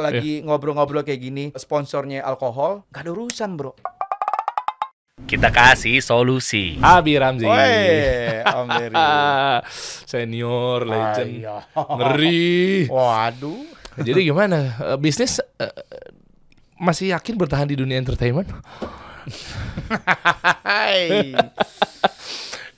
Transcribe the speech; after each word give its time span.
lagi 0.00 0.44
ngobrol-ngobrol 0.44 1.02
kayak 1.02 1.20
gini, 1.20 1.44
sponsornya 1.56 2.24
alkohol, 2.24 2.84
gak 2.92 3.04
ada 3.06 3.10
urusan 3.12 3.56
bro. 3.56 3.72
Kita 5.26 5.50
kasih 5.50 5.98
solusi. 6.04 6.78
Abi 6.78 7.18
Ramzi. 7.18 7.48
Woi, 7.48 8.44
Om. 8.46 8.68
Senior 10.12 10.86
legend. 10.86 11.42
Ayo. 11.42 11.56
Ngeri. 11.74 12.86
Waduh. 12.86 13.64
Jadi 13.96 14.20
gimana? 14.28 14.76
Eh, 14.76 14.98
bisnis 15.00 15.40
eh, 15.40 15.72
masih 16.76 17.16
yakin 17.16 17.34
bertahan 17.40 17.66
di 17.66 17.80
dunia 17.80 17.96
entertainment? 17.96 18.46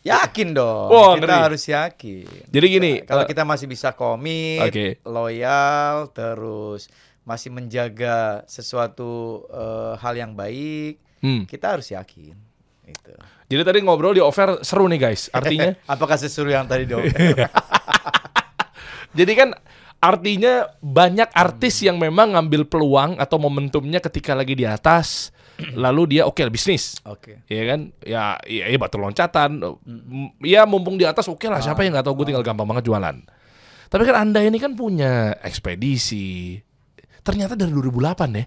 Yakin 0.07 0.57
dong. 0.57 0.89
Wah, 0.89 1.19
kita 1.19 1.27
ngeri. 1.27 1.45
harus 1.53 1.63
yakin. 1.69 2.27
Jadi 2.49 2.67
gini, 2.71 2.93
Kalau 3.05 3.27
eh, 3.27 3.29
kita 3.29 3.43
masih 3.45 3.67
bisa 3.69 3.93
komit, 3.93 4.63
Oke. 4.65 5.03
loyal, 5.05 6.09
terus 6.17 6.89
masih 7.29 7.53
menjaga 7.53 8.43
sesuatu 8.49 9.45
eh, 9.47 9.93
hal 10.01 10.15
yang 10.17 10.33
baik, 10.33 10.97
Hmm. 11.21 11.45
kita 11.45 11.77
harus 11.77 11.91
yakin. 11.91 12.35
Itu. 12.83 13.13
Jadi 13.49 13.63
tadi 13.63 13.79
ngobrol 13.81 14.13
di 14.13 14.21
offer 14.21 14.61
seru 14.63 14.89
nih 14.89 14.99
guys. 14.99 15.29
Artinya 15.29 15.77
Apakah 15.93 16.17
sesuatu 16.17 16.49
yang 16.49 16.65
tadi 16.65 16.85
dong? 16.85 17.05
Jadi 19.19 19.33
kan 19.35 19.49
artinya 19.99 20.69
banyak 20.79 21.27
artis 21.33 21.83
yang 21.83 21.99
memang 21.99 22.33
ngambil 22.33 22.65
peluang 22.65 23.19
atau 23.19 23.37
momentumnya 23.37 23.99
ketika 23.99 24.31
lagi 24.33 24.55
di 24.55 24.63
atas, 24.63 25.35
lalu 25.75 26.17
dia 26.17 26.23
oke 26.23 26.39
bisnis. 26.49 26.97
Oke. 27.03 27.43
Ya 27.51 27.63
kan, 27.67 27.81
ya, 28.01 28.39
ya, 28.47 28.65
ya 28.69 28.77
batu 28.79 28.97
loncatan, 28.97 29.59
M- 29.85 30.33
ya 30.41 30.63
mumpung 30.65 30.95
di 30.95 31.03
atas 31.03 31.27
oke 31.27 31.45
lah. 31.45 31.59
Siapa 31.59 31.83
yang 31.83 31.93
nggak 31.93 32.07
tahu 32.07 32.15
gue 32.23 32.27
tinggal 32.31 32.47
gampang 32.47 32.69
banget 32.69 32.87
jualan. 32.87 33.17
Tapi 33.89 34.03
kan 34.05 34.17
anda 34.23 34.41
ini 34.45 34.57
kan 34.57 34.73
punya 34.73 35.35
ekspedisi. 35.41 36.61
Ternyata 37.29 37.53
dari 37.53 37.69
2008 37.69 38.41
ya, 38.41 38.45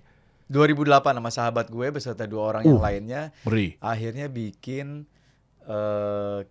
2008 0.50 1.22
sama 1.22 1.30
sahabat 1.30 1.70
gue 1.70 1.88
beserta 1.94 2.26
dua 2.26 2.44
orang 2.50 2.64
yang 2.66 2.82
Uh. 2.82 2.84
lainnya 2.84 3.22
Meri. 3.46 3.78
akhirnya 3.78 4.26
bikin 4.28 5.06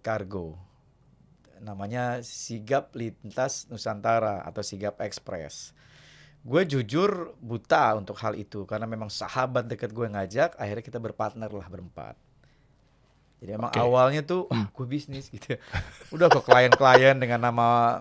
kargo 0.00 0.56
namanya 1.60 2.24
Sigap 2.24 2.96
Lintas 2.96 3.68
Nusantara 3.68 4.40
atau 4.48 4.64
Sigap 4.64 4.96
Express. 5.04 5.76
Gue 6.40 6.64
jujur 6.64 7.36
buta 7.36 7.92
untuk 8.00 8.16
hal 8.24 8.32
itu 8.32 8.64
karena 8.64 8.88
memang 8.88 9.12
sahabat 9.12 9.68
dekat 9.68 9.92
gue 9.92 10.08
ngajak, 10.08 10.56
akhirnya 10.56 10.80
kita 10.80 10.96
berpartner 10.96 11.52
lah 11.52 11.68
berempat. 11.68 12.16
Jadi 13.44 13.60
emang 13.60 13.68
Oke. 13.68 13.76
awalnya 13.76 14.24
tuh, 14.24 14.48
ah 14.48 14.72
gue 14.72 14.86
bisnis 14.88 15.28
gitu. 15.28 15.60
Udah 16.16 16.32
ke 16.32 16.40
klien-klien 16.40 17.20
dengan 17.20 17.44
nama, 17.44 18.00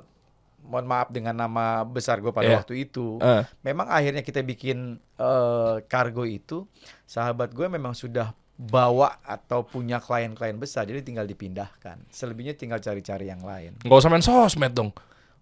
mohon 0.61 0.85
maaf 0.85 1.07
dengan 1.07 1.33
nama 1.33 1.81
besar 1.81 2.17
gue 2.17 2.29
pada 2.29 2.47
Iya. 2.47 2.57
waktu 2.57 2.83
itu. 2.83 3.17
Eh, 3.17 3.43
Memang 3.61 3.88
akhirnya 3.88 4.19
kita 4.19 4.39
bikin 4.39 4.97
eh, 5.15 5.75
kargo 5.85 6.23
itu, 6.23 6.67
sahabat 7.03 7.52
gue 7.52 7.65
memang 7.65 7.91
sudah 7.91 8.31
bawa 8.55 9.19
atau 9.21 9.63
punya 9.63 9.97
klien-klien 9.97 10.53
besar, 10.53 10.83
jadi 10.83 10.99
tinggal 10.99 11.23
dipindahkan. 11.23 12.03
Selebihnya 12.09 12.53
tinggal 12.53 12.77
cari-cari 12.77 13.27
yang 13.27 13.39
lain. 13.39 13.80
nggak 13.80 13.95
usah 13.95 14.09
main 14.09 14.19
sosmed 14.19 14.71
dong. 14.71 14.91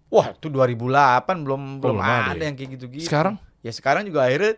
Wah, 0.08 0.30
itu 0.30 0.46
2008 0.46 0.78
belum 1.38 1.62
belum 1.78 1.80
belum 1.80 1.98
ada 1.98 2.32
ada 2.32 2.38
ya? 2.38 2.46
yang 2.48 2.56
kayak 2.56 2.70
gitu-gitu. 2.78 3.06
Sekarang? 3.06 3.34
Ya 3.60 3.74
sekarang 3.74 4.06
juga 4.06 4.24
akhirnya 4.24 4.54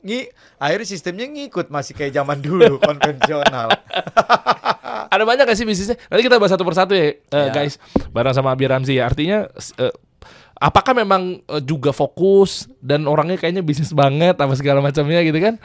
ngi 0.00 0.32
akhirnya 0.56 0.88
sistemnya 0.88 1.28
ngikut 1.28 1.68
masih 1.68 1.92
kayak 1.92 2.16
zaman 2.16 2.40
dulu 2.40 2.80
konvensional. 2.82 3.68
Ada 5.10 5.22
banyak 5.22 5.44
gak 5.44 5.58
sih 5.58 5.66
bisnisnya? 5.66 5.98
Nanti 6.06 6.22
kita 6.22 6.38
bahas 6.38 6.54
satu 6.54 6.62
persatu 6.62 6.94
ya, 6.94 7.18
Ya. 7.28 7.50
guys. 7.50 7.76
Bareng 8.08 8.30
sama 8.30 8.50
Abi 8.50 8.64
Ramzi 8.64 8.94
ya. 8.94 9.04
Artinya, 9.04 9.50
eh, 9.76 9.94
apakah 10.54 10.94
memang 10.94 11.42
eh, 11.42 11.60
juga 11.60 11.90
fokus 11.90 12.70
dan 12.78 13.04
orangnya 13.04 13.34
kayaknya 13.36 13.60
bisnis 13.60 13.90
banget 13.90 14.34
apa 14.34 14.54
segala 14.54 14.78
macamnya 14.78 15.18
gitu 15.20 15.36
kan? 15.36 15.58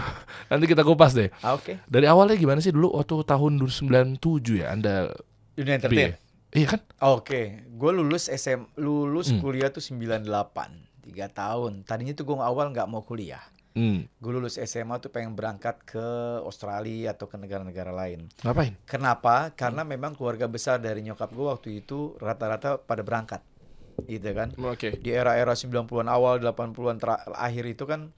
Nanti 0.50 0.66
kita 0.66 0.82
kupas 0.82 1.14
deh. 1.14 1.30
Ah, 1.38 1.54
Oke. 1.54 1.78
Dari 1.82 2.04
awalnya 2.04 2.34
gimana 2.34 2.58
sih 2.58 2.70
dulu 2.70 2.92
waktu 2.92 3.22
tahun 3.22 3.62
97 3.62 4.18
ya 4.56 4.68
Anda 4.68 5.14
Dunia 5.52 5.76
entertain. 5.76 6.18
Iya 6.50 6.66
kan? 6.68 6.80
Oke, 7.06 7.62
gue 7.64 7.90
lulus 7.94 8.26
SM, 8.26 8.74
lulus 8.74 9.30
Hmm. 9.30 9.38
kuliah 9.38 9.70
tuh 9.70 9.78
98, 9.78 10.26
tiga 11.00 11.26
tahun. 11.26 11.86
Tadinya 11.86 12.10
tuh 12.10 12.26
gue 12.26 12.36
awal 12.36 12.68
nggak 12.68 12.84
mau 12.84 13.00
kuliah. 13.00 13.38
Hmm. 13.70 14.10
Gue 14.18 14.32
lulus 14.34 14.58
SMA 14.58 14.98
tuh 14.98 15.14
pengen 15.14 15.38
berangkat 15.38 15.78
ke 15.86 16.06
Australia 16.42 17.14
atau 17.14 17.30
ke 17.30 17.38
negara-negara 17.38 17.94
lain. 17.94 18.26
Ngapain? 18.42 18.74
Kenapa? 18.82 19.54
Karena 19.54 19.86
memang 19.86 20.18
keluarga 20.18 20.50
besar 20.50 20.82
dari 20.82 21.06
nyokap 21.06 21.30
gue 21.30 21.46
waktu 21.46 21.68
itu 21.84 22.18
rata-rata 22.18 22.82
pada 22.82 23.06
berangkat. 23.06 23.42
Gitu 24.10 24.26
kan. 24.34 24.50
Oke. 24.58 24.98
Di 24.98 25.14
era-era 25.14 25.54
90-an 25.54 26.08
awal, 26.10 26.42
80-an 26.42 26.98
tera- 26.98 27.22
akhir 27.36 27.64
itu 27.70 27.84
kan 27.86 28.10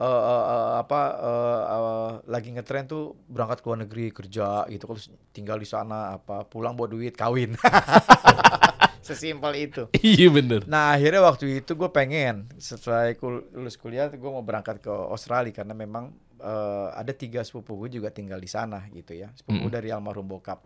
eh, 0.00 0.06
eh, 0.06 0.44
eh, 0.48 0.72
apa 0.80 1.00
eh, 1.18 1.62
eh, 1.74 2.10
lagi 2.30 2.48
ngetren 2.54 2.86
tuh 2.88 3.12
berangkat 3.28 3.60
ke 3.60 3.66
luar 3.68 3.80
negeri 3.84 4.06
kerja 4.14 4.64
gitu 4.72 4.84
terus 4.88 5.12
tinggal 5.34 5.60
di 5.60 5.68
sana 5.68 6.16
apa 6.16 6.46
pulang 6.48 6.72
buat 6.78 6.88
duit 6.88 7.18
kawin. 7.18 7.52
Sesimpel 9.00 9.52
itu. 9.66 9.82
Iya 10.00 10.28
bener. 10.28 10.64
Nah 10.64 10.92
akhirnya 10.92 11.20
waktu 11.20 11.60
itu 11.60 11.72
gue 11.74 11.90
pengen 11.90 12.48
setelah 12.56 13.10
kul- 13.14 13.48
lulus 13.52 13.74
kuliah 13.74 14.08
gue 14.08 14.30
mau 14.30 14.42
berangkat 14.42 14.78
ke 14.78 14.88
Australia 14.90 15.52
karena 15.52 15.72
memang 15.72 16.10
eh, 16.38 16.88
ada 16.92 17.12
tiga 17.12 17.40
sepupu 17.40 17.76
gue 17.80 18.00
juga 18.00 18.08
tinggal 18.08 18.36
di 18.36 18.48
sana 18.48 18.84
gitu 18.90 19.12
ya 19.12 19.28
sepupu 19.34 19.68
Mm. 19.68 19.72
dari 19.72 19.88
almarhum 19.90 20.24
bokap. 20.24 20.64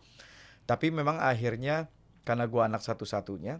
Tapi 0.65 0.89
memang 0.89 1.19
akhirnya 1.19 1.87
karena 2.23 2.47
gue 2.47 2.63
anak 2.63 2.81
satu-satunya 2.81 3.59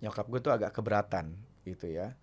nyokap 0.00 0.26
gue 0.26 0.40
tuh 0.40 0.52
agak 0.52 0.72
keberatan 0.72 1.36
gitu 1.62 1.86
ya. 1.86 2.16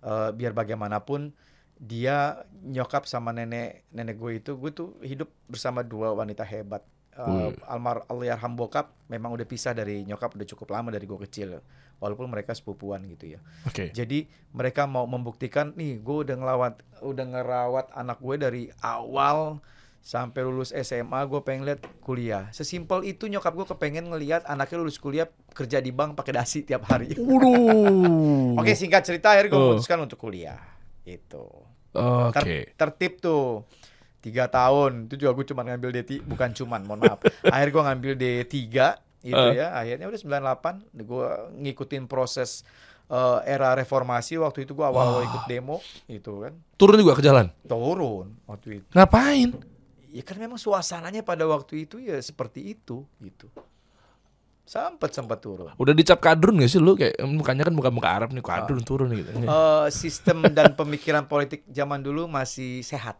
Eh, 0.00 0.30
biar 0.32 0.50
bagaimanapun 0.50 1.32
dia 1.80 2.44
nyokap 2.60 3.08
sama 3.08 3.32
nenek 3.32 3.88
nenek 3.88 4.16
gue 4.16 4.36
itu 4.36 4.52
gue 4.52 4.68
tuh 4.70 4.96
hidup 5.00 5.28
bersama 5.46 5.80
dua 5.80 6.12
wanita 6.12 6.44
hebat. 6.44 6.84
Eh, 7.20 7.52
Wih. 7.52 7.56
almar 7.68 8.06
almarhum 8.06 8.56
bokap 8.56 8.96
memang 9.06 9.30
udah 9.30 9.44
pisah 9.44 9.70
dari 9.70 10.02
nyokap 10.02 10.32
udah 10.32 10.46
cukup 10.46 10.72
lama 10.72 10.88
dari 10.88 11.04
gue 11.04 11.20
kecil 11.28 11.60
walaupun 11.98 12.26
mereka 12.26 12.50
sepupuan 12.50 13.04
gitu 13.04 13.36
ya. 13.36 13.40
Oke. 13.64 13.92
Jadi 13.92 14.24
mereka 14.50 14.84
mau 14.84 15.04
membuktikan 15.04 15.74
nih 15.74 15.98
gue 15.98 16.16
udah 16.24 16.34
ngelawat 16.34 16.74
udah 17.00 17.24
ngerawat 17.26 17.86
anak 17.92 18.18
gue 18.18 18.36
dari 18.36 18.62
awal 18.78 19.60
sampai 20.00 20.40
lulus 20.40 20.72
SMA 20.72 21.20
gue 21.22 21.40
pengen 21.40 21.68
lihat 21.68 21.84
kuliah. 22.00 22.48
Sesimpel 22.50 23.04
itu 23.04 23.28
nyokap 23.28 23.52
gue 23.52 23.66
kepengen 23.68 24.08
ngelihat 24.08 24.48
anaknya 24.48 24.80
lulus 24.80 24.96
kuliah 24.96 25.28
kerja 25.52 25.76
di 25.76 25.92
bank 25.92 26.16
pakai 26.16 26.32
dasi 26.34 26.64
tiap 26.64 26.88
hari. 26.88 27.12
Oke 28.56 28.72
singkat 28.72 29.04
cerita 29.04 29.32
akhirnya 29.32 29.50
gue 29.50 29.58
Oh. 29.58 29.66
memutuskan 29.74 30.00
untuk 30.00 30.16
kuliah. 30.18 30.56
Itu. 31.04 31.44
Oke. 31.92 32.32
Ter- 32.32 32.72
tertib 32.78 33.20
tuh 33.20 33.66
tiga 34.20 34.46
tahun. 34.46 35.08
Itu 35.08 35.16
juga 35.18 35.32
gue 35.32 35.46
cuma 35.48 35.64
ngambil 35.64 35.90
D 35.90 36.20
bukan 36.22 36.52
cuman 36.52 36.80
mohon 36.84 37.00
maaf. 37.00 37.20
Akhirnya 37.52 37.72
gue 37.72 37.82
ngambil 37.84 38.12
D3 38.14 38.54
itu 39.20 39.36
Eh. 39.36 39.52
ya. 39.56 39.74
Akhirnya 39.74 40.06
udah 40.06 40.20
98 40.20 41.00
gue 41.00 41.26
ngikutin 41.60 42.04
proses 42.04 42.62
eh, 43.06 43.38
era 43.44 43.74
reformasi. 43.74 44.36
Waktu 44.36 44.64
itu 44.64 44.72
gue 44.72 44.84
awal 44.84 45.24
ikut 45.24 45.44
demo 45.44 45.80
itu 46.06 46.32
kan. 46.38 46.52
Turun 46.76 46.96
juga 46.96 47.16
ke 47.16 47.22
jalan. 47.22 47.48
turun 47.64 48.36
waktu 48.44 48.80
itu. 48.80 48.86
Ngapain? 48.92 49.50
ya 50.10 50.26
kan 50.26 50.34
memang 50.36 50.58
suasananya 50.58 51.22
pada 51.22 51.46
waktu 51.46 51.86
itu 51.86 52.02
ya 52.02 52.18
seperti 52.18 52.74
itu 52.74 53.06
gitu. 53.18 53.46
Sempat 54.66 55.10
sempat 55.10 55.38
turun. 55.38 55.70
Udah 55.76 55.90
dicap 55.90 56.18
kadrun 56.18 56.58
gak 56.58 56.66
sih 56.66 56.78
lu? 56.78 56.94
Kayak 56.94 57.18
mukanya 57.22 57.66
kan 57.66 57.74
muka-muka 57.74 58.06
Arab 58.06 58.30
nih 58.30 58.38
kadrun 58.38 58.82
turun 58.82 59.10
gitu. 59.12 59.30
Eh, 59.34 59.86
sistem 59.90 60.46
dan 60.48 60.74
pemikiran 60.74 61.26
politik 61.26 61.66
zaman 61.66 61.98
dulu 62.00 62.26
masih 62.26 62.82
sehat 62.82 63.18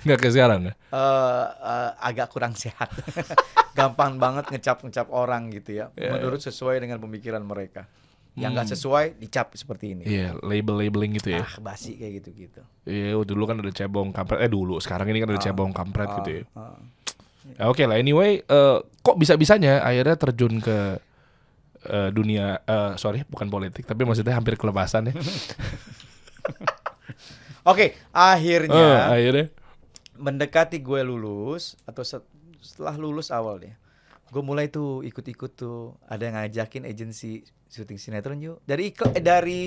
Enggak 0.00 0.18
kayak 0.20 0.32
sekarang 0.32 0.60
ya. 0.64 0.72
eh 0.72 1.44
eh, 1.46 1.90
agak 1.98 2.28
kurang 2.28 2.52
sehat. 2.52 2.88
Gampang 3.78 4.16
banget 4.16 4.48
ngecap-ngecap 4.48 5.08
orang 5.08 5.50
gitu 5.50 5.74
ya. 5.74 5.86
Ya, 5.94 6.12
Menurut 6.12 6.38
sesuai 6.38 6.78
dengan 6.78 6.98
pemikiran 6.98 7.40
mereka. 7.40 7.88
Yang 8.34 8.50
nggak 8.52 8.66
Hmm. 8.66 8.74
sesuai 8.74 9.04
dicap 9.16 9.46
seperti 9.54 9.94
ini. 9.94 10.02
Iya, 10.04 10.34
label-labeling 10.36 11.16
gitu 11.16 11.30
ya. 11.32 11.42
Ah, 11.42 11.54
basi 11.60 11.94
kayak 11.94 12.12
gitu-gitu. 12.20 12.60
Iya, 12.82 13.14
dulu 13.16 13.42
kan 13.44 13.58
ada 13.58 13.70
cebong 13.70 14.10
kampret. 14.10 14.42
Eh 14.42 14.50
dulu, 14.50 14.78
sekarang 14.78 15.06
ini 15.06 15.18
kan 15.18 15.30
ada 15.30 15.40
cebong 15.40 15.70
kampret 15.70 16.08
Ah, 16.08 16.16
gitu 16.18 16.30
ya. 16.30 16.42
ah. 16.54 16.74
Ya, 17.44 17.68
Oke 17.68 17.84
lah, 17.84 17.94
anyway, 17.94 18.40
eh, 18.40 18.76
kok 19.00 19.16
bisa-bisanya 19.16 19.80
akhirnya 19.80 20.16
terjun 20.16 20.58
ke 20.58 20.98
eh, 21.84 22.08
dunia, 22.10 22.58
eh, 22.58 22.92
sorry, 22.96 23.22
bukan 23.24 23.46
politik, 23.46 23.84
tapi 23.84 24.02
maksudnya 24.02 24.32
hampir 24.32 24.56
kelepasan 24.56 25.08
ya. 25.08 25.14
Oke, 27.64 27.86
Eh, 27.86 27.92
akhirnya 28.12 29.08
akhirnya, 29.08 29.46
mendekati 30.14 30.78
gue 30.78 31.00
lulus 31.00 31.80
atau 31.82 32.02
set- 32.02 32.28
setelah 32.58 32.94
lulus 32.94 33.28
awal 33.28 33.58
deh. 33.58 33.74
Gue 34.28 34.40
mulai 34.40 34.68
tuh 34.68 35.00
ikut-ikut 35.00 35.50
tuh 35.54 35.78
ada 36.04 36.22
yang 36.22 36.34
ngajakin 36.34 36.84
agensi 36.84 37.40
syuting 37.66 37.96
sinetron 37.96 38.38
yuk 38.38 38.62
dari 38.62 38.88
iklan 38.88 39.10
eh, 39.12 39.22
dari 39.22 39.62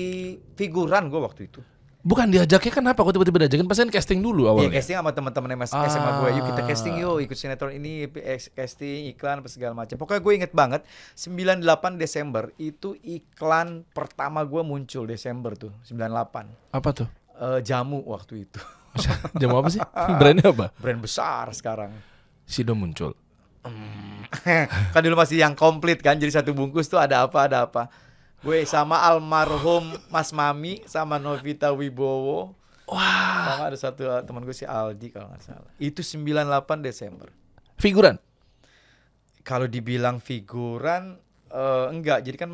figuran 0.54 1.08
gue 1.08 1.18
waktu 1.18 1.42
itu. 1.46 1.60
Bukan 1.98 2.30
diajaknya 2.30 2.72
kenapa? 2.72 3.02
Kok 3.02 3.10
tiba-tiba 3.12 3.42
diajakin? 3.42 3.66
Pasti 3.66 3.82
kan 3.82 3.90
casting 3.90 4.20
dulu 4.22 4.46
Iya 4.46 4.50
awalnya. 4.54 4.72
casting 4.72 4.96
sama 4.96 5.10
teman-teman 5.10 5.50
MS 5.58 5.72
SMA 5.74 6.10
gue, 6.16 6.30
yuk 6.32 6.44
kita 6.46 6.62
Ah. 6.62 6.66
casting 6.66 6.94
yuk, 6.96 7.16
ikut 7.20 7.36
sinetron 7.36 7.72
ini, 7.74 7.92
ex- 8.14 8.48
casting 8.48 9.10
iklan 9.10 9.42
apa 9.42 9.48
segala 9.48 9.74
macam. 9.74 9.98
Pokoknya 9.98 10.22
gue 10.22 10.32
inget 10.32 10.52
banget 10.52 10.86
98 11.12 11.58
Desember 11.96 12.54
itu 12.56 12.94
iklan 13.02 13.82
pertama 13.90 14.40
gue 14.42 14.62
muncul 14.62 15.04
Desember 15.04 15.52
tuh 15.52 15.74
98 15.82 16.46
Apa 16.70 16.90
tuh? 16.94 17.08
Eh, 17.38 17.60
jamu 17.62 18.02
waktu 18.02 18.42
itu 18.50 18.58
Jam 19.38 19.54
apa 19.54 19.70
sih? 19.70 19.78
Brandnya 20.18 20.50
apa? 20.50 20.74
brand 20.74 20.98
besar 20.98 21.54
sekarang. 21.54 21.94
Sido 22.42 22.74
muncul. 22.74 23.14
kan 24.94 25.00
dulu 25.04 25.14
masih 25.14 25.38
yang 25.38 25.54
komplit 25.54 26.02
kan, 26.02 26.18
jadi 26.18 26.40
satu 26.40 26.50
bungkus 26.50 26.90
tuh 26.90 26.98
ada 26.98 27.22
apa 27.22 27.46
ada 27.46 27.68
apa. 27.68 27.86
Gue 28.42 28.66
sama 28.66 28.98
almarhum 28.98 29.94
Mas 30.10 30.34
Mami 30.34 30.82
sama 30.88 31.14
Novita 31.22 31.70
Wibowo. 31.70 32.58
Wah. 32.90 33.54
Sama 33.54 33.62
ada 33.70 33.78
satu 33.78 34.02
eh, 34.08 34.22
teman 34.26 34.42
gue 34.42 34.56
si 34.56 34.66
Aldi 34.66 35.14
kalau 35.14 35.30
nggak 35.30 35.42
salah. 35.46 35.70
Itu 35.78 36.02
98 36.02 36.82
Desember. 36.82 37.28
Figuran. 37.78 38.18
kalau 39.46 39.64
dibilang 39.64 40.18
figuran 40.20 41.16
eh, 41.48 41.86
enggak 41.88 42.20
jadi 42.20 42.36
kan 42.36 42.50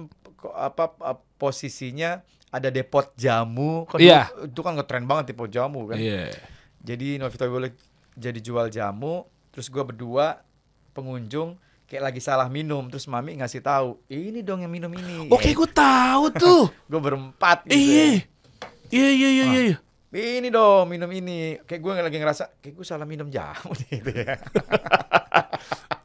apa 0.54 0.92
posisinya 1.40 2.20
ada 2.54 2.68
depot 2.68 3.10
jamu 3.14 3.82
kan 3.84 3.98
Iya. 3.98 4.30
dulu- 4.30 4.46
itu 4.46 4.60
kan 4.60 4.72
ngetren 4.72 5.04
banget 5.04 5.24
depot 5.28 5.48
jamu 5.48 5.86
kan 5.86 5.98
Iya. 5.98 6.30
jadi 6.78 7.18
Novita 7.18 7.44
boleh 7.44 7.74
jadi 8.12 8.38
jual 8.38 8.70
jamu 8.70 9.26
terus 9.50 9.66
gua 9.66 9.82
berdua 9.82 10.38
pengunjung 10.92 11.58
kayak 11.84 12.02
lagi 12.04 12.20
salah 12.20 12.46
minum 12.46 12.86
terus 12.86 13.04
mami 13.04 13.34
ngasih 13.34 13.58
tahu 13.58 13.98
ini 14.06 14.40
dong 14.40 14.62
yang 14.62 14.70
minum 14.70 14.88
ini 14.88 15.26
Oke, 15.28 15.50
gue 15.50 15.68
tahu 15.68 16.30
tuh. 16.32 16.70
gue 16.90 17.00
berempat 17.00 17.66
gitu 17.66 17.74
Iya. 17.74 18.06
Iya 18.88 19.08
iya 19.10 19.28
iya 19.28 19.44
iya. 19.44 19.60
iya. 19.68 19.76
ini 20.38 20.46
dong 20.48 20.86
minum 20.86 21.10
ini 21.10 21.58
kayak 21.60 21.80
gue 21.80 21.92
lagi 22.00 22.16
ngerasa 22.16 22.44
kayak 22.56 22.72
gue 22.72 22.86
salah 22.86 23.02
minum 23.02 23.26
jamu 23.26 23.74
gitu 23.84 24.14
ya 24.14 24.38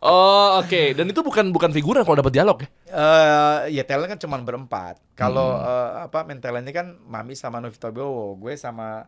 Oh, 0.10 0.60
oke. 0.60 0.98
Dan 0.98 1.06
itu 1.08 1.22
bukan 1.22 1.54
bukan 1.54 1.70
figuran 1.70 2.02
kalau 2.02 2.20
dapat 2.20 2.34
dialog 2.34 2.58
ya. 2.60 2.70
Eh 2.90 3.78
ya 3.78 3.84
talent 3.86 4.10
kan 4.10 4.20
cuma 4.20 4.42
berempat. 4.42 4.98
Kalau 5.14 5.54
Hmm. 5.54 5.70
eh, 5.70 5.92
apa 6.10 6.26
main 6.26 6.42
talentnya 6.42 6.74
kan 6.74 6.98
Mami 7.06 7.38
sama 7.38 7.62
Novita 7.62 7.94
Bowo, 7.94 8.34
gue 8.36 8.58
sama 8.58 9.06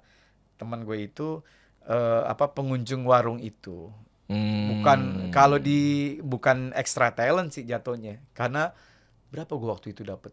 teman 0.55 0.85
gue 0.85 1.09
itu 1.09 1.41
eh, 1.83 2.21
apa 2.23 2.53
pengunjung 2.53 3.01
warung 3.03 3.41
itu. 3.41 3.89
Hmm. 4.29 4.79
Bukan 4.79 4.99
kalau 5.29 5.57
di 5.57 6.15
bukan 6.21 6.71
extra 6.71 7.11
talent 7.11 7.51
sih 7.51 7.65
jatuhnya. 7.65 8.21
Karena 8.31 8.69
berapa 9.27 9.51
gue 9.51 9.69
waktu 9.69 9.87
itu 9.91 10.05
dapat? 10.05 10.31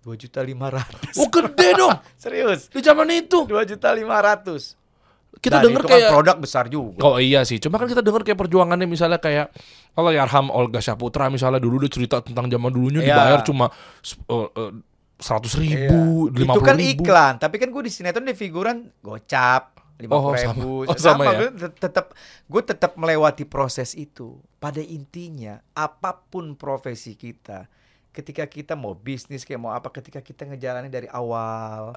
Dua 0.00 0.16
juta 0.16 0.40
lima 0.40 0.72
ratus. 0.72 1.12
Oh, 1.20 1.28
gede 1.28 1.76
dong. 1.76 1.92
Serius? 2.22 2.72
Di 2.72 2.80
zaman 2.80 3.08
itu. 3.12 3.44
Dua 3.44 3.68
juta 3.68 3.92
lima 3.92 4.16
ratus. 4.16 4.79
Kita 5.30 5.62
Dan 5.62 5.70
denger 5.70 5.80
itu 5.80 5.88
kan 5.88 5.94
kayak 5.94 6.10
produk 6.10 6.36
besar 6.36 6.64
juga. 6.66 7.00
Oh 7.06 7.16
iya 7.16 7.46
sih, 7.46 7.62
cuma 7.62 7.78
kan 7.78 7.86
kita 7.86 8.02
dengar 8.02 8.26
kayak 8.26 8.36
perjuangannya 8.36 8.84
misalnya 8.84 9.16
kayak 9.16 9.54
Allah 9.94 10.12
yarham 10.12 10.50
Olga 10.50 10.82
Saputra 10.82 11.30
misalnya 11.30 11.62
dulu 11.62 11.80
dia 11.80 11.88
cerita 11.88 12.18
tentang 12.18 12.50
zaman 12.50 12.68
dulunya 12.68 13.00
Iya. 13.00 13.14
dibayar 13.14 13.40
cuma 13.46 13.70
seratus 15.16 15.52
ribu, 15.54 16.28
Iya. 16.28 16.36
lima 16.44 16.52
Itu 16.56 16.60
kan 16.60 16.76
ribu. 16.76 17.04
iklan, 17.04 17.32
tapi 17.36 17.56
kan 17.56 17.68
gue 17.68 17.82
di 17.84 17.92
sinetron 17.92 18.24
di 18.24 18.32
figuran 18.32 18.88
gocap 19.00 19.76
lima 19.96 20.16
Oh, 20.16 20.32
puluh 20.32 20.40
sama. 20.40 20.52
ribu, 20.56 20.72
Oh, 20.88 20.96
sama 20.96 21.22
ya? 21.28 21.32
gue 21.52 21.70
tetap 21.70 22.16
gue 22.44 22.62
tetap 22.64 22.96
melewati 22.96 23.44
proses 23.44 23.92
itu. 23.92 24.40
Pada 24.56 24.80
intinya, 24.80 25.60
apa 25.72 26.24
pun 26.24 26.52
profesi 26.52 27.14
kita, 27.14 27.68
ketika 28.10 28.44
kita 28.44 28.72
mau 28.74 28.92
bisnis 28.92 29.44
kayak 29.44 29.60
mau 29.60 29.72
apa, 29.72 29.92
ketika 29.92 30.20
kita 30.20 30.48
ngejalanin 30.48 30.88
dari 30.88 31.04
awal, 31.06 31.92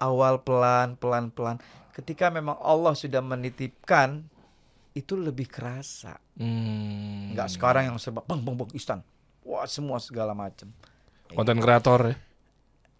awal 0.00 0.40
pelan, 0.40 0.96
pelan, 0.96 1.28
pelan, 1.28 1.60
ketika 1.94 2.26
memang 2.28 2.58
Allah 2.58 2.92
sudah 2.92 3.22
menitipkan, 3.22 4.26
itu 4.92 5.14
lebih 5.14 5.46
kerasa. 5.46 6.18
Hmm. 6.34 7.30
Nggak 7.32 7.48
sekarang 7.54 7.94
yang 7.94 7.96
serba 7.98 8.26
bang 8.26 8.42
bang 8.42 8.54
bang 8.58 8.70
instan, 8.74 8.98
wah 9.46 9.66
semua 9.66 10.02
segala 10.02 10.34
macam. 10.34 10.70
Konten 11.30 11.58
kreator 11.58 12.00
ya. 12.10 12.16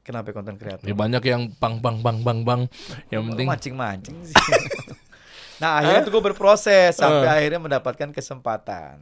Kenapa 0.05 0.31
konten 0.31 0.61
kreator? 0.61 0.85
Ya 0.85 0.93
banyak 0.93 1.23
yang 1.25 1.49
bang 1.57 1.81
bang 1.81 1.97
bang 1.99 2.19
bang 2.21 2.39
bang. 2.45 2.61
Yang 3.09 3.23
penting 3.33 3.47
mancing-mancing 3.49 4.19
sih. 4.27 4.37
nah 5.63 5.81
akhirnya 5.81 6.03
tuh 6.05 6.13
gue 6.13 6.23
berproses 6.25 6.93
sampai 6.99 7.25
Eh. 7.25 7.35
akhirnya 7.41 7.61
mendapatkan 7.63 8.11
kesempatan. 8.13 9.01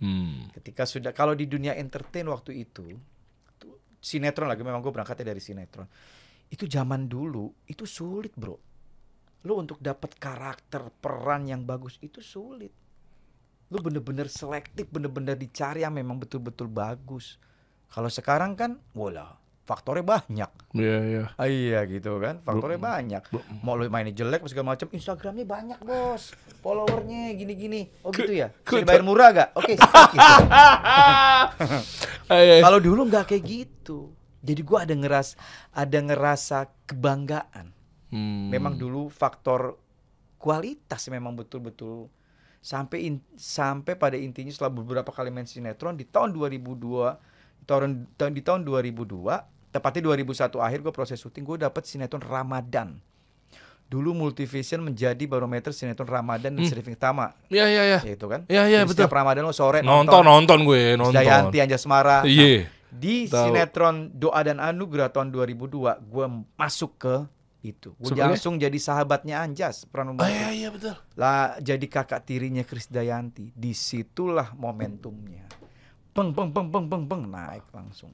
hmm. 0.00 0.54
Ketika 0.56 0.88
sudah 0.88 1.12
kalau 1.12 1.36
di 1.36 1.44
dunia 1.44 1.76
entertain 1.76 2.24
waktu 2.24 2.64
itu, 2.64 2.88
tuh, 3.60 3.74
sinetron 4.00 4.48
lagi 4.48 4.64
memang 4.64 4.80
gue 4.80 4.88
berangkatnya 4.88 5.36
dari 5.36 5.42
sinetron. 5.44 5.84
Itu 6.48 6.64
zaman 6.64 7.04
dulu 7.04 7.52
itu 7.68 7.84
sulit 7.84 8.32
bro. 8.32 8.69
Lu 9.40 9.56
untuk 9.56 9.80
dapat 9.80 10.14
karakter 10.14 10.92
peran 10.94 11.44
yang 11.44 11.64
bagus 11.64 11.96
itu 11.98 12.20
sulit. 12.20 12.70
Lu 13.70 13.78
bener-bener 13.78 14.26
selektif, 14.26 14.84
bener-bener 14.90 15.32
dicari 15.32 15.80
yang 15.80 15.94
memang 15.94 16.18
betul-betul 16.18 16.66
bagus. 16.66 17.38
Kalau 17.88 18.06
sekarang 18.06 18.52
kan, 18.52 18.76
wala, 18.92 19.38
faktornya 19.64 20.02
banyak. 20.02 20.50
Iya 20.74 20.96
iya. 21.00 21.22
Ah, 21.34 21.46
iya 21.46 21.78
gitu 21.86 22.18
kan, 22.18 22.42
faktornya 22.42 22.76
Belum- 22.76 22.90
banyak. 22.92 23.22
belum- 23.30 23.46
Mau 23.62 23.74
lu 23.74 23.86
mainnya 23.86 24.12
jelek 24.12 24.42
segala 24.44 24.74
macam, 24.74 24.90
Instagramnya 24.90 25.46
banyak 25.46 25.78
bos, 25.80 26.34
followernya 26.60 27.32
gini-gini. 27.32 27.88
Oh 28.02 28.10
gitu 28.10 28.28
ya? 28.28 28.52
Bisa 28.52 28.82
dibayar 28.82 29.00
murah 29.00 29.28
gak? 29.32 29.48
Oke, 29.56 29.72
gitu. 29.72 29.82
Ayo. 32.30 32.62
Kalau 32.62 32.78
dulu 32.78 33.06
nggak 33.06 33.24
kayak 33.26 33.44
gitu. 33.46 34.14
Jadi 34.40 34.60
gua 34.62 34.88
ada 34.88 34.94
ngeras, 34.94 35.34
ada 35.70 35.98
ngerasa 35.98 36.68
kebanggaan. 36.84 37.72
Hmm. 38.10 38.46
Memang 38.48 38.74
dulu 38.74 39.06
faktor 39.06 39.78
kualitas 40.36 41.06
memang 41.06 41.32
betul-betul 41.32 42.08
sampai 42.58 43.06
in- 43.06 43.24
sampai 43.34 43.94
pada 43.94 44.14
intinya 44.14 44.48
setelah 44.48 44.72
beberapa 44.74 45.08
kali 45.08 45.28
main 45.28 45.44
sinetron 45.44 45.94
di 45.94 46.04
tahun 46.04 46.30
2002 46.30 47.16
tahun 47.62 47.80
tahun- 48.14 48.34
di 48.34 48.42
tahun 48.42 48.60
2002 48.62 49.46
tepatnya 49.70 50.02
2001 50.06 50.26
akhir 50.58 50.78
gue 50.80 50.90
proses 50.90 51.16
syuting 51.16 51.40
gue 51.42 51.56
dapat 51.60 51.82
sinetron 51.82 52.20
Ramadan 52.20 53.00
dulu 53.86 54.12
Multivision 54.12 54.80
menjadi 54.82 55.24
barometer 55.24 55.70
sinetron 55.70 56.06
Ramadan 56.06 56.52
dan 56.52 56.58
Hmm. 56.58 56.68
Serifing 56.68 56.94
Tama 56.94 57.32
Iya 57.48 57.64
iya 57.66 57.82
iya. 57.86 58.00
ya 58.00 58.12
itu 58.12 58.26
kan 58.26 58.40
Iya 58.44 58.62
iya 58.66 58.80
betul. 58.82 59.02
setiap 59.02 59.14
Ramadan 59.14 59.42
lo 59.42 59.52
sore 59.52 59.80
Nonton 59.80 60.20
nonton 60.20 60.58
gue 60.62 60.94
nonton. 60.94 61.16
Dayanti 61.16 61.58
Anjasmara 61.58 62.22
Nah, 62.22 62.26
Iya. 62.26 62.68
di 62.88 63.24
Tahu. 63.24 63.40
sinetron 63.46 63.96
Doa 64.12 64.40
dan 64.42 64.58
Anugerah 64.58 65.08
tahun 65.08 65.30
2002 65.30 65.68
gue 65.98 66.26
masuk 66.54 66.92
ke 66.98 67.14
itu 67.60 67.92
gue 67.96 68.16
langsung 68.16 68.56
jadi 68.56 68.76
sahabatnya 68.80 69.44
Anjas 69.44 69.84
Oh 69.84 69.92
Pranumba 69.92 70.24
iya 70.28 70.48
iya 70.48 70.68
betul. 70.72 70.96
lah 71.16 71.60
jadi 71.60 71.86
kakak 71.86 72.24
tirinya 72.24 72.64
Krisdayanti 72.64 73.52
di 73.52 73.72
situlah 73.76 74.56
momentumnya 74.56 75.44
peng 76.16 76.32
peng 76.32 76.50
peng 76.50 76.68
peng 76.72 76.86
peng 76.88 77.04
peng 77.04 77.22
naik 77.28 77.68
langsung 77.70 78.12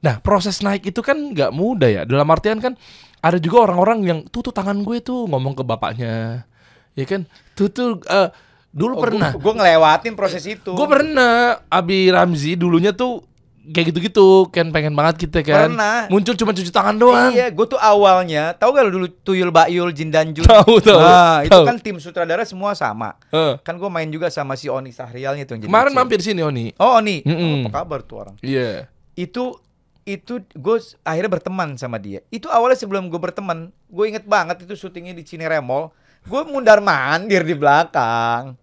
Nah 0.00 0.16
proses 0.20 0.64
naik 0.64 0.88
itu 0.88 1.04
kan 1.04 1.16
nggak 1.16 1.52
mudah 1.52 1.88
ya. 1.88 2.02
Dalam 2.08 2.24
artian 2.32 2.56
kan 2.56 2.72
ada 3.20 3.36
juga 3.36 3.68
orang-orang 3.68 3.98
yang 4.00 4.18
tuh 4.32 4.48
tuh 4.48 4.52
tangan 4.52 4.80
gue 4.80 4.96
tuh 5.04 5.28
ngomong 5.28 5.52
ke 5.52 5.60
bapaknya, 5.60 6.48
ya 6.96 7.04
kan? 7.04 7.28
Tuh 7.52 7.68
tuh 7.68 8.00
eh, 8.08 8.32
dulu 8.72 8.96
pernah. 8.96 9.36
gue 9.36 9.52
ngelewatin 9.52 10.16
proses 10.16 10.46
itu 10.48 10.72
Gue 10.72 10.88
pernah 10.88 11.60
Abi 11.68 12.08
Ramzi 12.08 12.56
dulunya 12.56 12.96
tuh 12.96 13.28
kayak 13.60 13.92
gitu-gitu 13.92 14.48
kan 14.48 14.72
pengen 14.72 14.96
banget 14.96 15.28
kita 15.28 15.44
kan. 15.44 15.68
Pernah. 15.70 16.08
Muncul 16.08 16.32
cuma 16.34 16.50
cuci 16.50 16.72
tangan 16.72 16.96
doang. 16.96 17.30
Iya, 17.30 17.52
gue 17.52 17.66
tuh 17.68 17.76
awalnya 17.76 18.56
tahu 18.56 18.72
gak 18.72 18.84
lu 18.88 18.92
dulu 18.96 19.06
Tuyul 19.20 19.52
Bayul 19.52 19.92
Jin 19.92 20.08
dan 20.08 20.32
Jun? 20.32 20.48
Tahu, 20.48 20.80
tahu, 20.80 20.96
Nah, 20.96 21.44
itu 21.44 21.60
kan 21.60 21.76
tim 21.76 22.00
sutradara 22.00 22.42
semua 22.42 22.72
sama. 22.72 23.20
Eh, 23.28 23.60
Kan 23.60 23.76
gue 23.76 23.86
main 23.86 24.08
juga 24.08 24.32
sama 24.32 24.56
si 24.56 24.66
Oni 24.66 24.90
Sahrialnya 24.90 25.44
tuh 25.44 25.60
yang 25.60 25.62
jadi 25.64 25.70
kemarin 25.70 25.92
kecil. 25.92 26.00
mampir 26.00 26.18
sini 26.20 26.40
Oni. 26.40 26.72
Oh 26.76 26.96
Oni, 26.96 27.20
Mm-mm. 27.20 27.68
Oh, 27.68 27.68
apa 27.68 27.84
kabar 27.84 28.00
tuh 28.00 28.16
orang? 28.18 28.36
Iya. 28.40 28.88
Itu 29.14 29.60
itu 30.02 30.40
gue 30.50 30.76
akhirnya 31.04 31.30
berteman 31.30 31.76
sama 31.76 32.00
dia. 32.00 32.24
Itu 32.28 32.48
awalnya 32.48 32.80
sebelum 32.80 33.06
gue 33.06 33.20
berteman, 33.20 33.68
gue 33.86 34.04
inget 34.08 34.24
banget 34.24 34.64
itu 34.64 34.74
syutingnya 34.74 35.12
di 35.12 35.22
Cineremol. 35.22 35.92
Gue 36.24 36.42
mundar 36.42 36.80
mandir 36.80 37.44
di 37.44 37.54
belakang. 37.54 38.56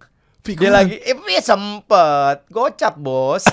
Dia 0.49 0.71
lagi, 0.71 0.95
eh 0.95 1.11
iya 1.27 1.41
sempet, 1.41 2.47
gocap 2.47 2.95
bos. 2.95 3.43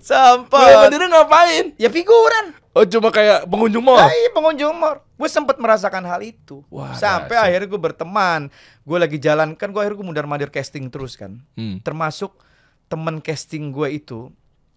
sempet. 0.00 0.48
Boleh 0.50 0.76
mandiri 0.78 1.06
ngapain? 1.06 1.64
Ya 1.76 1.88
figuran. 1.88 2.56
Oh 2.72 2.86
cuma 2.86 3.10
kayak 3.10 3.44
pengunjung 3.44 3.82
mall. 3.82 3.98
Ah, 3.98 4.08
iya 4.08 4.30
pengunjung 4.30 4.70
mall. 4.72 5.02
Gue 5.18 5.26
sempat 5.26 5.58
merasakan 5.58 6.06
hal 6.06 6.22
itu. 6.22 6.62
Wah, 6.70 6.94
Sampai 6.94 7.34
dahsyat. 7.34 7.48
akhirnya 7.50 7.68
gue 7.68 7.80
berteman. 7.82 8.40
Gue 8.80 8.98
lagi 8.98 9.18
jalan 9.18 9.52
kan 9.52 9.68
gue 9.68 9.80
akhirnya 9.82 9.98
gue 9.98 10.06
mundar 10.06 10.24
mandir 10.24 10.48
casting 10.48 10.86
terus 10.86 11.18
kan. 11.18 11.42
Hmm. 11.52 11.82
Termasuk 11.82 12.38
temen 12.86 13.18
casting 13.18 13.68
gue 13.68 13.88
itu 13.92 14.30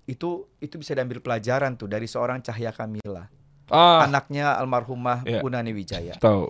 itu 0.04 0.50
itu 0.58 0.75
bisa 0.75 0.92
diambil 0.92 1.22
pelajaran 1.22 1.78
tuh 1.78 1.86
dari 1.86 2.04
seorang 2.04 2.42
Cahya 2.42 2.74
Kamila, 2.74 3.30
Ah, 3.70 4.04
anaknya 4.04 4.58
almarhumah 4.58 5.24
Iya. 5.24 5.40
Punani 5.40 5.72
Wijaya. 5.72 6.18
tahu. 6.18 6.50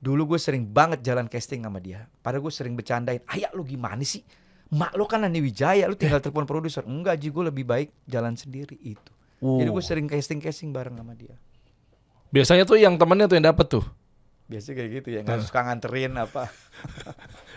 Dulu 0.00 0.34
gue 0.34 0.40
sering 0.40 0.64
banget 0.64 1.04
jalan 1.04 1.28
casting 1.28 1.60
sama 1.60 1.76
dia. 1.76 2.08
Padahal 2.18 2.40
gue 2.42 2.50
sering 2.50 2.72
bercandain, 2.72 3.20
"Ayah 3.28 3.52
lu 3.52 3.62
gimana 3.62 4.00
sih? 4.00 4.24
Mak 4.70 4.96
lo 4.96 5.04
kan 5.04 5.20
Nani 5.20 5.38
Wijaya, 5.38 5.84
lu 5.84 5.94
tinggal 5.94 6.18
telepon 6.24 6.44
produser." 6.44 6.80
Enggak, 6.82 7.20
Ji, 7.20 7.28
gue 7.28 7.44
lebih 7.44 7.62
baik 7.62 7.92
jalan 8.04 8.32
sendiri 8.32 8.80
itu. 8.80 9.12
Jadi 9.40 9.68
gue 9.68 9.84
sering 9.84 10.04
casting-casting 10.04 10.68
bareng 10.68 10.96
sama 10.96 11.12
dia. 11.12 11.32
Biasanya 12.28 12.64
tuh 12.64 12.76
yang 12.76 12.96
temennya 12.96 13.24
tuh 13.24 13.36
yang 13.36 13.48
dapet 13.48 13.66
tuh. 13.68 13.84
Biasanya 14.46 14.76
kayak 14.76 14.90
gitu 14.98 15.08
ya, 15.14 15.20
nggak 15.22 15.46
suka 15.46 15.60
nganterin 15.62 16.16
apa. 16.16 16.44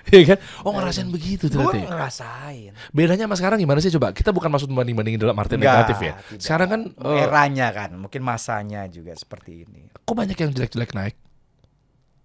Iya 0.04 0.36
kan? 0.36 0.40
Oh 0.68 0.76
ngerasain 0.76 1.08
begitu 1.08 1.48
Gue 1.48 1.64
ternyata. 1.64 1.80
ya? 1.80 1.88
ngerasain. 1.90 2.72
Bedanya 2.92 3.24
sama 3.26 3.40
sekarang 3.40 3.56
gimana 3.56 3.80
sih 3.80 3.88
coba? 3.88 4.12
Kita 4.12 4.36
bukan 4.36 4.52
maksud 4.52 4.68
membanding-bandingin 4.68 5.16
dalam 5.16 5.34
arti 5.40 5.56
Enggak, 5.56 5.64
negatif 5.74 5.98
ya. 5.98 6.14
tidak. 6.20 6.42
Sekarang 6.44 6.68
kan 6.68 6.82
eh, 6.92 7.24
eranya 7.24 7.68
kan, 7.72 7.90
mungkin 7.96 8.22
masanya 8.22 8.84
juga 8.92 9.16
seperti 9.16 9.64
ini. 9.64 9.88
kok 9.96 10.12
banyak 10.14 10.36
yang 10.36 10.52
jelek-jelek 10.52 10.92
naik? 10.92 11.16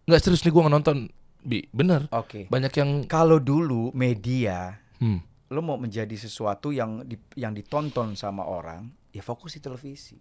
Nggak 0.08 0.20
serius 0.20 0.40
nih 0.40 0.50
gue 0.50 0.62
nonton. 0.64 0.96
Bi, 1.38 1.68
bener. 1.70 2.08
Oke. 2.10 2.48
Banyak 2.48 2.72
yang 2.74 2.90
Kalau 3.06 3.38
dulu 3.38 3.92
media 3.92 4.74
hmm, 4.98 5.20
lo 5.48 5.60
mau 5.60 5.76
menjadi 5.76 6.12
sesuatu 6.12 6.68
yang 6.70 7.04
di, 7.04 7.14
yang 7.34 7.52
ditonton 7.52 8.12
sama 8.14 8.42
orang, 8.42 8.88
ya 9.08 9.20
fokus 9.20 9.52
di 9.52 9.60
televisi, 9.60 10.18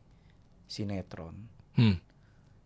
sinetron. 0.64 1.36
hmm, 1.74 1.96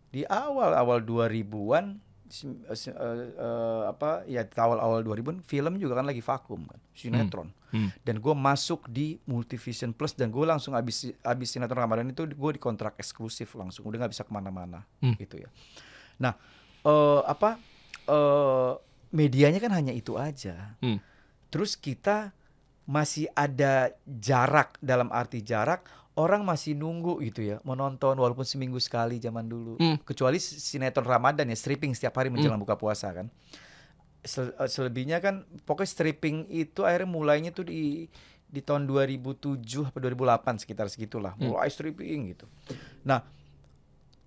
Di 0.10 0.22
awal-awal 0.24 1.00
2000-an 1.02 1.96
sim- 2.28 2.60
eh, 2.64 2.76
si- 2.76 2.92
eh, 2.92 2.98
eh, 3.32 3.82
apa 3.88 4.26
ya 4.26 4.44
di 4.44 4.54
awal-awal 4.54 5.00
2000-an 5.02 5.40
film 5.42 5.78
juga 5.78 5.96
kan 5.96 6.06
lagi 6.06 6.20
vakum 6.20 6.66
kan, 6.66 6.80
sinetron. 6.92 7.50
hmm. 7.72 8.04
Dan 8.04 8.20
gue 8.20 8.34
masuk 8.34 8.86
di 8.86 9.16
Multivision 9.24 9.92
Plus 9.92 10.12
dan 10.12 10.30
gue 10.30 10.44
langsung 10.44 10.74
abis 10.74 11.08
abis 11.22 11.48
sinetron 11.50 11.80
Ramadan 11.80 12.08
itu 12.08 12.26
gue 12.26 12.52
dikontrak 12.52 12.94
eksklusif 12.96 13.54
langsung, 13.54 13.86
udah 13.86 14.02
nggak 14.02 14.12
bisa 14.12 14.24
ke 14.24 14.30
mana-mana 14.30 14.84
Hmm. 15.00 15.16
gitu 15.16 15.40
ya. 15.40 15.48
Nah 16.20 16.36
eh, 16.82 17.22
apa 17.26 17.58
eh, 18.06 18.72
medianya 19.12 19.60
kan 19.60 19.72
hanya 19.76 19.94
itu 19.94 20.16
aja. 20.16 20.76
Hmm. 20.80 21.00
Terus 21.52 21.76
kita 21.76 22.32
masih 22.88 23.30
ada 23.38 23.94
jarak 24.06 24.76
dalam 24.82 25.14
arti 25.14 25.40
jarak 25.40 25.86
orang 26.18 26.44
masih 26.44 26.76
nunggu 26.76 27.24
gitu 27.24 27.56
ya 27.56 27.58
menonton 27.64 28.20
walaupun 28.20 28.44
seminggu 28.44 28.82
sekali 28.84 29.16
zaman 29.16 29.48
dulu 29.48 29.80
Hmm. 29.80 29.96
kecuali 30.04 30.42
sinetron 30.42 31.08
Ramadan 31.08 31.48
ya 31.48 31.56
stripping 31.56 31.96
setiap 31.96 32.20
hari 32.20 32.28
menjelang 32.28 32.60
buka 32.60 32.76
puasa 32.76 33.16
kan 33.16 33.32
eh, 34.22 34.48
selebihnya 34.68 35.24
kan 35.24 35.48
pokoknya 35.64 35.88
stripping 35.88 36.52
itu 36.52 36.84
akhirnya 36.84 37.08
mulainya 37.08 37.52
tuh 37.56 37.64
di 37.70 38.12
di 38.52 38.60
tahun 38.60 38.84
2007 38.84 39.64
atau 39.88 40.00
2008 40.04 40.68
sekitar 40.68 40.92
segitulah 40.92 41.32
mulai 41.40 41.72
stripping 41.72 42.36
gitu 42.36 42.46
nah 43.08 43.24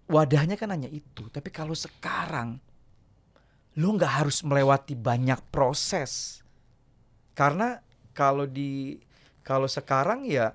wadahnya 0.04 0.56
kan 0.61 0.68
hanya 0.73 0.88
itu 0.88 1.28
tapi 1.32 1.49
kalau 1.49 1.73
sekarang 1.73 2.61
lo 3.75 3.88
nggak 3.99 4.14
harus 4.23 4.46
melewati 4.46 4.94
banyak 4.94 5.40
proses. 5.50 6.42
Karena 7.34 7.82
kalau 8.14 8.46
di 8.46 8.94
kalau 9.42 9.66
sekarang 9.66 10.23
ya 10.23 10.54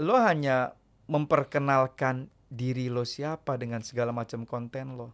lo 0.00 0.16
hanya 0.16 0.72
memperkenalkan 1.04 2.32
diri 2.48 2.88
lo 2.88 3.04
siapa 3.04 3.60
dengan 3.60 3.84
segala 3.84 4.16
macam 4.16 4.48
konten 4.48 4.96
lo. 4.96 5.12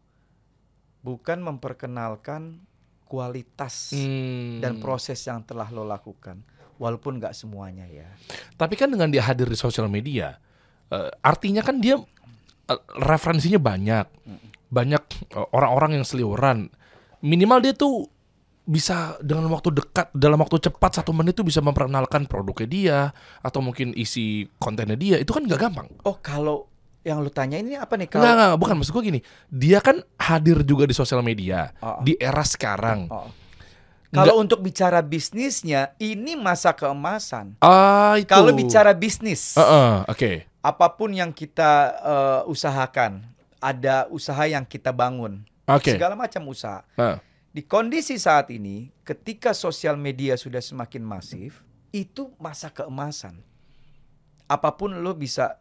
Bukan 1.02 1.42
memperkenalkan 1.42 2.62
kualitas 3.10 3.90
Hmm. 3.90 4.62
dan 4.62 4.78
proses 4.78 5.18
yang 5.26 5.42
telah 5.42 5.66
lo 5.74 5.82
lakukan. 5.82 6.38
Walaupun 6.78 7.18
nggak 7.18 7.34
semuanya 7.34 7.84
ya. 7.90 8.06
Tapi 8.54 8.78
kan 8.78 8.88
dengan 8.88 9.10
dia 9.10 9.26
hadir 9.26 9.50
di 9.50 9.58
sosial 9.58 9.90
media, 9.90 10.38
eh, 10.88 11.10
artinya 11.20 11.66
kan 11.66 11.82
dia 11.82 11.98
eh, 12.70 12.78
referensinya 12.96 13.58
banyak, 13.58 14.06
banyak 14.68 15.02
eh, 15.30 15.46
orang-orang 15.50 15.98
yang 15.98 16.06
seliuran. 16.06 16.70
Minimal 17.20 17.58
dia 17.60 17.74
tuh 17.74 18.08
bisa 18.62 19.18
dengan 19.18 19.50
waktu 19.50 19.74
dekat, 19.74 20.14
dalam 20.14 20.38
waktu 20.38 20.62
cepat 20.62 21.02
satu 21.02 21.10
menit 21.10 21.34
tuh 21.34 21.42
bisa 21.42 21.58
memperkenalkan 21.58 22.24
produknya 22.24 22.68
dia 22.70 22.98
atau 23.40 23.58
mungkin 23.58 23.90
isi 23.92 24.46
kontennya 24.56 24.94
dia. 24.94 25.16
Itu 25.18 25.34
kan 25.34 25.42
nggak 25.42 25.60
gampang. 25.60 25.88
oh 26.04 26.16
kalau 26.16 26.70
yang 27.00 27.18
lo 27.18 27.32
tanya 27.32 27.56
ini 27.56 27.80
apa 27.80 27.96
nih 27.96 28.06
kalau 28.06 28.28
enggak, 28.28 28.60
bukan 28.60 28.74
maksud 28.76 28.92
gue 28.92 29.04
gini. 29.04 29.20
Dia 29.48 29.80
kan 29.80 29.98
hadir 30.16 30.60
juga 30.62 30.84
di 30.84 30.92
sosial 30.92 31.20
media 31.20 31.72
Oh. 31.80 31.98
di 32.00 32.14
era 32.14 32.44
sekarang. 32.44 33.08
Oh. 33.08 33.28
kalau 34.10 34.42
untuk 34.42 34.58
bicara 34.58 35.00
bisnisnya 35.00 35.94
ini 35.96 36.34
masa 36.34 36.74
keemasan 36.74 37.54
Ah, 37.62 38.18
itu. 38.18 38.26
kalau 38.26 38.50
bicara 38.50 38.90
bisnis 38.90 39.54
Heeh, 39.54 40.02
oke. 40.04 40.49
Apa 40.60 40.86
pun 40.92 41.10
yang 41.12 41.32
kita 41.32 41.70
eh, 41.98 42.42
usahakan, 42.46 43.24
ada 43.60 44.08
usaha 44.08 44.44
yang 44.44 44.64
kita 44.64 44.92
bangun, 44.92 45.44
Oke. 45.64 45.96
segala 45.96 46.16
macam 46.16 46.44
usaha. 46.48 46.84
Heeh. 46.96 47.18
Di 47.50 47.66
kondisi 47.66 48.14
saat 48.14 48.46
ini, 48.54 48.94
ketika 49.02 49.50
sosial 49.50 49.98
media 49.98 50.38
sudah 50.38 50.62
semakin 50.62 51.02
masif, 51.02 51.66
itu 51.90 52.30
masa 52.38 52.70
keemasan. 52.70 53.42
Apa 54.46 54.74
pun 54.74 54.94
lo 54.94 55.12
bisa 55.14 55.58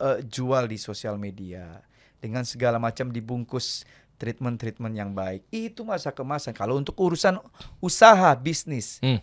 eh, 0.00 0.24
jual 0.24 0.66
di 0.66 0.78
sosial 0.80 1.20
media 1.20 1.82
dengan 2.18 2.46
segala 2.46 2.78
macam 2.78 3.10
dibungkus 3.10 3.84
treatment-treatment 4.16 4.94
yang 4.94 5.10
baik. 5.12 5.42
Itu 5.50 5.82
masa 5.82 6.14
keemasan. 6.14 6.54
Kalau 6.54 6.78
untuk 6.78 6.94
urusan 6.94 7.42
usaha 7.82 8.30
bisnis, 8.38 9.02
Hmm. 9.02 9.18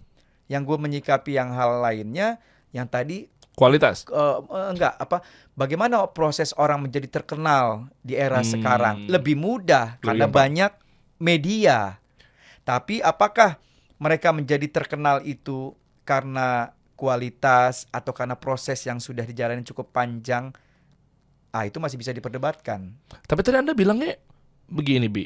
yang 0.51 0.67
gue 0.67 0.75
menyikapi 0.75 1.39
yang 1.39 1.55
hal 1.55 1.79
lainnya, 1.79 2.37
yang 2.75 2.83
tadi 2.83 3.31
Kualitas. 3.59 4.07
eh, 4.07 4.15
eh, 4.39 4.67
enggak 4.71 4.95
apa 4.95 5.19
bagaimana 5.51 6.07
proses 6.07 6.55
orang 6.55 6.79
menjadi 6.81 7.11
terkenal 7.11 7.91
di 7.99 8.15
era 8.15 8.39
Hmm. 8.39 8.47
sekarang 8.49 8.95
lebih 9.05 9.35
mudah 9.35 9.99
Lebih 9.99 10.05
karena 10.05 10.25
gampang. 10.25 10.39
banyak 10.39 10.71
media. 11.19 11.77
Tapi 12.63 13.03
apakah 13.03 13.59
mereka 13.97 14.31
menjadi 14.31 14.63
terkenal 14.65 15.19
itu 15.21 15.75
karena 16.01 16.71
kualitas 16.93 17.83
atau 17.89 18.11
karena 18.11 18.33
proses 18.33 18.79
yang 18.81 18.97
sudah 18.97 19.23
dijalani 19.23 19.61
cukup 19.61 19.91
panjang? 19.91 20.55
Ah, 21.49 21.65
itu 21.65 21.77
masih 21.77 21.97
bisa 21.97 22.09
diperdebatkan. 22.09 22.93
Tapi 23.25 23.41
tadi 23.41 23.57
Anda 23.57 23.73
bilangnya 23.73 24.15
begini, 24.67 25.09
Bi. 25.09 25.25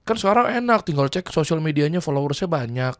Kan 0.00 0.14
sekarang 0.14 0.46
enak 0.54 0.86
tinggal 0.86 1.10
cek 1.10 1.26
sosial 1.28 1.58
medianya 1.58 1.98
followersnya 1.98 2.46
banyak. 2.46 2.94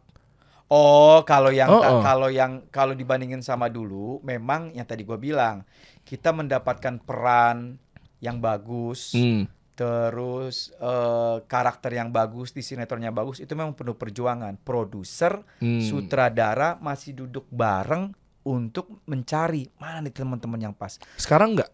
Oh, 0.67 1.23
kalau 1.23 1.47
yang 1.47 1.71
Oh, 1.71 1.79
oh. 1.79 2.01
kalau 2.01 2.27
yang 2.27 2.67
kalau 2.67 2.91
dibandingin 2.91 3.39
sama 3.39 3.67
dulu, 3.67 4.19
memang 4.21 4.75
yang 4.75 4.83
tadi 4.83 5.07
gua 5.07 5.15
bilang, 5.15 5.63
kita 6.03 6.31
mendapatkan 6.31 6.99
peran 6.99 7.79
yang 8.19 8.37
bagus, 8.37 9.15
Hmm. 9.15 9.47
terus 9.73 10.75
eh, 10.75 11.37
karakter 11.43 11.93
yang 11.93 12.11
bagus 12.11 12.51
di 12.51 12.59
sinetronnya 12.59 13.09
bagus 13.09 13.39
itu 13.39 13.53
memang 13.53 13.73
penuh 13.73 13.95
perjuangan. 13.95 14.59
Produser, 14.59 15.39
Hmm. 15.57 15.79
sutradara 15.79 16.75
masih 16.77 17.15
duduk 17.15 17.47
bareng 17.47 18.11
untuk 18.43 19.03
mencari 19.03 19.71
mana 19.77 20.01
nih 20.01 20.13
teman-teman 20.13 20.59
yang 20.61 20.75
pas. 20.75 20.99
Sekarang 21.15 21.55
enggak? 21.55 21.71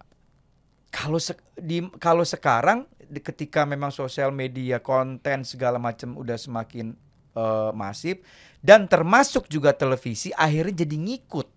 Kalau 0.90 1.18
se- 1.18 1.38
di 1.56 1.82
kalau 1.98 2.22
sekarang 2.22 2.86
ketika 3.16 3.62
memang 3.64 3.90
sosial 3.90 4.30
media 4.30 4.78
konten 4.78 5.42
segala 5.44 5.78
macam 5.78 6.14
udah 6.14 6.34
semakin 6.34 6.94
eh, 7.34 7.72
masif 7.76 8.22
dan 8.64 8.88
termasuk 8.88 9.52
juga 9.52 9.76
televisi 9.76 10.32
akhirnya 10.34 10.86
jadi 10.86 10.96
ngikut. 10.96 11.48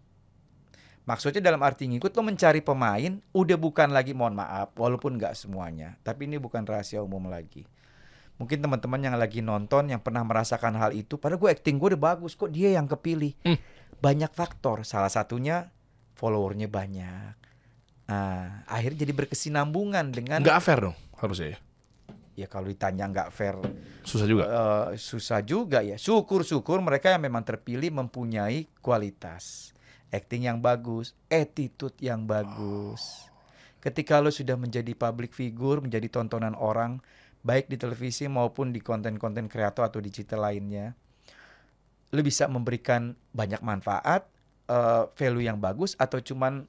Maksudnya 1.07 1.39
dalam 1.39 1.63
arti 1.63 1.87
ngikut 1.87 2.11
lo 2.19 2.23
mencari 2.27 2.59
pemain 2.67 3.23
udah 3.31 3.55
bukan 3.55 3.95
lagi 3.95 4.11
mohon 4.11 4.35
maaf 4.35 4.75
walaupun 4.75 5.15
nggak 5.15 5.39
semuanya 5.39 5.95
tapi 6.03 6.27
ini 6.27 6.43
bukan 6.43 6.67
rahasia 6.67 6.99
umum 6.99 7.31
lagi. 7.31 7.63
Mungkin 8.37 8.61
teman-teman 8.61 9.01
yang 9.01 9.17
lagi 9.17 9.41
nonton 9.41 9.89
yang 9.89 10.03
pernah 10.03 10.21
merasakan 10.27 10.77
hal 10.77 10.93
itu 10.93 11.17
padahal 11.17 11.41
gue 11.41 11.51
acting 11.55 11.81
gue 11.81 11.95
udah 11.95 12.03
bagus 12.13 12.35
kok 12.35 12.51
dia 12.51 12.75
yang 12.75 12.91
kepilih. 12.91 13.33
Hmm. 13.47 13.57
Banyak 14.03 14.35
faktor 14.35 14.83
salah 14.83 15.09
satunya 15.09 15.71
followernya 16.19 16.69
banyak. 16.69 17.33
Nah, 18.07 18.63
akhirnya 18.71 19.07
jadi 19.07 19.13
berkesinambungan 19.15 20.15
dengan 20.15 20.39
Enggak 20.43 20.63
fair 20.63 20.79
dong 20.91 20.97
harusnya 21.17 21.55
ya. 21.55 21.59
Ya 22.37 22.47
kalau 22.47 22.69
ditanya 22.69 23.09
nggak 23.09 23.33
fair 23.33 23.57
Susah 24.05 24.29
juga. 24.29 24.45
eh, 24.47 24.87
susah 25.01 25.41
juga 25.41 25.81
ya. 25.81 25.97
Syukur-syukur 25.97 26.85
mereka 26.85 27.11
yang 27.11 27.25
memang 27.25 27.43
terpilih 27.43 27.91
mempunyai 27.91 28.69
kualitas, 28.85 29.73
acting 30.13 30.47
yang 30.47 30.61
bagus, 30.61 31.17
attitude 31.33 31.97
yang 31.99 32.29
bagus. 32.29 33.27
Ketika 33.81 34.21
lo 34.21 34.29
sudah 34.29 34.55
menjadi 34.61 34.93
public 34.93 35.33
figure, 35.33 35.81
menjadi 35.81 36.13
tontonan 36.13 36.53
orang, 36.55 37.01
baik 37.41 37.73
di 37.73 37.81
televisi 37.81 38.29
maupun 38.29 38.75
di 38.75 38.83
konten-konten 38.85 39.49
kreator 39.49 39.89
atau 39.89 40.03
digital 40.03 40.45
lainnya, 40.51 40.93
lo 42.13 42.21
bisa 42.21 42.51
memberikan 42.51 43.15
banyak 43.33 43.63
manfaat, 43.63 44.29
eh, 44.69 45.05
value 45.15 45.47
yang 45.47 45.57
bagus, 45.63 45.97
atau 45.97 46.21
cuman 46.21 46.67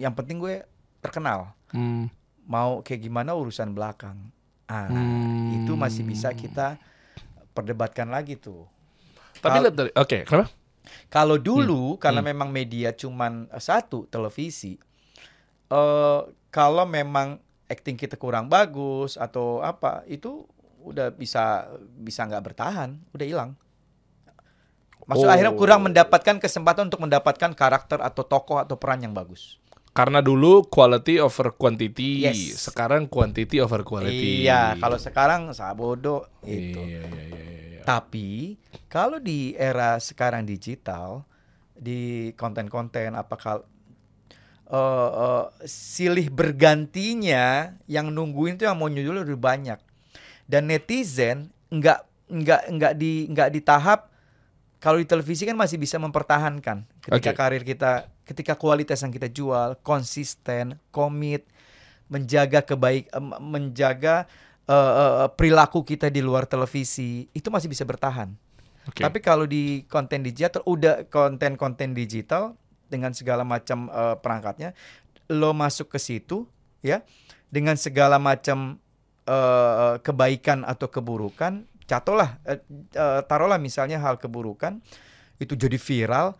yang 0.00 0.14
penting 0.14 0.38
gue 0.40 0.64
terkenal. 1.02 1.52
Hmm. 1.70 2.08
Mau 2.46 2.80
kayak 2.86 3.02
gimana 3.02 3.34
urusan 3.34 3.74
belakang. 3.74 4.30
Ah, 4.64 4.88
Hmm. 4.88 5.60
itu 5.60 5.76
masih 5.76 6.02
bisa 6.02 6.32
kita 6.32 6.80
perdebatkan 7.52 8.08
lagi 8.08 8.34
tuh. 8.34 8.64
Tapi 9.38 9.60
Kal- 9.60 9.64
lihat 9.68 9.76
dari 9.76 9.90
oke, 9.92 10.18
kenapa? 10.24 10.48
Kalau 11.08 11.36
Hmm. 11.36 11.44
dulu 11.44 11.82
karena 11.96 12.20
memang 12.20 12.48
media 12.48 12.92
cuman 12.92 13.48
eh, 13.48 13.60
satu 13.60 14.08
televisi, 14.08 14.76
eh 15.68 16.20
kalau 16.48 16.84
memang 16.84 17.36
acting 17.66 17.96
kita 17.96 18.16
kurang 18.16 18.48
bagus 18.48 19.16
atau 19.16 19.60
apa 19.60 20.04
itu 20.06 20.44
udah 20.84 21.12
bisa 21.12 21.68
bisa 21.96 22.24
nggak 22.24 22.44
bertahan, 22.44 23.00
udah 23.12 23.26
hilang. 23.26 23.50
Maksud 25.04 25.28
Oh. 25.28 25.32
akhirnya 25.32 25.52
kurang 25.52 25.84
mendapatkan 25.84 26.40
kesempatan 26.40 26.88
untuk 26.88 27.04
mendapatkan 27.04 27.52
karakter 27.52 28.00
atau 28.00 28.24
tokoh 28.24 28.56
atau 28.56 28.80
peran 28.80 29.04
yang 29.04 29.12
bagus. 29.12 29.60
Karena 29.94 30.18
dulu 30.18 30.66
quality 30.66 31.22
over 31.22 31.54
quantity, 31.54 32.26
Yes. 32.26 32.58
sekarang 32.58 33.06
quantity 33.06 33.62
over 33.62 33.86
quality. 33.86 34.42
Iya, 34.42 34.74
kalau 34.82 34.98
sekarang 34.98 35.54
sabodo 35.54 36.26
itu. 36.42 36.82
Iya, 36.82 37.06
iya, 37.06 37.22
iya, 37.30 37.42
iya, 37.46 37.62
iya. 37.78 37.82
Tapi 37.86 38.58
kalau 38.90 39.22
di 39.22 39.54
era 39.54 39.94
sekarang 40.02 40.42
digital 40.42 41.22
di 41.78 42.34
konten-konten 42.34 43.14
apakah 43.14 43.62
eh, 44.66 45.10
eh, 45.14 45.44
silih 45.68 46.26
bergantinya 46.26 47.78
yang 47.86 48.10
nungguin 48.10 48.58
tuh 48.58 48.66
yang 48.66 48.78
mau 48.78 48.90
nyusul 48.90 49.22
lebih 49.22 49.38
banyak 49.38 49.78
dan 50.50 50.66
netizen 50.66 51.54
nggak 51.70 52.02
nggak 52.30 52.62
nggak 52.72 52.92
di 52.98 53.28
nggak 53.30 53.48
di 53.52 53.60
tahap 53.60 54.10
kalau 54.80 55.00
di 55.00 55.06
televisi 55.08 55.44
kan 55.44 55.56
masih 55.56 55.76
bisa 55.76 55.96
mempertahankan 56.00 56.84
ketika 57.00 57.30
Oke. 57.30 57.38
karir 57.38 57.62
kita 57.64 58.08
ketika 58.24 58.56
kualitas 58.56 59.00
yang 59.04 59.12
kita 59.12 59.28
jual 59.28 59.76
konsisten 59.84 60.80
komit 60.88 61.44
menjaga 62.08 62.64
kebaik 62.64 63.08
menjaga 63.40 64.24
eh, 64.68 64.74
eh, 64.74 65.28
perilaku 65.32 65.84
kita 65.84 66.08
di 66.08 66.24
luar 66.24 66.48
televisi 66.48 67.28
itu 67.32 67.48
masih 67.52 67.68
bisa 67.68 67.84
bertahan 67.84 68.32
Oke. 68.88 69.00
tapi 69.04 69.20
kalau 69.20 69.44
di 69.48 69.84
konten 69.88 70.24
digital 70.24 70.64
udah 70.64 71.08
konten-konten 71.08 71.96
digital 71.96 72.56
dengan 72.88 73.12
segala 73.16 73.44
macam 73.44 73.88
eh, 73.88 74.16
perangkatnya 74.20 74.76
lo 75.32 75.56
masuk 75.56 75.92
ke 75.92 75.98
situ 76.00 76.44
ya 76.84 77.00
dengan 77.48 77.76
segala 77.80 78.20
macam 78.20 78.76
eh, 79.24 79.94
kebaikan 80.00 80.64
atau 80.64 80.88
keburukan 80.88 81.64
catolah 81.84 82.40
eh, 82.44 82.60
taruhlah 83.28 83.60
misalnya 83.60 84.00
hal 84.00 84.16
keburukan 84.16 84.80
itu 85.40 85.56
jadi 85.56 85.76
viral 85.76 86.36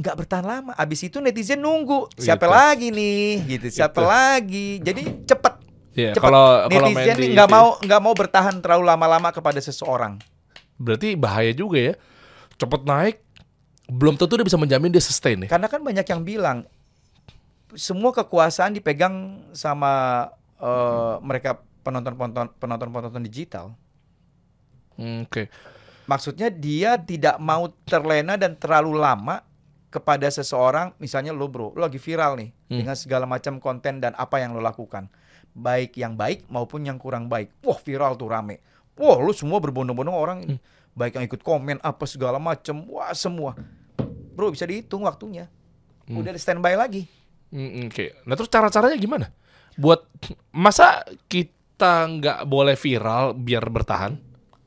nggak 0.00 0.16
bertahan 0.16 0.42
lama 0.42 0.72
abis 0.74 1.04
itu 1.04 1.20
netizen 1.20 1.60
nunggu 1.60 2.08
siapa 2.16 2.48
Gitu. 2.48 2.56
lagi 2.56 2.86
nih 2.90 3.28
gitu 3.46 3.66
siapa 3.70 4.00
Gitu. 4.00 4.08
lagi 4.08 4.68
jadi 4.80 5.02
cepet 5.28 5.54
Iya, 5.90 6.14
cepet 6.14 6.22
kalau 6.24 6.46
kalau 6.64 6.86
netizen 6.88 7.16
nih 7.18 7.28
nggak 7.34 7.48
ya, 7.48 7.52
mau 7.52 7.68
nggak 7.76 8.00
mau 8.00 8.14
bertahan 8.14 8.54
terlalu 8.58 8.84
lama-lama 8.86 9.28
kepada 9.30 9.58
seseorang 9.58 10.16
berarti 10.76 11.12
bahaya 11.12 11.52
juga 11.52 11.92
ya. 11.92 11.94
Cepet 12.56 12.82
naik 12.84 13.16
belum 13.84 14.16
tentu 14.16 14.36
dia 14.36 14.46
bisa 14.46 14.56
menjamin 14.56 14.88
dia 14.88 15.02
sustain 15.02 15.44
ya. 15.44 15.48
Karena 15.48 15.68
kan 15.68 15.84
banyak 15.84 16.06
yang 16.06 16.22
bilang 16.22 16.64
semua 17.72 18.10
kekuasaan 18.10 18.72
dipegang 18.72 19.14
sama 19.52 20.24
eh, 20.56 21.14
mereka 21.20 21.60
penonton-penonton 21.82 22.56
penonton-penonton 22.56 23.20
digital. 23.20 23.76
Hmm, 24.96 25.24
Oke. 25.24 25.48
Maksudnya 26.04 26.48
dia 26.48 26.96
tidak 26.96 27.36
mau 27.38 27.68
terlena 27.84 28.34
dan 28.34 28.56
terlalu 28.56 28.96
lama 28.96 29.44
kepada 29.90 30.30
seseorang, 30.30 30.94
misalnya 30.96 31.34
lo 31.34 31.50
bro, 31.50 31.74
lo 31.74 31.82
lagi 31.82 31.98
viral 31.98 32.38
nih 32.38 32.50
Hmm. 32.70 32.78
dengan 32.80 32.94
segala 32.94 33.26
macam 33.26 33.58
konten 33.58 33.98
dan 33.98 34.14
apa 34.14 34.38
yang 34.38 34.54
lo 34.54 34.62
lakukan, 34.62 35.10
baik 35.50 35.98
yang 35.98 36.14
baik 36.14 36.46
maupun 36.46 36.86
yang 36.86 36.96
kurang 36.96 37.26
baik. 37.26 37.50
Wah 37.60 37.74
viral 37.76 38.14
tuh 38.14 38.30
rame. 38.30 38.62
Wah 38.94 39.18
lo 39.18 39.34
semua 39.34 39.58
berbondong-bondong 39.58 40.14
orang 40.14 40.38
ini, 40.40 40.56
baik 40.92 41.18
yang 41.18 41.26
ikut 41.26 41.42
komen 41.42 41.82
apa 41.82 42.06
segala 42.06 42.38
macam, 42.38 42.86
wah 42.86 43.10
semua. 43.10 43.58
Bro 44.30 44.54
bisa 44.54 44.64
dihitung 44.64 45.02
waktunya. 45.02 45.50
Udah 46.06 46.34
standby 46.34 46.74
lagi. 46.74 47.10
Hmm, 47.50 47.86
Oke. 47.86 48.14
Nah 48.24 48.34
terus 48.34 48.46
cara-caranya 48.46 48.94
gimana? 48.94 49.26
Buat 49.74 50.06
masa 50.54 51.02
kita 51.26 52.06
nggak 52.06 52.46
boleh 52.46 52.78
viral 52.78 53.34
biar 53.34 53.66
bertahan? 53.66 54.14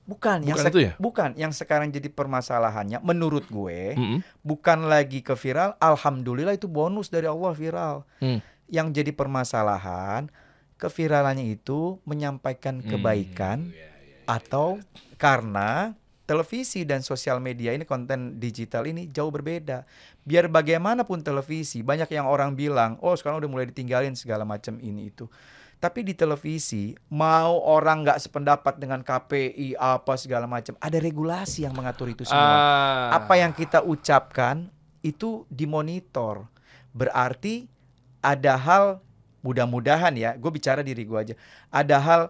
Bukan, 0.04 0.44
yang 0.44 0.54
Bukan 0.54 0.66
sek- 0.68 0.74
itu 0.74 0.80
ya? 0.84 0.94
bukan 0.98 1.30
yang 1.34 1.52
sekarang 1.52 1.88
jadi 1.88 2.12
permasalahannya 2.12 3.00
menurut 3.00 3.48
gue 3.48 3.96
Mm-mm. 3.96 4.20
bukan 4.42 4.86
lagi 4.86 5.24
ke 5.24 5.32
viral, 5.34 5.80
alhamdulillah 5.80 6.52
itu 6.52 6.68
bonus 6.68 7.08
dari 7.08 7.24
Allah 7.24 7.54
viral. 7.54 8.04
Hmm. 8.20 8.44
Yang 8.68 8.88
jadi 9.00 9.12
permasalahan 9.12 10.28
keviralannya 10.76 11.48
itu 11.50 12.04
menyampaikan 12.04 12.84
Hmm, 12.84 12.90
kebaikan 12.90 13.72
iya, 13.72 13.88
atau 14.26 14.84
karena 15.16 15.96
televisi 16.24 16.84
dan 16.84 17.00
sosial 17.00 17.40
media 17.40 17.72
ini 17.72 17.84
konten 17.84 18.36
digital 18.38 18.84
ini 18.84 19.08
jauh 19.08 19.28
berbeda. 19.28 19.84
Biar 20.22 20.48
bagaimanapun 20.48 21.20
televisi 21.20 21.80
banyak 21.80 22.08
yang 22.10 22.28
orang 22.28 22.56
bilang, 22.56 22.96
"Oh, 23.00 23.12
sekarang 23.12 23.40
udah 23.40 23.52
mulai 23.52 23.68
ditinggalin 23.68 24.16
segala 24.16 24.44
macam 24.44 24.80
ini 24.80 25.08
itu." 25.08 25.28
Tapi 25.84 26.00
di 26.00 26.16
televisi 26.16 26.96
mau 27.12 27.60
orang 27.60 28.08
nggak 28.08 28.20
sependapat 28.24 28.80
dengan 28.80 29.04
KPI 29.04 29.76
apa 29.76 30.16
segala 30.16 30.48
macam, 30.48 30.80
ada 30.80 30.96
regulasi 30.96 31.68
yang 31.68 31.76
mengatur 31.76 32.08
itu 32.08 32.24
semua. 32.24 32.40
Ah. 32.40 33.20
Apa 33.20 33.36
yang 33.36 33.52
kita 33.52 33.84
ucapkan 33.84 34.72
itu 35.04 35.44
dimonitor. 35.52 36.48
Berarti 36.96 37.68
ada 38.24 38.56
hal 38.56 39.04
mudah-mudahan 39.44 40.16
ya, 40.16 40.40
gue 40.40 40.52
bicara 40.56 40.80
diri 40.80 41.04
gue 41.04 41.20
aja. 41.20 41.36
Ada 41.68 42.00
hal 42.00 42.22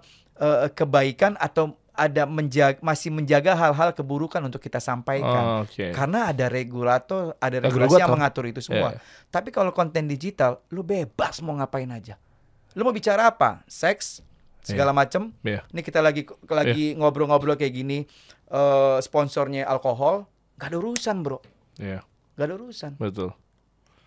eh, 0.42 0.74
kebaikan 0.74 1.38
atau 1.38 1.78
ada 1.94 2.26
menjaga 2.26 2.82
masih 2.82 3.14
menjaga 3.14 3.54
hal-hal 3.54 3.94
keburukan 3.94 4.42
untuk 4.42 4.58
kita 4.58 4.82
sampaikan. 4.82 5.62
Oh, 5.62 5.70
Oke. 5.70 5.94
Karena 5.94 6.34
ada 6.34 6.50
regulator, 6.50 7.38
ada 7.38 7.62
regulasi 7.62 8.02
yang 8.02 8.10
regulator. 8.10 8.14
mengatur 8.18 8.46
itu 8.50 8.62
semua. 8.66 8.98
Iya. 8.98 9.00
Tapi 9.30 9.54
kalau 9.54 9.70
konten 9.70 10.10
digital, 10.10 10.66
lu 10.74 10.82
bebas 10.82 11.38
mau 11.46 11.54
ngapain 11.54 11.90
aja. 11.94 12.18
Lu 12.74 12.86
mau 12.86 12.94
bicara 12.94 13.30
apa? 13.30 13.62
Seks, 13.70 14.22
segala 14.64 14.96
macam. 14.96 15.30
Iya. 15.46 15.62
Ini 15.70 15.82
kita 15.84 16.00
lagi 16.00 16.26
lagi 16.50 16.98
ngobrol-ngobrol 16.98 17.60
kayak 17.60 17.74
gini, 17.74 18.08
eh 18.50 18.98
sponsornya 19.04 19.68
alkohol, 19.68 20.26
gak 20.58 20.74
ada 20.74 20.78
urusan 20.80 21.22
bro, 21.22 21.40
Iya. 21.78 22.02
gak 22.40 22.46
ada 22.50 22.54
urusan. 22.58 22.92
Betul. 22.98 23.36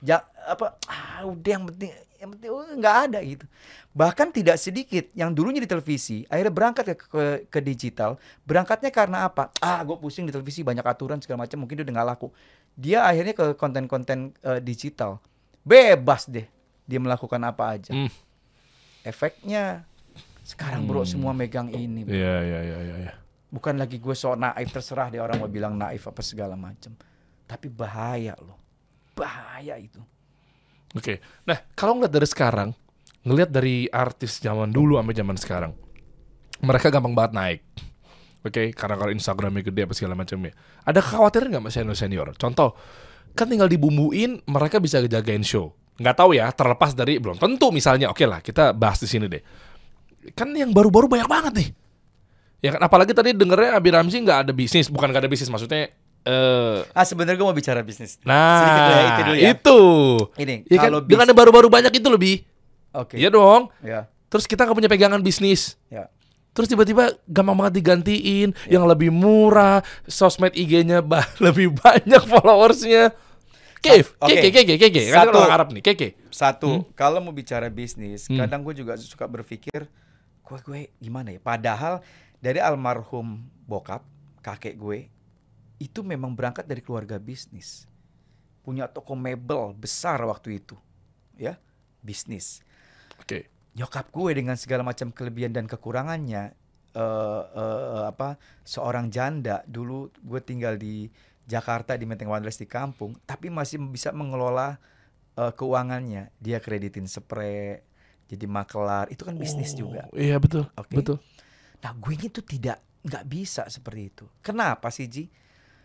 Ja, 0.05 0.25
apa? 0.45 0.77
Ah, 0.89 1.25
udah 1.25 1.51
yang 1.57 1.65
penting, 1.73 1.91
yang 2.21 2.31
penting 2.37 2.51
oh, 2.53 2.69
nggak 2.77 2.97
ada 3.09 3.19
gitu. 3.25 3.49
Bahkan 3.97 4.29
tidak 4.29 4.61
sedikit 4.61 5.09
yang 5.17 5.33
dulunya 5.33 5.57
di 5.57 5.69
televisi, 5.69 6.29
akhirnya 6.29 6.53
berangkat 6.53 6.85
ke, 6.93 6.95
ke, 7.09 7.25
ke 7.49 7.59
digital. 7.65 8.21
Berangkatnya 8.45 8.93
karena 8.93 9.25
apa? 9.25 9.49
Ah, 9.57 9.81
gue 9.81 9.97
pusing 9.97 10.29
di 10.29 10.33
televisi 10.37 10.61
banyak 10.61 10.85
aturan 10.85 11.17
segala 11.25 11.49
macam, 11.49 11.65
mungkin 11.65 11.81
dia 11.81 11.85
udah 11.89 11.95
nggak 11.97 12.09
laku. 12.13 12.29
Dia 12.77 13.09
akhirnya 13.09 13.33
ke 13.33 13.47
konten-konten 13.57 14.37
eh, 14.45 14.61
digital, 14.61 15.17
bebas 15.65 16.29
deh 16.29 16.45
dia 16.87 17.03
melakukan 17.03 17.43
apa 17.43 17.75
aja. 17.77 17.93
Hmm. 17.93 18.09
Efeknya 19.07 19.87
sekarang 20.43 20.83
bro 20.91 21.07
semua 21.07 21.31
megang 21.31 21.71
ini. 21.71 22.03
bro. 22.03 22.11
Iya, 22.11 22.37
iya, 22.43 22.61
iya, 22.67 22.79
iya. 22.83 22.97
iya. 23.07 23.15
Bukan 23.47 23.79
lagi 23.79 24.03
gue 24.03 24.15
so 24.19 24.35
naif 24.35 24.75
terserah 24.75 25.07
deh 25.15 25.23
orang 25.23 25.39
mau 25.39 25.47
bilang 25.47 25.79
naif 25.79 26.11
apa 26.11 26.19
segala 26.27 26.59
macam. 26.59 26.91
Tapi 27.47 27.71
bahaya 27.71 28.35
loh, 28.43 28.59
bahaya 29.15 29.79
itu. 29.79 30.03
Oke. 30.99 31.23
Nah, 31.47 31.63
kalau 31.79 31.95
ngeliat 31.95 32.11
dari 32.11 32.27
sekarang, 32.27 32.75
ngelihat 33.23 33.51
dari 33.55 33.87
artis 33.87 34.43
zaman 34.43 34.75
dulu 34.75 34.99
sampai 34.99 35.15
zaman 35.15 35.37
sekarang, 35.39 35.73
mereka 36.67 36.91
gampang 36.91 37.15
banget 37.15 37.33
naik. 37.39 37.61
Oke, 38.43 38.71
karena 38.75 38.95
kalau 38.99 39.11
Instagramnya 39.15 39.63
gede 39.63 39.87
apa 39.87 39.95
segala 39.95 40.15
macamnya. 40.15 40.55
Ada 40.87 41.03
kekhawatiran 41.03 41.47
nggak 41.55 41.65
mas 41.67 41.75
senior 41.75 41.99
senior? 41.99 42.29
Contoh, 42.39 42.79
kan 43.35 43.51
tinggal 43.51 43.67
dibumbuin, 43.67 44.43
mereka 44.47 44.79
bisa 44.79 45.03
jagain 45.03 45.43
show. 45.43 45.75
Nggak 45.97 46.17
tahu 46.17 46.31
ya, 46.33 46.49
terlepas 46.51 46.93
dari 46.93 47.17
belum 47.17 47.37
tentu 47.37 47.69
misalnya. 47.69 48.09
Oke 48.09 48.25
lah, 48.25 48.39
kita 48.39 48.71
bahas 48.71 48.97
di 48.97 49.09
sini 49.09 49.27
deh. 49.27 49.41
Kan 50.33 50.53
yang 50.53 50.71
baru-baru 50.71 51.07
banyak 51.07 51.25
banget 51.25 51.53
nih. 51.55 51.69
Ya 52.59 52.75
kan, 52.75 52.81
apalagi 52.83 53.13
tadi 53.13 53.31
dengernya 53.31 53.73
Abi 53.73 53.89
Ramzi 53.89 54.19
nggak 54.19 54.39
ada 54.43 54.53
bisnis, 54.53 54.89
bukan 54.89 55.09
nggak 55.09 55.23
ada 55.23 55.31
bisnis, 55.31 55.49
maksudnya. 55.49 55.93
eh 56.27 56.79
Ah 56.91 57.05
sebenarnya 57.05 57.39
gue 57.39 57.47
mau 57.47 57.55
bicara 57.55 57.79
bisnis. 57.81 58.19
nah, 58.21 58.59
Sedikit 58.59 58.83
ya, 58.83 58.99
itu 58.99 59.21
dulu 59.23 59.37
ya. 59.37 59.49
itu. 59.49 59.81
Ini 60.37 60.55
Ya 60.65 60.77
kan, 60.77 60.85
kalau 60.85 60.99
bis- 61.01 61.09
dengan 61.09 61.27
yang 61.27 61.39
baru-baru 61.39 61.69
banyak 61.71 61.93
itu 61.93 62.09
lebih. 62.09 62.37
Oke. 62.91 63.15
Iya 63.15 63.31
dong. 63.31 63.71
Ya, 63.79 64.11
Terus 64.27 64.45
kita 64.45 64.67
nggak 64.67 64.75
punya 64.75 64.91
pegangan 64.91 65.21
bisnis. 65.21 65.79
ya. 65.87 66.11
Terus 66.51 66.67
tiba-tiba 66.67 67.13
gampang 67.25 67.55
banget 67.55 67.79
digantiin 67.79 68.57
yang 68.67 68.85
lebih 68.85 69.13
murah, 69.13 69.85
sosmed 70.03 70.51
IG-nya 70.51 70.99
ba- 70.99 71.29
lebih 71.45 71.71
banyak 71.71 72.25
followersnya. 72.25 73.13
Kev, 73.79 74.17
Oke. 74.19 74.41
keke, 74.41 74.65
keke, 74.65 74.75
keke. 74.81 75.03
Satu. 75.11 75.37
orang 75.37 75.53
Arab 75.53 75.69
nih, 75.71 75.83
keke. 75.85 76.09
Satu, 76.33 76.71
kalau 76.95 77.21
mau 77.21 77.31
bicara 77.31 77.69
bisnis, 77.69 78.27
Hmm. 78.27 78.41
kadang 78.41 78.65
gue 78.65 78.75
juga 78.75 78.97
suka 78.97 79.25
berpikir, 79.25 79.87
gue 80.43 80.59
gue 80.65 80.81
gimana 80.99 81.31
ya? 81.31 81.39
Padahal 81.39 82.01
dari 82.39 82.59
almarhum 82.59 83.41
bokap, 83.65 84.03
kakek 84.41 84.75
gue, 84.75 84.99
itu 85.77 86.01
memang 86.01 86.33
berangkat 86.33 86.65
dari 86.65 86.81
keluarga 86.81 87.21
bisnis, 87.21 87.85
punya 88.61 88.89
toko 88.89 89.13
mebel 89.13 89.77
besar 89.77 90.19
waktu 90.25 90.59
itu, 90.59 90.77
ya 91.37 91.61
bisnis. 92.01 92.65
Oke. 93.17 93.49
nyokap 93.73 94.09
gue 94.09 94.33
dengan 94.33 94.57
segala 94.57 94.81
macam 94.81 95.13
kelebihan 95.13 95.53
dan 95.53 95.69
kekurangannya 95.69 96.57
eh 96.97 97.43
eh, 97.45 98.03
apa 98.09 98.41
seorang 98.65 99.13
janda 99.13 99.61
dulu 99.69 100.09
gue 100.17 100.41
tinggal 100.41 100.81
di 100.81 101.13
Jakarta 101.47 101.95
di 101.95 102.05
Menteng 102.05 102.29
Wanderers 102.29 102.59
di 102.59 102.67
kampung 102.67 103.15
tapi 103.23 103.49
masih 103.49 103.79
bisa 103.81 104.11
mengelola 104.11 104.77
eh, 105.35 105.53
keuangannya 105.53 106.35
dia 106.37 106.59
kreditin 106.59 107.07
spray 107.07 107.81
jadi 108.27 108.45
makelar 108.45 109.07
itu 109.09 109.23
kan 109.23 109.39
bisnis 109.39 109.71
juga 109.73 110.11
Oh, 110.11 110.19
Iya 110.19 110.37
betul, 110.37 110.67
Oke. 110.75 110.95
betul. 110.95 111.17
nah 111.79 111.95
gue 111.95 112.15
itu 112.17 112.43
tidak 112.43 112.83
nggak 113.01 113.25
bisa 113.25 113.63
seperti 113.67 114.03
itu 114.09 114.25
kenapa 114.41 114.91
sih 114.91 115.07
Ji 115.07 115.31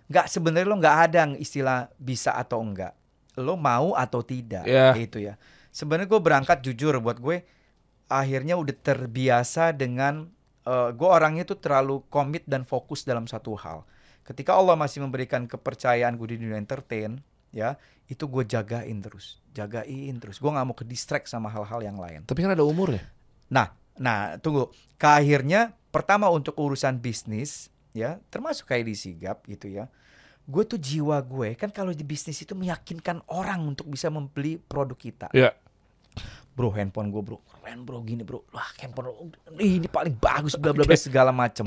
nggak 0.10 0.26
sebenarnya 0.26 0.66
lo 0.66 0.76
nggak 0.76 0.98
ada 1.06 1.22
istilah 1.38 1.88
bisa 1.96 2.34
atau 2.34 2.58
enggak 2.60 2.98
lo 3.38 3.54
mau 3.54 3.94
atau 3.94 4.26
tidak 4.26 4.66
Iya. 4.66 4.98
itu 4.98 5.22
ya 5.22 5.38
sebenarnya 5.70 6.10
gue 6.10 6.20
berangkat 6.20 6.58
jujur 6.62 6.98
buat 6.98 7.16
gue 7.16 7.46
akhirnya 8.08 8.58
udah 8.58 8.76
terbiasa 8.76 9.72
dengan 9.72 10.28
eh, 10.66 10.90
gue 10.92 11.08
orangnya 11.08 11.46
tuh 11.46 11.62
terlalu 11.62 12.02
komit 12.08 12.44
dan 12.44 12.66
fokus 12.66 13.02
dalam 13.02 13.24
satu 13.24 13.54
hal. 13.56 13.86
Ketika 14.22 14.54
Allah 14.54 14.78
masih 14.78 15.02
memberikan 15.02 15.50
kepercayaan 15.50 16.14
gue 16.16 16.38
di 16.38 16.38
dunia 16.42 16.58
entertain, 16.58 17.18
ya 17.50 17.76
itu 18.06 18.28
gue 18.28 18.44
jagain 18.46 18.98
terus, 19.02 19.42
jagain 19.52 20.16
terus. 20.22 20.38
Gue 20.38 20.52
nggak 20.54 20.66
mau 20.68 20.78
ke 20.78 20.86
distract 20.86 21.28
sama 21.28 21.50
hal-hal 21.50 21.82
yang 21.82 21.98
lain. 21.98 22.24
Tapi 22.28 22.40
kan 22.44 22.54
ada 22.54 22.62
umur 22.62 22.94
ya. 22.96 23.04
Nah, 23.50 23.74
nah 23.98 24.38
tunggu. 24.38 24.70
Ke 24.96 25.18
akhirnya 25.18 25.74
pertama 25.90 26.30
untuk 26.30 26.54
urusan 26.56 27.02
bisnis, 27.02 27.74
ya 27.92 28.22
termasuk 28.30 28.70
kayak 28.70 28.86
di 28.88 28.96
sigap 28.96 29.42
gitu 29.50 29.68
ya. 29.68 29.90
Gue 30.46 30.66
tuh 30.66 30.78
jiwa 30.78 31.22
gue 31.22 31.54
kan 31.56 31.70
kalau 31.70 31.94
di 31.94 32.04
bisnis 32.04 32.42
itu 32.42 32.54
meyakinkan 32.54 33.22
orang 33.30 33.62
untuk 33.64 33.88
bisa 33.88 34.10
membeli 34.10 34.58
produk 34.58 34.98
kita 34.98 35.28
Iya. 35.32 35.54
bro 36.58 36.74
handphone 36.74 37.14
gue 37.14 37.22
bro 37.24 37.38
keren 37.48 37.86
bro 37.86 38.02
gini 38.04 38.26
bro 38.26 38.44
wah 38.52 38.68
handphone 38.82 39.06
lo, 39.08 39.32
ini 39.62 39.88
paling 39.88 40.12
bagus 40.18 40.58
bla 40.60 40.76
bla 40.76 40.84
bla 40.84 40.98
segala 40.98 41.32
macem 41.32 41.64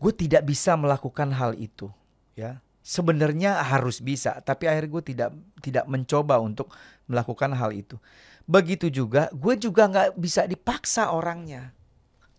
gue 0.00 0.12
tidak 0.16 0.48
bisa 0.48 0.74
melakukan 0.74 1.30
hal 1.36 1.52
itu 1.54 1.92
ya. 2.32 2.64
Sebenarnya 2.80 3.60
harus 3.60 4.00
bisa 4.00 4.40
tapi 4.40 4.64
akhirnya 4.64 4.90
gue 4.90 5.04
tidak 5.04 5.30
tidak 5.60 5.84
mencoba 5.84 6.40
untuk 6.40 6.72
melakukan 7.04 7.52
hal 7.52 7.70
itu. 7.76 8.00
Begitu 8.48 8.88
juga 8.88 9.28
gue 9.30 9.54
juga 9.60 9.86
nggak 9.86 10.16
bisa 10.16 10.48
dipaksa 10.48 11.12
orangnya. 11.12 11.76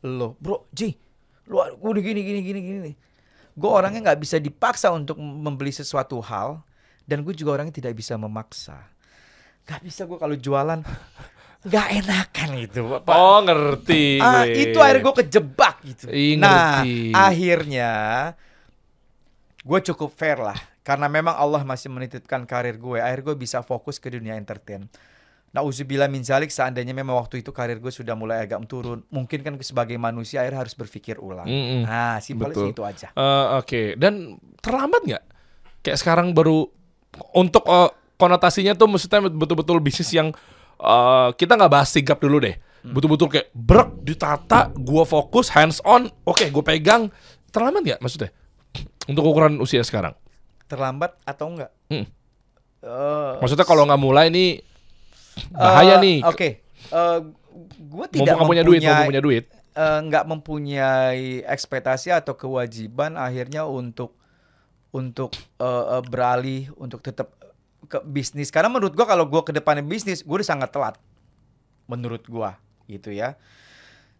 Lo 0.01 0.33
bro 0.41 0.65
Ji 0.73 0.97
lo 1.45 1.61
udah 1.77 2.01
gini 2.01 2.21
gini 2.25 2.39
gini 2.41 2.59
gini 2.61 2.91
gue 3.51 3.69
orangnya 3.69 4.11
nggak 4.11 4.21
bisa 4.23 4.39
dipaksa 4.39 4.93
untuk 4.95 5.19
membeli 5.19 5.75
sesuatu 5.75 6.23
hal 6.23 6.63
dan 7.03 7.27
gue 7.27 7.35
juga 7.35 7.59
orangnya 7.59 7.83
tidak 7.83 7.99
bisa 7.99 8.15
memaksa. 8.15 8.87
Gak 9.67 9.83
bisa 9.85 10.07
gue 10.09 10.17
kalau 10.17 10.33
jualan 10.33 10.81
nggak 11.61 11.87
enakan 12.01 12.47
gitu. 12.57 12.79
Pak. 13.05 13.13
Oh 13.13 13.39
ngerti. 13.45 14.17
Ah, 14.17 14.49
gue. 14.49 14.57
itu 14.57 14.77
akhirnya 14.81 15.03
gue 15.05 15.15
kejebak 15.25 15.75
gitu. 15.85 16.05
Ih, 16.09 16.33
nah, 16.37 16.81
ngerti. 16.81 17.13
akhirnya 17.13 17.89
gue 19.61 19.79
cukup 19.93 20.09
fair 20.17 20.41
lah. 20.41 20.57
Karena 20.81 21.05
memang 21.05 21.37
Allah 21.37 21.61
masih 21.61 21.93
menitipkan 21.93 22.49
karir 22.49 22.81
gue. 22.81 22.97
Akhirnya 22.97 23.33
gue 23.33 23.37
bisa 23.37 23.61
fokus 23.61 24.01
ke 24.01 24.09
dunia 24.09 24.33
entertain. 24.33 24.89
Nah, 25.51 25.61
uzubillah 25.67 26.07
min 26.07 26.23
zalik 26.23 26.47
seandainya 26.47 26.95
memang 26.95 27.19
waktu 27.19 27.43
itu 27.43 27.51
karir 27.51 27.77
gue 27.77 27.91
sudah 27.93 28.17
mulai 28.17 28.47
agak 28.47 28.63
turun. 28.65 29.05
Mungkin 29.13 29.45
kan 29.45 29.53
sebagai 29.61 29.99
manusia 29.99 30.41
akhirnya 30.41 30.65
harus 30.65 30.73
berpikir 30.73 31.21
ulang. 31.21 31.45
Mm-mm. 31.45 31.85
Nah, 31.85 32.17
simpelnya 32.23 32.55
sih 32.57 32.71
itu 32.73 32.83
aja. 32.87 33.07
Eh, 33.13 33.45
Oke, 33.59 33.81
dan 33.99 34.41
terlambat 34.63 35.01
nggak? 35.05 35.23
Kayak 35.85 35.97
sekarang 35.99 36.31
baru 36.31 36.65
untuk 37.35 37.67
eh, 37.67 37.91
konotasinya 38.15 38.73
tuh 38.79 38.87
maksudnya 38.89 39.27
betul-betul 39.27 39.77
bisnis 39.83 40.09
yang 40.15 40.31
eh, 40.81 41.29
kita 41.35 41.53
nggak 41.53 41.71
bahas 41.71 41.87
sigap 41.87 42.17
dulu 42.17 42.39
deh. 42.39 42.57
Betul-betul 42.81 43.29
kayak 43.29 43.47
brek 43.51 44.01
ditata, 44.01 44.73
gua 44.73 45.05
fokus 45.05 45.47
hands 45.47 45.77
on, 45.81 46.09
oke 46.23 46.41
gue 46.43 46.63
pegang. 46.63 47.13
Terlambat 47.47 47.81
nggak 47.83 47.99
maksudnya? 47.99 48.33
Untuk 49.05 49.21
ukuran 49.21 49.57
usia 49.57 49.81
sekarang. 49.81 50.17
Terlambat 50.65 51.13
atau 51.21 51.45
enggak? 51.47 51.69
Hmm. 51.87 52.09
Eh, 52.81 53.33
Maksudnya 53.37 53.63
kalau 53.63 53.85
nggak 53.85 54.01
mulai 54.01 54.27
nih 54.27 54.65
bahaya 55.51 55.95
Eh, 55.95 56.01
nih. 56.01 56.17
Oke, 56.23 56.49
Eh, 56.83 57.19
gue 57.77 58.05
tidak 58.09 58.33
Mumpung 58.33 58.49
punya 58.49 58.63
duit, 58.63 58.79
mempunyai- 58.79 58.89
mumpung 58.89 59.11
punya 59.11 59.21
duit. 59.21 59.43
eh, 59.71 59.99
nggak 60.01 60.25
mempunyai 60.25 61.23
ekspektasi 61.45 62.09
atau 62.09 62.33
kewajiban 62.33 63.13
akhirnya 63.13 63.63
untuk 63.63 64.17
untuk 64.89 65.29
eh, 65.55 65.67
eh, 65.91 66.03
beralih 66.03 66.73
untuk 66.75 66.99
tetap 66.99 67.37
ke 67.87 68.01
bisnis. 68.05 68.53
Karena 68.53 68.69
menurut 68.69 68.93
gua 68.93 69.05
kalau 69.05 69.25
gua 69.25 69.41
ke 69.41 69.49
depannya 69.49 69.81
bisnis 69.81 70.21
gue 70.21 70.35
udah 70.35 70.45
sangat 70.45 70.69
telat. 70.69 70.95
Menurut 71.89 72.23
gua 72.27 72.57
gitu 72.85 73.09
ya. 73.09 73.35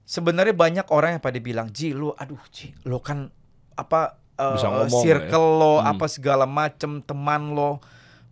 Sebenarnya 0.04 0.52
banyak 0.52 0.88
orang 0.92 1.18
yang 1.18 1.24
pada 1.24 1.40
bilang 1.40 1.70
Ji 1.72 1.94
lu 1.94 2.12
aduh 2.18 2.42
Ji 2.52 2.74
lo 2.84 3.00
kan 3.00 3.30
apa 3.78 4.18
Bisa 4.58 4.68
ngomong 4.74 5.04
circle 5.06 5.48
lo 5.62 5.74
Hmm. 5.80 5.94
apa 5.94 6.06
segala 6.10 6.50
macem 6.50 6.98
teman 7.00 7.54
lo. 7.54 7.78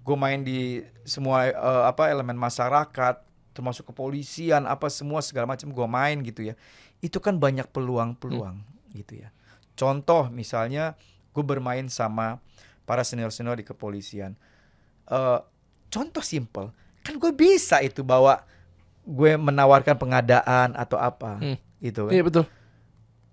Gue 0.02 0.18
main 0.18 0.42
di 0.42 0.82
semua 1.06 1.46
eh, 1.46 1.84
apa 1.86 2.10
elemen 2.10 2.34
masyarakat 2.34 3.22
termasuk 3.54 3.94
kepolisian 3.94 4.66
apa 4.66 4.90
semua 4.90 5.22
segala 5.22 5.46
macam 5.54 5.70
gue 5.70 5.88
main 5.88 6.18
gitu 6.26 6.42
ya. 6.42 6.58
Itu 6.98 7.22
kan 7.22 7.38
banyak 7.38 7.70
peluang-peluang 7.70 8.58
gitu 8.98 9.22
ya. 9.22 9.30
Contoh 9.78 10.34
misalnya 10.34 10.98
gue 11.30 11.44
bermain 11.46 11.86
sama 11.88 12.42
para 12.90 13.06
senior-senior 13.06 13.62
di 13.62 13.64
kepolisian 13.70 14.34
Eh, 15.10 15.40
contoh 15.90 16.22
simple 16.22 16.70
kan 17.00 17.16
gue 17.16 17.32
bisa 17.32 17.82
itu 17.82 18.00
bawa 18.00 18.46
gue 19.02 19.34
menawarkan 19.36 19.96
pengadaan 19.96 20.74
atau 20.74 20.96
apa 20.96 21.38
Hmm. 21.38 21.58
gitu 21.80 22.06
kan 22.06 22.14
Iya 22.14 22.22
betul. 22.22 22.46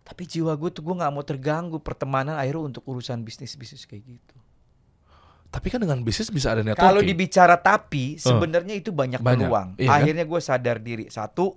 tapi 0.03 0.23
jiwa 0.25 0.55
gue 0.55 0.71
tuh 0.71 0.81
gue 0.81 0.95
nggak 0.95 1.11
mau 1.11 1.21
terganggu 1.21 1.77
pertemanan 1.77 2.33
akhirnya 2.35 2.65
untuk 2.65 2.83
urusan 2.83 3.21
bisnis 3.21 3.53
bisnis 3.53 3.85
kayak 3.85 4.09
gitu 4.09 4.37
Tapi 5.47 5.69
kan 5.69 5.79
dengan 5.79 6.01
bisnis 6.01 6.29
bisa 6.29 6.51
ada 6.51 6.61
networking. 6.61 6.81
Kalau 6.83 7.01
dibicara 7.01 7.55
tapi 7.55 8.19
sebenarnya 8.19 8.75
itu 8.75 8.91
banyak, 8.91 9.21
Banyak, 9.21 9.47
peluang. 9.47 9.69
iya 9.77 9.89
kan? 9.89 9.97
akhirnya 9.97 10.25
gue 10.25 10.41
sadar 10.43 10.77
diri. 10.79 11.07
Satu, 11.07 11.55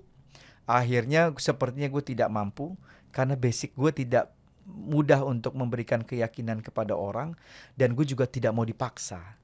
akhirnya 0.63 1.34
sepertinya 1.36 1.89
gue 1.89 2.03
tidak 2.05 2.29
mampu 2.29 2.77
karena 3.10 3.34
basic 3.34 3.73
gue 3.73 3.91
tidak 3.91 4.29
mudah 4.63 5.23
untuk 5.23 5.51
memberikan 5.53 5.99
keyakinan 6.01 6.62
kepada 6.62 6.93
orang 6.93 7.34
dan 7.73 7.91
gue 7.91 8.05
juga 8.05 8.23
tidak 8.23 8.51
mau 8.51 8.62
dipaksa. 8.62 9.38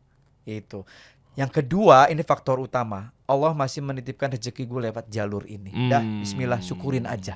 Itu. 0.46 0.86
Yang 1.36 1.52
kedua, 1.54 2.08
ini 2.08 2.24
faktor 2.24 2.58
utama. 2.58 3.12
Allah 3.26 3.52
masih 3.52 3.84
menitipkan 3.84 4.32
rezeki 4.32 4.64
gue 4.64 4.82
lewat 4.88 5.10
jalur 5.10 5.44
ini. 5.46 5.92
Dah, 5.92 6.00
Hmm. 6.00 6.24
bismillah, 6.24 6.62
syukurin 6.62 7.04
aja. 7.04 7.36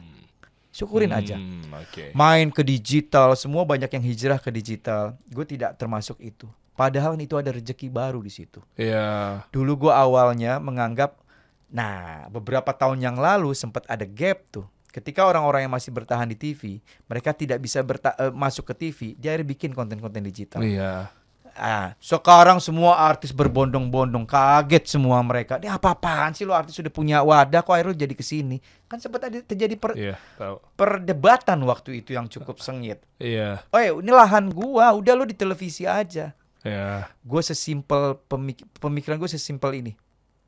Syukurin 0.69 1.11
aja. 1.11 1.35
Hmm, 1.35 1.65
Oke. 1.75 2.13
Main 2.13 2.47
ke 2.47 2.61
digital, 2.61 3.33
semua 3.35 3.65
banyak 3.65 3.89
yang 3.89 4.05
hijrah 4.05 4.37
ke 4.37 4.47
digital. 4.49 5.17
Gue 5.27 5.43
tidak 5.43 5.75
termasuk 5.75 6.15
itu. 6.21 6.45
Padahal 6.77 7.17
itu 7.17 7.35
ada 7.35 7.51
rezeki 7.51 7.91
baru 7.91 8.23
di 8.23 8.31
situ. 8.31 8.63
Iya. 8.73 9.43
Dulu 9.51 9.89
gue 9.89 9.93
awalnya 9.93 10.61
menganggap, 10.61 11.19
nah 11.67 12.23
beberapa 12.29 12.71
tahun 12.71 13.03
yang 13.03 13.17
lalu 13.17 13.51
sempat 13.51 13.83
ada 13.85 14.05
gap 14.05 14.47
tuh. 14.47 14.63
Ketika 14.89 15.21
orang-orang 15.21 15.67
yang 15.67 15.73
masih 15.73 15.91
bertahan 15.91 16.25
di 16.25 16.33
TV, 16.33 16.79
mereka 17.05 17.29
tidak 17.29 17.59
bisa 17.59 17.83
berta- 17.83 18.15
eh, 18.15 18.31
masuk 18.31 18.63
ke 18.63 18.73
TV, 18.79 18.99
dia 19.13 19.33
akhirnya 19.33 19.49
bikin 19.49 19.71
konten-konten 19.73 20.23
digital. 20.23 20.63
Iya. 20.63 21.11
Ah, 21.59 21.91
sekarang 21.99 22.63
semua 22.63 22.95
artis 22.95 23.35
berbondong-bondong, 23.35 24.23
kaget 24.23 24.87
semua 24.87 25.19
mereka. 25.19 25.59
Ini 25.59 25.67
apa-apaan 25.69 26.31
sih 26.31 26.47
lo 26.47 26.55
artis 26.55 26.79
sudah 26.79 26.87
punya 26.87 27.19
wadah, 27.19 27.59
kok 27.59 27.75
akhirnya 27.75 28.07
jadi 28.07 28.15
ke 28.15 28.23
sini? 28.23 28.63
Kan 28.87 28.97
sempat 28.97 29.27
ada 29.27 29.43
terjadi 29.43 29.75
per- 29.75 29.99
Iya, 29.99 30.15
tahu. 30.39 30.63
perdebatan 30.73 31.59
waktu 31.67 31.99
itu 31.99 32.15
yang 32.15 32.25
cukup 32.25 32.63
sengit. 32.63 33.03
Iya. 33.19 33.59
Oh 33.69 33.77
ya, 33.77 33.91
ini 33.91 34.07
lahan 34.09 34.47
gua, 34.47 34.95
udah 34.95 35.13
lo 35.13 35.27
di 35.27 35.35
televisi 35.35 35.83
aja. 35.83 36.31
Iya. 36.63 37.11
Gue 37.19 37.43
sesimpel 37.43 38.15
pemik- 38.25 38.63
pemikiran 38.79 39.15
gue 39.15 39.27
sesimpel 39.27 39.75
ini. 39.75 39.93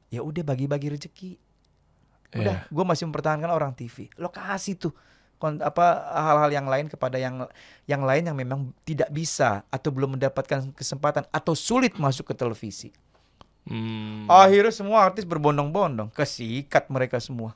Ya 0.07 0.23
udah 0.23 0.43
bagi-bagi 0.43 0.91
rezeki. 0.91 1.31
Udah, 2.31 2.63
Iya. 2.63 2.71
gue 2.71 2.83
masih 2.87 3.11
mempertahankan 3.11 3.47
orang 3.47 3.71
TV. 3.71 4.07
Lo 4.15 4.31
kasih 4.31 4.79
tuh 4.79 4.95
apa 5.41 5.85
hal-hal 6.13 6.51
yang 6.53 6.67
lain 6.69 6.85
kepada 6.85 7.17
yang 7.17 7.49
yang 7.89 8.05
lain 8.05 8.29
yang 8.29 8.37
memang 8.37 8.69
tidak 8.85 9.09
bisa 9.09 9.65
atau 9.73 9.89
belum 9.89 10.15
mendapatkan 10.15 10.69
kesempatan 10.77 11.25
atau 11.33 11.57
sulit 11.57 11.97
masuk 11.97 12.29
ke 12.29 12.35
televisi. 12.37 12.93
Hmm. 13.65 14.25
Akhirnya 14.29 14.73
semua 14.73 15.05
artis 15.05 15.25
berbondong-bondong, 15.25 16.09
kesikat 16.13 16.89
mereka 16.89 17.21
semua. 17.21 17.53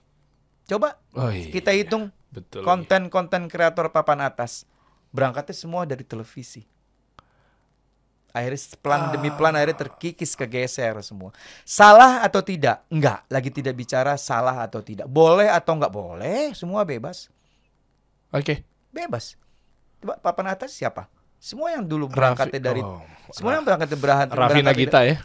Coba 0.65 0.97
Oh, 1.13 1.29
iya. 1.29 1.49
kita 1.53 1.69
hitung 1.73 2.09
Betul. 2.33 2.61
lagi. 2.61 2.67
konten-konten 2.67 3.45
kreator 3.45 3.93
papan 3.93 4.25
atas 4.25 4.65
berangkatnya 5.13 5.53
semua 5.53 5.85
dari 5.85 6.01
televisi. 6.01 6.65
Akhirnya 8.35 8.59
pelan 8.83 9.01
demi 9.15 9.31
pelan 9.31 9.55
akhirnya 9.55 9.87
terkikis 9.87 10.35
kegeser 10.35 10.99
semua. 10.99 11.31
Salah 11.63 12.19
atau 12.19 12.43
tidak? 12.43 12.83
Enggak. 12.91 13.23
Lagi 13.31 13.47
tidak 13.47 13.79
bicara 13.79 14.19
salah 14.19 14.59
atau 14.59 14.83
tidak. 14.83 15.07
Boleh 15.07 15.47
atau 15.47 15.71
enggak 15.79 15.93
boleh? 15.95 16.51
Semua 16.51 16.83
bebas. 16.83 17.31
Oke. 18.35 18.67
Bebas. 18.91 19.39
Coba 20.03 20.19
papan 20.19 20.51
atas 20.51 20.75
siapa? 20.75 21.07
Semua 21.39 21.71
yang 21.71 21.87
dulu 21.87 22.11
berangkatnya 22.11 22.59
dari 22.59 22.81
oh, 22.83 22.99
semua 23.31 23.55
yang 23.55 23.63
berangkatnya 23.63 23.99
berahan 23.99 24.27
Raffi 24.31 24.61
Nagita 24.65 25.07
ya. 25.07 25.23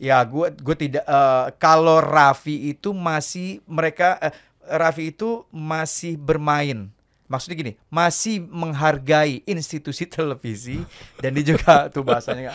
Ya, 0.00 0.18
gue 0.26 0.50
gue 0.50 0.76
tidak 0.76 1.04
eh, 1.06 1.46
kalau 1.62 2.02
Raffi 2.02 2.74
itu 2.74 2.90
masih 2.90 3.62
mereka 3.70 4.18
eh, 4.18 4.34
Raffi 4.66 5.14
itu 5.14 5.46
masih 5.54 6.18
bermain. 6.18 6.90
Maksudnya 7.30 7.56
gini, 7.56 7.72
masih 7.88 8.42
menghargai 8.42 9.40
institusi 9.46 10.04
televisi 10.16 10.82
dan 11.22 11.32
dia 11.32 11.54
juga 11.54 11.88
tuh 11.88 12.02
bahasanya 12.02 12.52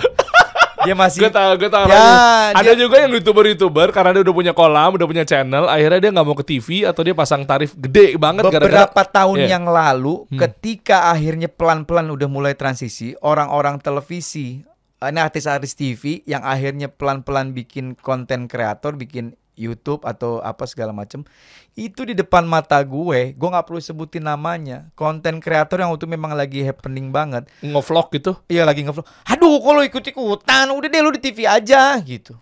dia 0.80 0.94
masih 0.94 1.20
Gue 1.24 1.32
tau, 1.32 1.52
gue 1.54 1.66
tau. 1.68 1.86
Ya. 1.88 2.54
Ada 2.54 2.74
dia- 2.74 2.80
juga 2.80 3.00
yang 3.00 3.12
youtuber-youtuber 3.12 3.90
karena 3.90 4.14
dia 4.14 4.22
udah 4.22 4.36
punya 4.36 4.54
kolam, 4.54 4.94
udah 4.94 5.06
punya 5.06 5.24
channel, 5.24 5.66
akhirnya 5.66 6.00
dia 6.00 6.12
nggak 6.12 6.26
mau 6.26 6.36
ke 6.36 6.46
TV 6.48 6.84
atau 6.84 7.02
dia 7.02 7.14
pasang 7.14 7.42
tarif 7.44 7.74
gede 7.74 8.14
banget 8.16 8.46
gara-gara 8.46 8.86
beberapa 8.86 9.02
tahun 9.04 9.38
Iya. 9.42 9.50
yang 9.50 9.66
lalu 9.66 10.28
Hmm. 10.28 10.38
ketika 10.38 11.10
akhirnya 11.10 11.48
pelan-pelan 11.48 12.08
udah 12.08 12.28
mulai 12.28 12.54
transisi 12.54 13.18
orang-orang 13.20 13.78
televisi 13.78 14.62
ini 15.00 15.20
artis-artis 15.20 15.74
TV 15.74 16.26
yang 16.26 16.42
akhirnya 16.42 16.90
pelan-pelan 16.90 17.54
bikin 17.54 17.94
konten 17.94 18.46
kreator 18.46 18.98
bikin 18.98 19.38
YouTube 19.58 20.06
atau 20.06 20.38
apa 20.40 20.64
segala 20.64 20.94
macem 20.94 21.26
itu 21.74 22.02
di 22.02 22.14
depan 22.14 22.46
mata 22.46 22.78
gue 22.80 23.34
gue 23.34 23.50
nggak 23.50 23.66
perlu 23.66 23.78
sebutin 23.78 24.22
namanya 24.22 24.88
konten 24.94 25.38
kreator 25.38 25.82
yang 25.82 25.90
waktu 25.90 26.06
memang 26.06 26.32
lagi 26.32 26.62
happening 26.62 27.10
banget 27.10 27.50
Ngevlog 27.60 28.14
gitu. 28.14 28.38
Iya 28.46 28.64
lagi 28.64 28.82
ngevlog. 28.82 29.04
Aduh, 29.26 29.58
kalau 29.60 29.82
ikut 29.82 30.04
ikutan, 30.04 30.70
udah 30.70 30.88
deh 30.88 31.02
lu 31.02 31.10
di 31.10 31.20
TV 31.20 31.44
aja 31.44 31.98
gitu. 32.00 32.38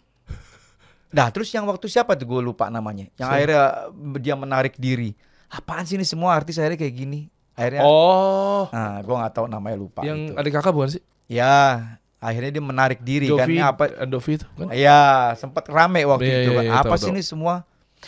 Nah, 1.09 1.31
terus 1.31 1.47
yang 1.49 1.63
waktu 1.63 1.87
siapa 1.87 2.13
tuh 2.13 2.27
gue 2.27 2.41
lupa 2.43 2.67
namanya. 2.67 3.07
Yang 3.15 3.23
Siapa? 3.23 3.35
akhirnya 3.39 3.63
dia 4.19 4.35
menarik 4.35 4.75
diri. 4.75 5.15
Apaan 5.47 5.87
sih 5.87 5.95
ini 5.95 6.03
semua 6.03 6.35
artis 6.35 6.59
akhirnya 6.59 6.75
kayak 6.77 6.91
gini? 6.93 7.31
Akhirnya, 7.55 7.87
Oh, 7.87 8.67
nah, 8.67 8.99
gue 8.99 9.15
nggak 9.15 9.31
tahu 9.31 9.47
namanya 9.47 9.79
lupa. 9.79 10.03
yang 10.03 10.27
itu. 10.27 10.35
adik 10.35 10.51
kakak 10.53 10.75
bukan 10.75 10.89
sih? 10.91 11.03
Ya, 11.25 11.79
akhirnya 12.25 12.51
dia 12.51 12.63
menarik 12.63 12.99
diri 12.99 13.29
kan. 13.29 13.45
Dovi, 13.45 13.53
Ini 13.53 13.61
apa? 13.61 13.83
eh, 13.87 14.07
Dovi 14.09 14.31
itu 14.35 14.45
kan? 14.49 14.67
Ya, 14.73 14.99
sempat 15.33 15.69
rame 15.69 16.01
waktu 16.03 16.25
Iya, 16.25 16.37
itu 16.41 16.49
iya, 16.49 16.57
kan. 16.57 16.65
iya, 16.65 16.73
apa 16.75 16.95
tahu, 16.95 17.03
sih 17.05 17.11
ini 17.11 17.21
semua? 17.21 17.55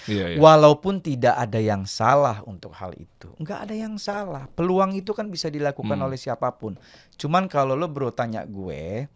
Iya, 0.06 0.26
iya. 0.30 0.38
Walaupun 0.38 1.00
tidak 1.00 1.34
ada 1.34 1.58
yang 1.58 1.82
salah 1.84 2.42
untuk 2.44 2.70
hal 2.72 2.94
itu, 2.94 3.34
nggak 3.38 3.60
ada 3.66 3.74
yang 3.74 3.96
salah. 3.98 4.46
Peluang 4.52 4.94
itu 4.94 5.10
kan 5.12 5.26
bisa 5.26 5.48
dilakukan 5.48 5.96
Hmm. 5.96 6.06
oleh 6.06 6.18
siapa 6.18 6.50
pun. 6.52 6.78
Cuman 7.16 7.46
kalau 7.46 7.74
lo 7.74 7.86
bro 7.86 8.10
tanya 8.10 8.44
gue, 8.44 9.10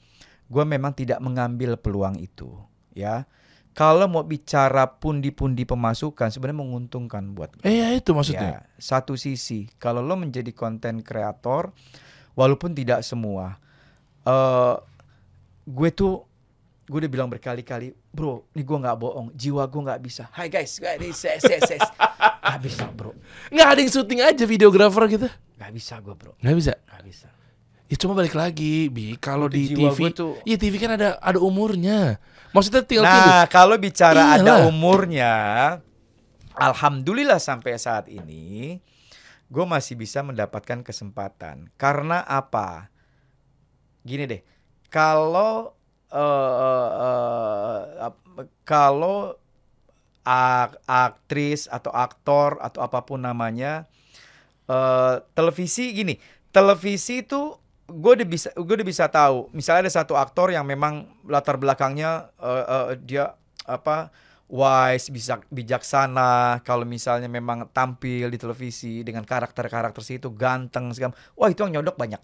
gue 0.47 0.63
memang 0.63 0.91
tidak 0.91 1.17
mengambil 1.17 1.75
peluang 1.75 2.17
itu, 2.17 2.49
ya. 2.91 3.25
Kalau 3.71 4.03
mau 4.03 4.19
bicara 4.21 4.83
pundi-pundi 4.83 5.63
pemasukan, 5.63 6.27
sebenarnya 6.27 6.59
menguntungkan 6.59 7.23
buat 7.31 7.55
gue. 7.55 7.63
Eh, 7.63 7.79
ya 7.79 7.87
itu 7.93 8.11
maksudnya. 8.11 8.59
Ya, 8.59 8.59
satu 8.75 9.15
sisi, 9.15 9.71
kalau 9.77 10.03
lo 10.03 10.19
menjadi 10.19 10.51
konten 10.51 10.99
kreator, 10.99 11.71
walaupun 12.33 12.73
tidak 12.73 12.99
semua, 13.01 13.61
eh 14.21 14.75
gue 15.63 15.89
tuh 15.91 16.25
gue 16.83 16.97
udah 16.97 17.11
bilang 17.11 17.29
berkali-kali, 17.29 17.95
bro, 18.11 18.43
ini 18.51 18.61
gue 18.61 18.77
nggak 18.77 18.97
bohong, 18.97 19.27
jiwa 19.31 19.63
gue 19.63 19.81
nggak 19.81 20.01
bisa. 20.01 20.23
Hai 20.29 20.51
guys, 20.51 20.75
guys, 20.75 20.99
ses, 21.13 21.39
ses, 21.39 21.61
ses. 21.65 21.83
Gak 22.41 22.59
bisa 22.59 22.83
bro, 22.89 23.15
Nggak 23.47 23.67
ada 23.67 23.79
yang 23.79 23.91
syuting 23.91 24.19
aja 24.19 24.43
videografer 24.43 25.03
gitu. 25.07 25.27
nggak 25.55 25.71
bisa 25.71 25.93
gue 25.97 26.11
bro, 26.11 26.33
Nggak 26.37 26.55
bisa. 26.57 26.73
nggak 26.75 27.03
bisa. 27.05 27.27
Ya 27.87 27.95
cuma 27.95 28.15
balik 28.15 28.33
lagi, 28.33 28.87
Bi. 28.87 29.15
Kalau 29.15 29.47
di 29.47 29.71
TV, 29.71 29.87
gue 29.87 30.09
tuh- 30.11 30.35
iya 30.43 30.55
TV 30.55 30.75
kan 30.75 30.95
ada 30.95 31.15
ada 31.17 31.39
umurnya. 31.39 32.19
Maksudnya 32.51 32.83
tinggal 32.83 33.03
pilih. 33.05 33.31
Nah, 33.31 33.45
kalau 33.47 33.75
bicara 33.75 34.35
ada 34.35 34.43
Iyalah. 34.43 34.67
umurnya, 34.67 35.33
alhamdulillah 36.55 37.39
sampai 37.39 37.75
saat 37.75 38.07
ini, 38.07 38.79
gue 39.47 39.65
masih 39.65 39.95
bisa 39.95 40.19
mendapatkan 40.19 40.81
kesempatan. 40.81 41.71
Karena 41.75 42.23
apa? 42.23 42.91
Gini 44.01 44.23
deh, 44.23 44.41
kalau 44.91 45.73
eh, 46.11 46.51
eh, 47.07 47.79
ap- 48.07 48.51
kalau 48.67 49.33
ak- 50.21 50.79
aktris 50.85 51.65
atau 51.71 51.89
aktor 51.95 52.59
atau 52.61 52.83
apa 52.85 52.99
pun 53.07 53.23
namanya, 53.23 53.87
eh, 54.69 55.15
televisi 55.33 55.95
gini, 55.95 56.15
televisi 56.53 57.25
itu 57.25 57.57
gue 57.91 58.11
udah 58.21 58.27
bisa 58.27 58.49
gue 58.55 58.75
udah 58.77 58.87
bisa 58.87 59.05
tahu. 59.11 59.51
Misalnya 59.55 59.89
ada 59.89 59.93
satu 60.03 60.13
aktor 60.15 60.51
yang 60.53 60.63
memang 60.67 61.07
latar 61.27 61.57
belakangnya 61.59 62.31
eh, 62.39 62.65
eh, 62.65 62.85
dia 63.03 63.35
apa 63.67 64.11
wise 64.51 65.07
bisa 65.11 65.39
bijaksana. 65.51 66.59
Kalau 66.67 66.83
misalnya 66.87 67.27
memang 67.31 67.67
tampil 67.71 68.27
di 68.31 68.37
televisi 68.39 69.03
dengan 69.07 69.23
karakter-karakter 69.27 70.03
situ 70.03 70.31
ganteng 70.35 70.91
segala 70.95 71.15
wah 71.39 71.47
itu 71.51 71.63
yang 71.63 71.79
nyodok 71.81 71.95
banyak. 71.99 72.21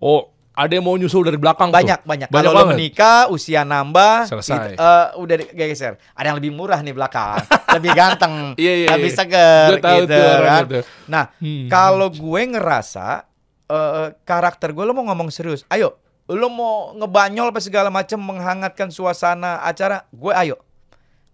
Oh, 0.00 0.35
ada 0.56 0.72
yang 0.72 0.82
mau 0.82 0.96
nyusul 0.96 1.20
dari 1.20 1.36
belakang 1.36 1.68
tuh. 1.68 1.76
banyak 1.76 2.00
banyak 2.02 2.26
Banyak 2.26 2.48
kalau 2.48 2.64
lo 2.64 2.72
menikah 2.72 3.28
usia 3.28 3.60
nambah 3.62 4.24
Selesai. 4.26 4.56
itu, 4.72 4.80
eh, 4.80 5.06
udah 5.14 5.36
geser 5.52 5.94
ada 6.10 6.26
yang 6.26 6.36
lebih 6.36 6.50
murah 6.50 6.80
nih 6.80 6.90
belakang 6.90 7.44
lebih 7.76 7.92
ganteng 7.92 8.34
Iya, 8.58 8.72
iya, 8.74 8.88
lebih 8.90 9.10
iya. 9.10 9.18
seger 9.18 9.68
Gue 9.70 9.78
tahu 9.78 10.00
gitu 10.00 10.16
tuh 10.16 10.32
kan. 10.42 10.62
itu. 10.64 10.80
nah 11.06 11.24
Hmm. 11.36 11.68
kalau 11.68 12.08
gue 12.08 12.40
ngerasa 12.48 13.28
eh, 13.66 14.06
karakter 14.22 14.72
gue 14.72 14.80
lo 14.80 14.92
mau 14.92 15.04
ngomong 15.04 15.28
serius, 15.28 15.62
ayo. 15.68 16.00
Lo 16.24 16.48
mau 16.48 16.90
ngebanyol 16.92 17.50
apa 17.50 17.58
segala 17.58 17.86
macam 17.86 18.18
menghangatkan 18.18 18.90
suasana 18.90 19.60
acara, 19.60 20.06
gue 20.08 20.34
ayo. 20.34 20.58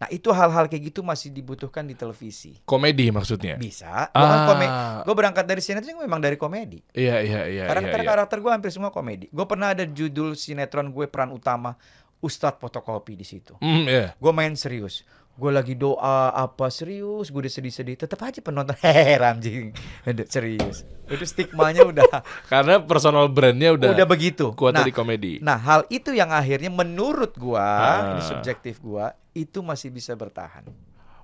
Nah 0.03 0.11
itu 0.11 0.35
hal-hal 0.35 0.67
kayak 0.67 0.91
gitu 0.91 1.07
masih 1.07 1.31
dibutuhkan 1.31 1.87
di 1.87 1.95
televisi. 1.95 2.59
Komedi 2.67 3.07
maksudnya. 3.15 3.55
Bisa. 3.55 4.11
Gue 4.11 4.27
kan 4.27 4.39
Ah. 4.43 4.47
komedi. 4.51 4.71
Gue 5.07 5.15
berangkat 5.15 5.47
dari 5.47 5.63
sinetron 5.63 6.03
memang 6.03 6.19
dari 6.19 6.35
komedi. 6.35 6.83
Iya, 6.91 7.23
iya, 7.23 7.23
iya, 7.23 7.41
iya. 7.47 7.63
iya. 7.63 7.65
Karakter-karakter 7.71 8.43
gue 8.43 8.51
hampir 8.51 8.75
semua 8.75 8.91
komedi. 8.91 9.31
Gue 9.31 9.47
pernah 9.47 9.71
ada 9.71 9.87
judul 9.87 10.35
sinetron 10.35 10.91
gue 10.91 11.07
peran 11.07 11.31
utama 11.31 11.79
Ustadz 12.19 12.59
fotokopi 12.59 13.15
di 13.15 13.23
situ. 13.23 13.55
Hmm, 13.63 13.87
iya. 13.87 14.19
Gue 14.19 14.35
main 14.35 14.59
serius. 14.59 15.07
Gue 15.33 15.49
lagi 15.49 15.73
doa 15.73 16.29
apa 16.29 16.69
serius, 16.69 17.33
gue 17.33 17.41
udah 17.41 17.51
sedih-sedih. 17.51 17.97
Tetap 17.97 18.21
aja 18.21 18.45
penonton 18.45 18.77
Ramji 19.23 19.73
Aduh, 20.05 20.29
serius. 20.29 20.85
Itu 21.09 21.25
stigmanya 21.25 21.89
udah 21.89 22.05
Karena 22.53 22.79
personal 22.85 23.33
brandnya 23.33 23.73
udah, 23.73 23.97
udah, 23.97 24.07
begitu. 24.07 24.53
kuat 24.53 24.77
nah, 24.77 24.85
dari 24.85 24.93
komedi. 24.93 25.41
nah, 25.41 25.57
hal 25.57 25.89
itu 25.89 26.13
yang 26.13 26.29
akhirnya 26.31 26.69
menurut 26.69 27.33
gua, 27.41 27.65
Ah. 27.65 28.01
ini 28.13 28.21
subjektif 28.23 28.79
gua, 28.79 29.17
itu 29.33 29.65
masih 29.65 29.89
bisa 29.89 30.13
bertahan. 30.13 30.69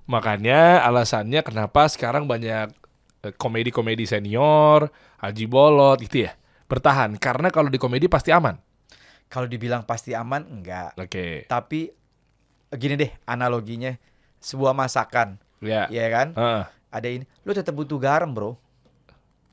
Makanya 0.09 0.81
alasannya 0.81 1.45
kenapa 1.45 1.85
sekarang 1.85 2.25
banyak 2.25 2.73
eh, 3.21 3.33
komedi-komedi 3.37 4.09
senior, 4.09 4.89
Haji 5.21 5.45
Bolot 5.45 6.01
gitu 6.01 6.25
ya. 6.25 6.33
Bertahan 6.65 7.13
karena 7.21 7.53
kalau 7.53 7.69
di 7.69 7.77
komedi 7.77 8.09
pasti 8.09 8.33
aman. 8.33 8.57
Kalau 9.29 9.45
dibilang 9.45 9.85
pasti 9.85 10.17
aman, 10.17 10.41
enggak. 10.49 10.97
Oke. 10.97 11.45
Tapi 11.45 11.93
gini 12.71 12.93
deh 12.95 13.11
analoginya, 13.23 13.97
sebuah 14.37 14.71
masakan, 14.71 15.39
Ya. 15.59 15.89
ya 15.89 16.05
kan? 16.07 16.27
Heeh. 16.33 16.63
Ada 16.89 17.07
ini, 17.07 17.25
lu 17.41 17.51
tetap 17.51 17.73
butuh 17.73 17.97
garam, 17.97 18.29
bro. 18.29 18.57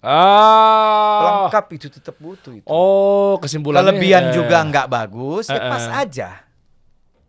Ah. 0.00 1.18
Pelengkap 1.18 1.66
itu 1.72 1.86
tetap 1.88 2.16
butuh 2.16 2.52
itu. 2.54 2.66
Oh, 2.66 3.36
kesimpulannya 3.38 3.90
Kelebihan 3.90 4.30
ya. 4.30 4.32
juga 4.34 4.58
nggak 4.62 4.86
bagus, 4.86 5.48
ya 5.48 5.56
Eh, 5.56 5.62
pas 5.62 5.84
eh. 5.84 5.92
aja. 5.96 6.28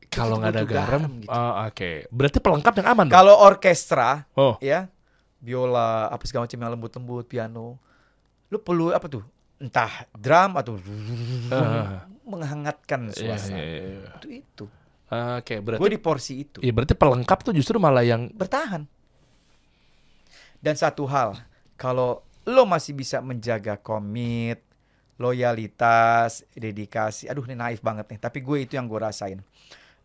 Kalau 0.08 0.40
nggak 0.40 0.52
ada 0.52 0.64
garam, 0.64 1.02
garam 1.04 1.04
gitu. 1.20 1.30
oh, 1.30 1.54
oke. 1.66 1.92
Berarti 2.10 2.38
pelengkap 2.40 2.74
yang 2.76 2.88
aman? 2.90 3.08
Kalau 3.08 3.36
orkestra, 3.38 4.26
Oh, 4.34 4.56
ya 4.60 4.88
biola 5.38 6.10
apa 6.10 6.26
segala 6.26 6.50
macam 6.50 6.58
yang 6.58 6.72
lembut-lembut 6.74 7.30
piano 7.30 7.78
lu 8.50 8.58
perlu 8.58 8.90
apa 8.90 9.06
tuh 9.06 9.22
entah 9.62 10.10
drum 10.12 10.58
atau 10.58 10.82
Ah. 11.54 12.10
menghangatkan 12.28 13.08
iya, 13.08 13.38
suasana 13.38 13.56
iya, 13.56 13.80
iya. 14.02 14.10
itu 14.18 14.28
itu 14.42 14.66
Oke, 15.08 15.64
berarti 15.64 15.80
gue 15.80 15.92
di 15.96 16.02
porsi 16.02 16.34
itu. 16.44 16.60
Iya, 16.60 16.76
berarti 16.76 16.92
pelengkap 16.92 17.40
tuh 17.40 17.56
justru 17.56 17.80
malah 17.80 18.04
yang 18.04 18.28
bertahan. 18.36 18.84
Dan 20.60 20.76
satu 20.76 21.08
hal 21.08 21.40
kalau 21.80 22.28
lo 22.44 22.64
masih 22.68 22.92
bisa 22.92 23.24
menjaga 23.24 23.80
komit 23.80 24.64
loyalitas 25.18 26.46
dedikasi 26.54 27.26
aduh 27.26 27.42
ini 27.50 27.58
naif 27.58 27.82
banget 27.82 28.06
nih 28.06 28.20
tapi 28.22 28.40
gue 28.44 28.68
itu 28.68 28.76
yang 28.76 28.92
gue 28.92 29.00
rasain. 29.00 29.40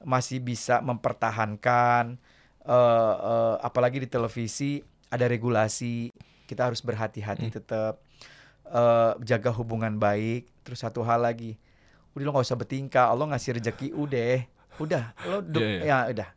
Masih 0.07 0.39
bisa 0.39 0.79
mempertahankan 0.79 2.15
eh, 2.63 3.15
eh, 3.19 3.57
apalagi 3.59 4.07
di 4.07 4.09
televisi 4.09 4.79
ada 5.11 5.27
regulasi 5.27 6.15
kita 6.47 6.71
harus 6.71 6.79
berhati-hati 6.79 7.51
tetap 7.59 7.99
eh, 8.71 9.13
jaga 9.27 9.51
hubungan 9.51 9.99
baik. 9.99 10.47
Terus 10.63 10.87
satu 10.87 11.03
hal 11.03 11.27
lagi 11.27 11.59
udah 12.15 12.23
lo 12.23 12.31
nggak 12.39 12.47
usah 12.47 12.61
bertingkah 12.61 13.11
Allah 13.11 13.35
ngasih 13.35 13.59
rezeki 13.59 13.89
udah 13.97 14.47
udah 14.83 15.05
lo 15.25 15.37
Iya, 15.53 15.69
iya. 15.79 15.81
ya 15.85 15.99
udah. 16.13 16.29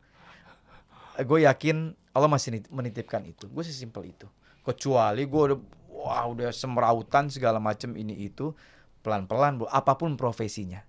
Gue 1.21 1.39
yakin 1.43 1.77
Allah 2.11 2.27
masih 2.27 2.49
nit- 2.53 2.69
menitipkan 2.69 3.23
itu. 3.23 3.47
Gue 3.47 3.63
sesimpel 3.63 4.07
itu. 4.07 4.27
Kecuali 4.61 5.23
gue 5.23 5.41
udah 5.45 5.57
wah 5.89 6.25
udah 6.27 6.51
semerautan 6.51 7.27
segala 7.27 7.57
macam 7.57 7.93
ini 7.93 8.13
itu 8.21 8.51
pelan-pelan 8.99 9.57
bro 9.57 9.67
apa 9.67 9.95
pun 9.95 10.13
profesinya. 10.15 10.83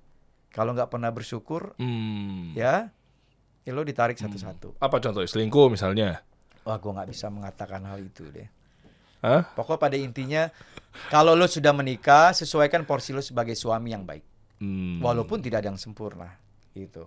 Kalau 0.51 0.73
nggak 0.73 0.89
pernah 0.89 1.11
bersyukur 1.11 1.77
hmm, 1.77 2.53
ya 2.55 2.89
ya 3.63 3.71
lo 3.71 3.83
ditarik 3.83 4.17
satu-satu. 4.17 4.79
Apa 4.79 4.99
contoh? 4.99 5.23
Selingkuh 5.23 5.69
misalnya? 5.69 6.23
wah 6.63 6.75
gue 6.77 6.91
nggak 6.91 7.07
bisa 7.07 7.31
mengatakan 7.31 7.79
hal 7.85 8.03
itu 8.03 8.27
deh. 8.27 8.51
Hah? 9.23 9.47
pokok 9.55 9.79
pada 9.79 9.95
intinya 9.95 10.51
kalau 11.09 11.33
lo 11.33 11.47
sudah 11.47 11.71
menikah 11.71 12.31
sesuaikan 12.33 12.83
porsi 12.83 13.15
lo 13.15 13.23
sebagai 13.23 13.55
suami 13.55 13.95
yang 13.95 14.03
baik. 14.03 14.27
Hmm. 14.57 15.05
walaupun 15.05 15.39
tidak 15.39 15.61
ada 15.61 15.69
yang 15.69 15.77
sempurna 15.77 16.33
gitu 16.73 17.05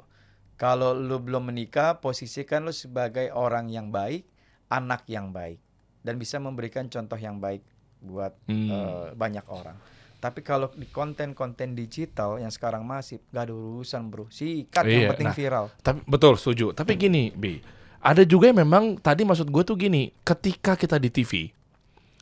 kalau 0.60 0.92
lo 0.92 1.18
belum 1.18 1.50
menikah 1.50 1.98
posisikan 1.98 2.68
lo 2.68 2.76
sebagai 2.76 3.32
orang 3.32 3.72
yang 3.72 3.90
baik 3.90 4.28
anak 4.68 5.08
yang 5.08 5.32
baik 5.32 5.58
dan 6.04 6.20
bisa 6.20 6.38
memberikan 6.38 6.92
contoh 6.92 7.16
yang 7.16 7.40
baik 7.40 7.64
buat 8.00 8.36
Hmm. 8.46 8.68
eh, 8.70 9.08
banyak 9.16 9.48
orang 9.48 9.80
tapi 10.20 10.44
kalau 10.44 10.68
di 10.76 10.84
konten-konten 10.86 11.72
digital 11.74 12.44
yang 12.44 12.52
sekarang 12.52 12.84
masif 12.84 13.24
gak 13.32 13.48
ada 13.48 13.56
urusan 13.56 14.12
bro 14.12 14.28
sikat 14.28 14.84
yang 14.84 15.08
Iya, 15.08 15.10
penting 15.16 15.30
nah. 15.32 15.36
viral 15.36 15.66
Tapi 15.80 16.00
betul 16.04 16.36
setuju. 16.36 16.76
Tapi 16.76 17.00
gini, 17.00 17.32
B. 17.32 17.64
Ada 18.04 18.28
juga 18.28 18.52
yang 18.52 18.68
memang 18.68 19.00
tadi 19.00 19.24
maksud 19.24 19.48
gue 19.48 19.64
tuh 19.64 19.80
gini, 19.80 20.12
ketika 20.24 20.76
kita 20.76 21.00
di 21.00 21.08
TV, 21.08 21.52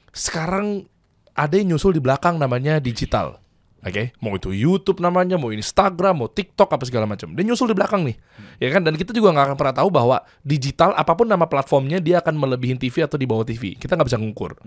sekarang 0.09 0.85
ada 1.33 1.53
yang 1.57 1.73
nyusul 1.73 1.93
di 1.93 2.01
belakang 2.01 2.37
namanya 2.37 2.77
digital. 2.77 3.37
Oke, 3.77 4.09
mau 4.17 4.33
itu 4.33 4.49
YouTube 4.49 4.97
namanya, 4.99 5.37
mau 5.37 5.53
Instagram, 5.53 6.25
mau 6.25 6.29
TikTok 6.29 6.65
apa 6.65 6.83
segala 6.89 7.05
macam. 7.05 7.29
Dia 7.37 7.45
nyusul 7.45 7.71
di 7.71 7.77
belakang 7.77 8.09
nih, 8.09 8.17
ya 8.57 8.73
kan? 8.73 8.81
Dan 8.81 8.97
kita 8.97 9.13
juga 9.13 9.31
nggak 9.37 9.53
akan 9.53 9.57
pernah 9.57 9.75
tahu 9.77 9.89
bahwa 9.93 10.17
digital 10.41 10.97
apa 10.97 11.13
pun 11.13 11.29
nama 11.29 11.45
platformnya 11.45 12.01
dia 12.01 12.17
akan 12.19 12.35
melebihin 12.41 12.81
TV 12.81 13.05
atau 13.05 13.21
di 13.21 13.29
bawah 13.29 13.45
TV. 13.45 13.77
Kita 13.77 13.93
nggak 13.93 14.09
bisa 14.09 14.17
ngukur. 14.17 14.57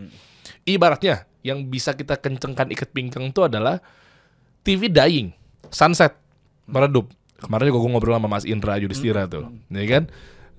Ibaratnya 0.62 1.26
yang 1.42 1.66
bisa 1.66 1.92
kita 1.98 2.22
kencengkan 2.22 2.70
ikat 2.70 2.94
pinggang 2.94 3.34
itu 3.34 3.42
adalah 3.42 3.82
TV 4.62 4.86
dying, 4.86 5.34
sunset, 5.74 6.14
meredup. 6.70 7.10
Kemarin 7.40 7.72
juga 7.72 7.80
gue 7.82 7.90
ngobrol 7.90 8.14
sama 8.14 8.28
Mas 8.28 8.44
Indra 8.46 8.78
Yudhistira 8.78 9.26
tuh, 9.26 9.48
ya 9.72 9.84
kan? 9.90 10.04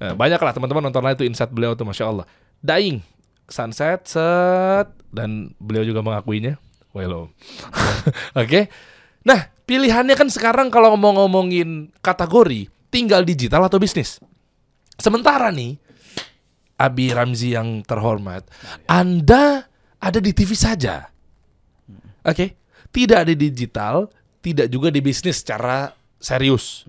Eh, 0.01 0.13
banyak 0.17 0.41
lah 0.41 0.51
teman-teman 0.51 0.89
nonton 0.89 1.05
lah 1.05 1.13
itu 1.13 1.23
insight 1.23 1.53
beliau 1.53 1.77
tuh, 1.77 1.85
masya 1.85 2.09
Allah. 2.09 2.25
Dying, 2.59 3.05
sunset, 3.45 4.09
set, 4.09 4.89
dan 5.13 5.53
beliau 5.61 5.85
juga 5.85 6.01
mengakuinya. 6.01 6.57
Well, 6.91 7.31
Oke. 8.41 8.67
Nah, 9.23 9.47
pilihannya 9.63 10.15
kan 10.17 10.27
sekarang 10.27 10.67
kalau 10.67 10.97
mau 10.99 11.15
ngomongin 11.15 11.87
kategori 12.03 12.67
tinggal 12.91 13.23
digital 13.23 13.63
atau 13.63 13.79
bisnis. 13.79 14.19
Sementara 14.99 15.49
nih, 15.49 15.79
Abi 16.75 17.13
Ramzi 17.15 17.55
yang 17.55 17.85
terhormat, 17.85 18.43
Anda 18.89 19.65
ada 20.01 20.19
di 20.19 20.35
TV 20.35 20.51
saja. 20.57 21.07
Oke. 22.27 22.57
Tidak 22.91 23.23
ada 23.23 23.31
di 23.31 23.47
digital, 23.47 24.11
tidak 24.43 24.67
juga 24.67 24.91
di 24.91 24.99
bisnis 24.99 25.39
secara 25.39 25.95
serius. 26.19 26.83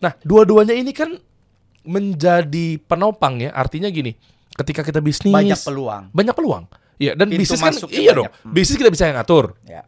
Nah, 0.00 0.16
dua-duanya 0.24 0.72
ini 0.72 0.96
kan 0.96 1.20
menjadi 1.84 2.80
penopang 2.88 3.44
ya. 3.44 3.52
Artinya 3.52 3.92
gini, 3.92 4.16
ketika 4.56 4.80
kita 4.80 5.04
bisnis 5.04 5.34
Banyak 5.34 5.60
peluang. 5.60 6.08
banyak 6.16 6.32
peluang. 6.32 6.64
Iya, 6.98 7.14
dan 7.14 7.30
Pintu 7.30 7.46
bisnis 7.46 7.60
kan 7.60 7.74
iya 7.88 8.10
dong. 8.10 8.26
Hmm. 8.26 8.50
Bisnis 8.50 8.76
kita 8.76 8.90
bisa 8.90 9.06
yang 9.06 9.16
ngatur. 9.16 9.54
Ya. 9.62 9.86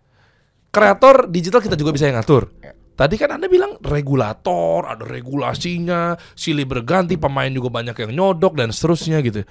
Kreator 0.71 1.27
digital 1.27 1.59
kita 1.59 1.75
juga 1.75 1.91
bisa 1.91 2.07
yang 2.07 2.17
ngatur. 2.17 2.55
Ya. 2.63 2.73
Tadi 2.95 3.17
kan 3.17 3.33
Anda 3.33 3.49
bilang 3.49 3.81
regulator, 3.81 4.85
ada 4.85 5.03
regulasinya, 5.03 6.15
silih 6.33 6.69
berganti, 6.69 7.17
pemain 7.17 7.49
juga 7.49 7.73
banyak 7.73 7.97
yang 7.97 8.11
nyodok 8.13 8.55
dan 8.55 8.71
seterusnya 8.71 9.19
gitu. 9.21 9.43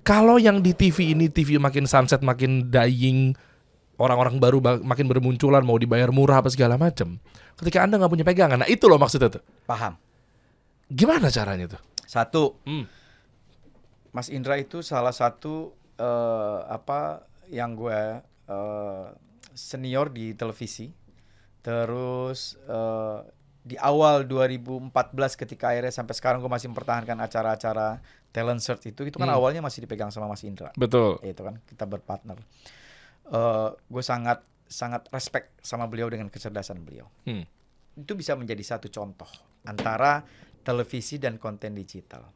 Kalau 0.00 0.36
yang 0.36 0.58
di 0.58 0.72
TV 0.72 1.12
ini 1.12 1.28
TV 1.28 1.56
makin 1.56 1.84
sunset, 1.84 2.24
makin 2.24 2.72
dying, 2.72 3.36
orang-orang 3.96 4.40
baru 4.40 4.58
ba- 4.58 4.80
makin 4.80 5.04
bermunculan, 5.06 5.62
mau 5.62 5.76
dibayar 5.76 6.08
murah 6.08 6.40
apa 6.40 6.48
segala 6.48 6.74
macam. 6.74 7.20
Ketika 7.54 7.84
Anda 7.84 8.00
nggak 8.00 8.10
punya 8.10 8.24
pegangan, 8.24 8.58
nah 8.58 8.68
itu 8.68 8.88
loh 8.88 8.96
maksudnya 8.96 9.30
tuh. 9.30 9.44
Paham. 9.64 9.94
Gimana 10.88 11.28
caranya 11.28 11.76
tuh? 11.76 11.80
Satu, 12.04 12.56
Hmm. 12.64 12.88
Mas 14.10 14.30
Indra 14.30 14.56
itu 14.56 14.80
salah 14.80 15.12
satu 15.12 15.74
eh, 15.96 16.58
apa 16.66 17.22
yang 17.48 17.74
gue 17.74 18.00
eh, 18.48 19.06
senior 19.52 20.10
di 20.10 20.34
televisi. 20.34 20.90
Terus 21.60 22.58
eh, 22.60 23.18
di 23.64 23.80
awal 23.80 24.28
2014 24.28 24.92
ketika 25.40 25.72
akhirnya 25.72 25.88
sampai 25.88 26.12
sekarang 26.12 26.38
gue 26.38 26.52
masih 26.52 26.68
mempertahankan 26.68 27.16
acara-acara 27.16 28.04
talent 28.28 28.60
search 28.60 28.92
itu, 28.92 29.08
itu 29.08 29.16
kan 29.16 29.30
Hmm. 29.30 29.38
awalnya 29.40 29.64
masih 29.64 29.80
dipegang 29.82 30.12
sama 30.12 30.28
Mas 30.28 30.44
Indra. 30.44 30.68
Betul. 30.76 31.16
itu 31.24 31.40
kan 31.40 31.56
kita 31.64 31.84
berpartner. 31.84 32.36
Eh 33.24 33.68
gue 33.72 34.04
sangat 34.04 34.44
sangat 34.64 35.08
respect 35.08 35.54
sama 35.62 35.86
beliau 35.86 36.10
dengan 36.10 36.28
kecerdasan 36.28 36.82
beliau. 36.82 37.08
Hmm. 37.24 37.46
Itu 37.94 38.12
bisa 38.12 38.34
menjadi 38.34 38.76
satu 38.76 38.90
contoh 38.90 39.28
antara 39.64 40.26
televisi 40.60 41.16
dan 41.16 41.38
konten 41.38 41.72
digital. 41.72 42.26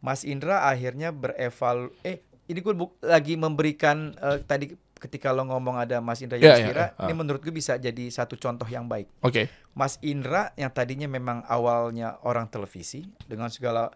Mas 0.00 0.24
Indra 0.24 0.64
akhirnya 0.66 1.12
berevalu 1.12 1.92
eh 2.02 2.24
ini 2.50 2.58
gue 2.58 2.74
lagi 3.00 3.34
memberikan 3.34 4.10
eh, 4.12 4.42
tadi 4.42 4.68
ketika 4.96 5.30
lo 5.30 5.46
ngomong 5.46 5.78
ada 5.78 5.96
Mas 5.98 6.20
Indra 6.20 6.36
Ya, 6.36 6.42
ya, 6.42 6.48
Yudhistira, 6.60 6.84
ya, 6.92 7.00
ini 7.00 7.12
ah. 7.12 7.16
menurut 7.16 7.40
gue 7.40 7.50
bisa 7.50 7.74
jadi 7.74 8.04
satu 8.10 8.36
contoh 8.36 8.66
yang 8.66 8.84
baik. 8.84 9.08
Oke. 9.20 9.48
Mas 9.72 9.96
Indra 10.00 10.52
yang 10.54 10.68
tadinya 10.68 11.06
memang 11.06 11.40
awalnya 11.46 12.20
orang 12.20 12.44
televisi 12.46 13.00
dengan 13.24 13.48
segala 13.48 13.88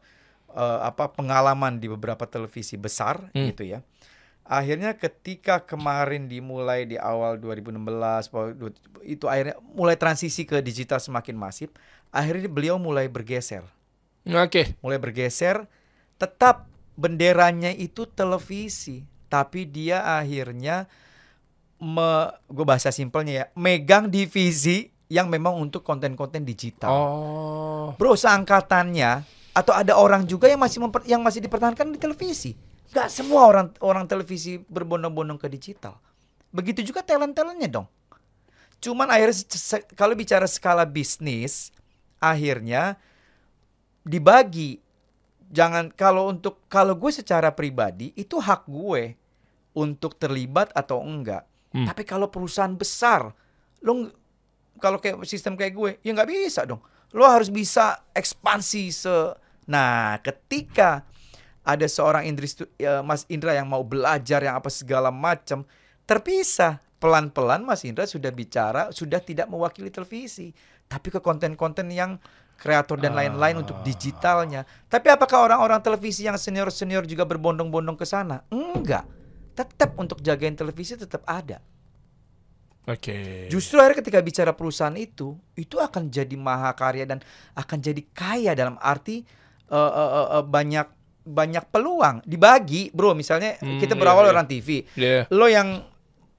eh, 0.48 0.80
apa 0.80 1.10
pengalaman 1.10 1.76
di 1.76 1.86
beberapa 1.86 2.24
televisi 2.24 2.78
besar 2.78 3.28
Hmm. 3.30 3.50
gitu 3.50 3.66
ya. 3.66 3.82
Akhirnya 4.44 4.92
ketika 4.94 5.58
kemarin 5.58 6.24
dimulai 6.24 6.84
di 6.84 6.94
awal 6.94 7.36
2016 7.36 7.80
bahwa 8.28 8.48
du- 8.52 8.76
itu 9.02 9.24
akhirnya 9.24 9.56
mulai 9.66 9.96
transisi 9.96 10.44
ke 10.44 10.60
digital 10.60 11.00
semakin 11.00 11.32
masif, 11.34 11.72
akhirnya 12.08 12.46
beliau 12.46 12.76
mulai 12.76 13.08
bergeser. 13.08 13.64
Oke. 14.24 14.76
Mulai 14.80 14.96
bergeser 14.96 15.64
tetap 16.14 16.68
benderanya 16.94 17.70
itu 17.74 18.06
televisi, 18.06 19.02
tapi 19.26 19.66
dia 19.66 20.02
akhirnya 20.18 20.86
me, 21.82 22.30
gue 22.46 22.64
bahasa 22.66 22.94
simpelnya 22.94 23.32
ya, 23.32 23.46
megang 23.58 24.08
divisi 24.08 24.88
yang 25.10 25.28
memang 25.28 25.58
untuk 25.58 25.84
konten-konten 25.84 26.42
digital. 26.46 26.90
Oh. 26.90 27.86
Bro, 27.98 28.16
seangkatannya 28.16 29.26
atau 29.54 29.74
ada 29.74 29.94
orang 29.94 30.26
juga 30.26 30.50
yang 30.50 30.58
masih 30.58 30.82
memper- 30.82 31.06
yang 31.06 31.22
masih 31.22 31.38
dipertahankan 31.44 31.94
di 31.94 31.98
televisi. 32.00 32.58
Gak 32.90 33.10
semua 33.10 33.46
orang 33.46 33.74
orang 33.82 34.06
televisi 34.06 34.58
berbondong-bondong 34.58 35.38
ke 35.38 35.50
digital. 35.50 35.98
Begitu 36.54 36.86
juga 36.86 37.02
talent-talentnya 37.02 37.66
dong. 37.66 37.86
Cuman 38.78 39.10
akhirnya 39.10 39.34
kalau 39.98 40.14
bicara 40.14 40.46
skala 40.46 40.86
bisnis, 40.86 41.74
akhirnya 42.20 43.00
dibagi. 44.04 44.83
Jangan 45.50 45.92
kalau 45.92 46.30
untuk 46.32 46.64
kalau 46.68 46.96
gue 46.96 47.10
secara 47.12 47.52
pribadi 47.52 48.12
itu 48.16 48.40
hak 48.40 48.66
gue 48.68 49.16
untuk 49.74 50.16
terlibat 50.16 50.70
atau 50.72 51.02
enggak. 51.02 51.44
Hmm. 51.74 51.86
Tapi 51.90 52.06
kalau 52.06 52.30
perusahaan 52.30 52.72
besar, 52.72 53.34
lo 53.82 53.92
kalau 54.78 54.98
kayak 55.02 55.22
sistem 55.26 55.58
kayak 55.58 55.74
gue, 55.74 55.90
ya 56.02 56.10
nggak 56.14 56.30
bisa 56.30 56.62
dong. 56.66 56.82
Lo 57.14 57.26
harus 57.26 57.50
bisa 57.50 58.06
ekspansi 58.14 58.84
se. 58.90 59.16
Nah, 59.70 60.18
ketika 60.20 61.06
ada 61.64 61.86
seorang 61.88 62.28
Indris, 62.28 62.60
ya, 62.76 63.00
Mas 63.00 63.24
Indra 63.32 63.56
yang 63.56 63.70
mau 63.70 63.80
belajar 63.80 64.44
yang 64.44 64.60
apa 64.60 64.68
segala 64.68 65.08
macam, 65.08 65.64
terpisah. 66.04 66.82
Pelan-pelan 66.94 67.68
Mas 67.68 67.84
Indra 67.84 68.08
sudah 68.08 68.32
bicara, 68.32 68.88
sudah 68.88 69.20
tidak 69.20 69.44
mewakili 69.52 69.92
televisi, 69.92 70.56
tapi 70.88 71.12
ke 71.12 71.20
konten-konten 71.20 71.92
yang 71.92 72.16
kreator 72.56 72.96
dan 72.96 73.12
lain-lain 73.12 73.60
untuk 73.60 73.80
digitalnya. 73.84 74.64
Tapi 74.88 75.12
apakah 75.12 75.44
orang-orang 75.46 75.80
televisi 75.80 76.24
yang 76.24 76.38
senior-senior 76.38 77.04
juga 77.04 77.28
berbondong-bondong 77.28 77.98
ke 77.98 78.06
sana? 78.06 78.40
Enggak. 78.48 79.04
Tetap 79.54 79.94
untuk 80.00 80.18
jagain 80.18 80.56
televisi 80.56 80.96
tetap 80.96 81.22
ada. 81.28 81.60
Oke. 82.84 83.48
Justru 83.48 83.80
akhirnya 83.80 84.04
ketika 84.04 84.20
bicara 84.20 84.52
perusahaan 84.52 84.92
itu, 84.96 85.32
itu 85.56 85.80
akan 85.80 86.12
jadi 86.12 86.36
mahakarya 86.36 87.08
dan 87.08 87.18
akan 87.56 87.78
jadi 87.80 88.02
kaya 88.12 88.52
dalam 88.52 88.76
arti 88.76 89.24
eh, 89.64 89.92
eh, 89.96 90.28
eh, 90.36 90.44
banyak 90.44 90.86
banyak 91.24 91.64
peluang 91.72 92.20
dibagi, 92.28 92.92
bro. 92.92 93.16
Misalnya 93.16 93.56
Hmm, 93.56 93.80
kita 93.80 93.96
iya, 93.96 94.00
berawal 94.00 94.28
iya. 94.28 94.32
orang 94.36 94.44
TV, 94.44 94.68
Iya. 94.92 95.24
lo 95.32 95.48
yang 95.48 95.80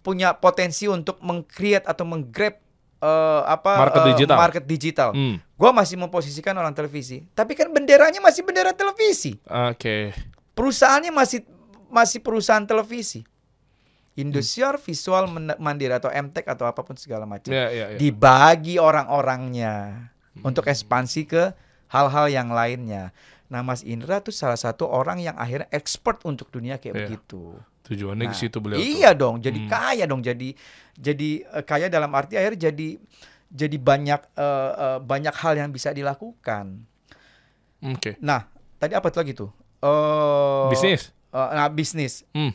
punya 0.06 0.38
potensi 0.38 0.86
untuk 0.86 1.18
meng-create 1.26 1.90
atau 1.90 2.06
meng-grab 2.06 2.62
eh, 3.06 3.42
apa 3.46 3.72
Market 3.78 4.02
eh, 4.02 4.08
digital. 4.12 4.38
market 4.38 4.64
digital. 4.66 5.10
Hmm. 5.14 5.38
Gua 5.54 5.70
masih 5.70 5.96
memposisikan 5.96 6.58
orang 6.58 6.74
televisi, 6.74 7.22
tapi 7.32 7.54
kan 7.54 7.70
benderanya 7.70 8.18
masih 8.20 8.42
bendera 8.42 8.74
televisi. 8.74 9.38
Oke. 9.46 10.12
Perusahaannya 10.52 11.14
masih 11.14 11.46
masih 11.88 12.20
perusahaan 12.20 12.66
televisi. 12.66 13.22
Indosiar 14.16 14.80
Visual 14.80 15.28
Men- 15.28 15.60
Mandiri 15.60 15.92
atau 15.92 16.08
MTech 16.08 16.48
atau 16.48 16.64
apa 16.64 16.82
pun 16.82 16.96
segala 16.96 17.28
macam. 17.28 17.52
Ya, 17.52 17.68
ya, 17.68 17.92
ya. 17.92 17.98
Dibagi 18.00 18.80
orang-orangnya 18.80 20.08
untuk 20.40 20.66
ekspansi 20.66 21.28
ke 21.28 21.52
hal-hal 21.92 22.32
yang 22.32 22.48
lainnya. 22.48 23.12
Nah, 23.46 23.62
Mas 23.62 23.84
Indra 23.84 24.24
tuh 24.24 24.32
salah 24.32 24.58
satu 24.58 24.88
orang 24.88 25.20
yang 25.20 25.36
akhirnya 25.36 25.68
expert 25.70 26.24
untuk 26.24 26.48
dunia 26.50 26.80
kayak 26.80 26.96
Iya. 26.96 27.00
begitu. 27.06 27.60
Tujuannya 27.86 28.26
ke 28.26 28.34
Nah, 28.34 28.40
situ 28.40 28.58
beliau. 28.58 28.78
tuh. 28.78 28.86
Iya 28.88 29.10
dong, 29.14 29.36
jadi 29.40 29.60
Hmm. 29.62 29.70
kaya 29.70 30.04
dong, 30.04 30.22
jadi 30.22 30.50
jadi 30.92 31.30
eh, 31.46 31.64
kaya 31.64 31.86
dalam 31.86 32.10
arti 32.12 32.34
akhirnya 32.34 32.70
jadi 32.70 32.98
jadi 33.48 33.78
banyak 33.78 34.22
eh, 34.34 34.72
eh, 34.76 35.00
banyak 35.00 35.36
hal 35.36 35.54
yang 35.56 35.70
bisa 35.70 35.90
dilakukan. 35.90 36.82
Oke. 37.86 38.18
Nah, 38.20 38.50
tadi 38.76 38.94
apa 38.94 39.08
tuh 39.08 39.20
lagi 39.22 39.34
tuh? 39.34 39.50
Eh, 39.80 40.70
Bisnis. 40.70 41.14
eh, 41.30 41.50
nah, 41.54 41.70
bisnis. 41.70 42.26
Hmm. 42.32 42.52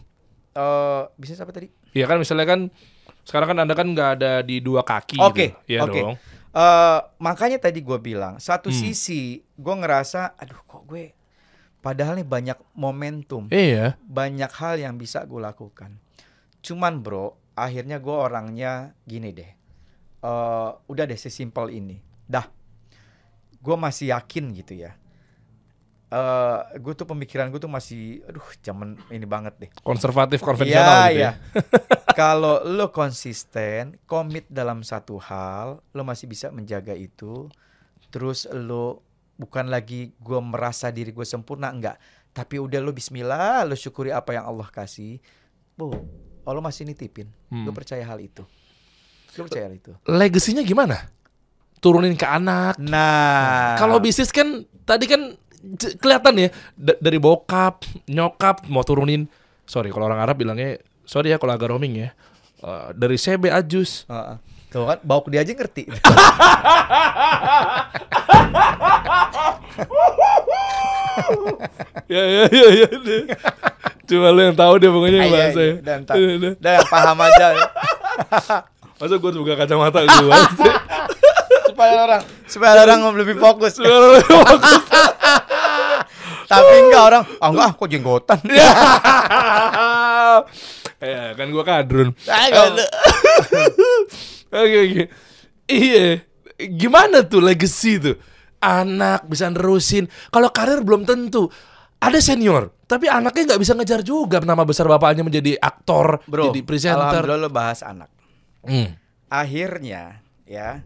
Eh, 0.51 1.03
bisnis 1.15 1.39
apa 1.39 1.53
tadi? 1.53 1.71
Iya 1.91 2.05
kan 2.05 2.19
misalnya 2.19 2.47
kan 2.47 2.61
sekarang 3.23 3.49
kan 3.49 3.59
Anda 3.61 3.75
kan 3.75 3.87
nggak 3.89 4.11
ada 4.19 4.33
di 4.43 4.59
dua 4.59 4.83
kaki 4.83 5.19
Oke, 5.21 5.55
gitu. 5.55 5.59
Iya 5.69 5.81
oke. 5.85 6.01
dong. 6.01 6.15
Eh, 6.51 6.99
makanya 7.21 7.59
tadi 7.61 7.79
gue 7.79 7.99
bilang, 8.01 8.35
satu 8.37 8.67
Hmm. 8.67 8.79
sisi 8.83 9.39
gue 9.39 9.75
ngerasa, 9.77 10.35
aduh 10.35 10.59
kok 10.61 10.83
gue, 10.83 11.15
padahal 11.81 12.17
nih 12.17 12.25
banyak 12.25 12.59
momentum, 12.73 13.49
Iya. 13.49 13.97
banyak 14.01 14.53
hal 14.53 14.77
yang 14.77 14.95
bisa 14.95 15.25
gue 15.25 15.37
lakukan. 15.37 15.97
Cuman 16.61 17.01
bro, 17.01 17.35
akhirnya 17.53 17.97
gue 17.97 18.13
orangnya 18.13 18.73
gini 19.03 19.33
deh, 19.33 19.51
Eh, 20.21 20.71
udah 20.85 21.05
deh 21.05 21.17
sesimpel 21.17 21.73
ini, 21.73 21.97
dah, 22.25 22.45
gue 23.57 23.77
masih 23.77 24.13
yakin 24.13 24.53
gitu 24.55 24.77
ya. 24.79 24.93
eh 26.11 26.59
gue 26.77 26.91
tuh 26.91 27.07
pemikiran 27.07 27.49
gue 27.49 27.57
tuh 27.57 27.71
masih 27.71 28.19
aduh 28.27 28.43
zaman 28.61 28.99
ini 29.09 29.23
banget 29.25 29.55
deh. 29.57 29.71
Konservatif 29.81 30.43
konvensional 30.43 31.07
Iya, 31.07 31.07
gitu 31.07 31.17
iya. 31.17 31.31
ya. 31.31 31.33
Kalau 32.21 32.67
lo 32.67 32.91
konsisten, 32.91 33.95
komit 34.05 34.43
dalam 34.51 34.83
satu 34.83 35.17
hal, 35.17 35.79
lo 35.95 36.03
masih 36.03 36.27
bisa 36.27 36.51
menjaga 36.51 36.93
itu. 36.93 37.47
Terus 38.11 38.51
lo 38.51 39.07
bukan 39.41 39.73
lagi 39.73 40.13
gue 40.21 40.39
merasa 40.39 40.93
diri 40.93 41.09
gue 41.11 41.25
sempurna 41.25 41.73
enggak, 41.73 41.97
tapi 42.31 42.61
udah 42.61 42.77
lo 42.79 42.93
Bismillah, 42.93 43.65
lo 43.65 43.73
syukuri 43.73 44.13
apa 44.13 44.37
yang 44.37 44.45
Allah 44.45 44.69
kasih. 44.69 45.17
Bu, 45.73 45.97
Allah 46.45 46.61
masih 46.61 46.85
nitipin. 46.85 47.33
Hmm. 47.49 47.65
Gue 47.65 47.73
percaya 47.73 48.05
hal 48.05 48.21
itu. 48.21 48.45
Gue 49.33 49.49
percaya 49.49 49.65
hal 49.65 49.75
itu. 49.75 49.97
Legasinya 50.05 50.61
gimana? 50.61 51.09
Turunin 51.81 52.13
ke 52.13 52.29
anak. 52.29 52.77
Nah, 52.77 53.81
Kalau 53.81 53.97
bisnis 53.97 54.29
kan 54.29 54.69
tadi 54.85 55.09
kan 55.09 55.33
kelihatan 55.97 56.37
ya 56.37 56.49
da- 56.77 57.01
dari 57.01 57.17
bokap, 57.17 57.89
nyokap 58.05 58.69
mau 58.69 58.85
turunin. 58.85 59.25
Sorry 59.65 59.89
kalau 59.89 60.05
orang 60.05 60.21
Arab 60.21 60.37
bilangnya 60.37 60.77
sorry 61.09 61.33
ya 61.33 61.41
kalau 61.41 61.57
agak 61.57 61.73
roaming 61.73 61.97
ya. 61.97 62.09
Eh, 62.61 62.89
dari 62.93 63.17
CB 63.17 63.49
Ajus. 63.49 64.05
Heeh. 64.05 64.37
Tuh 64.71 64.87
kan, 64.87 64.99
bau 65.03 65.23
dia 65.27 65.43
aja 65.43 65.51
ngerti. 65.51 65.83
ya 72.11 72.23
ya 72.23 72.43
ya 72.51 72.67
ya. 72.71 72.89
Cuma 74.07 74.35
lu 74.35 74.41
yang 74.43 74.57
tahu 74.57 74.75
deh 74.83 74.91
pokoknya 74.91 75.21
Iya, 75.21 75.31
bahasa. 75.31 75.61
iya, 75.61 75.75
Dan, 75.81 75.99
tak- 76.03 76.17
Iya, 76.19 76.51
dan 76.59 76.79
paham 76.85 77.19
aja. 77.21 77.47
Masa 79.01 79.15
gue 79.17 79.31
buka 79.33 79.55
kacamata 79.57 80.05
gue 80.05 80.39
supaya 81.71 82.05
orang 82.05 82.23
supaya 82.45 82.85
orang 82.85 83.01
lebih 83.17 83.37
fokus. 83.39 83.81
Iya. 83.81 84.21
Tapi 86.51 86.75
enggak 86.83 87.03
orang, 87.07 87.23
ah 87.39 87.49
enggak, 87.49 87.79
kok 87.79 87.87
jenggotan. 87.89 88.39
ya 91.01 91.33
kan 91.33 91.47
gue 91.49 91.65
kadrun. 91.65 92.09
Oke 94.51 94.77
oke. 94.87 95.05
Iya. 95.71 96.27
Gimana 96.61 97.25
tuh 97.25 97.41
legacy 97.41 98.03
tuh? 98.03 98.17
Anak 98.61 99.25
bisa 99.31 99.49
nerusin. 99.49 100.11
Kalau 100.29 100.51
karir 100.53 100.85
belum 100.85 101.09
tentu. 101.09 101.49
Ada 102.01 102.17
senior, 102.33 102.73
tapi 102.89 103.13
anaknya 103.13 103.53
nggak 103.53 103.61
bisa 103.61 103.77
ngejar 103.77 104.01
juga 104.01 104.41
nama 104.41 104.65
besar 104.65 104.89
bapaknya 104.89 105.21
menjadi 105.21 105.61
aktor, 105.61 106.25
Bro, 106.25 106.49
jadi 106.49 106.65
presenter. 106.65 106.97
alhamdulillah 106.97 107.45
lo 107.45 107.51
bahas 107.53 107.85
anak. 107.85 108.09
Hmm. 108.65 108.97
Akhirnya 109.29 110.25
ya 110.49 110.81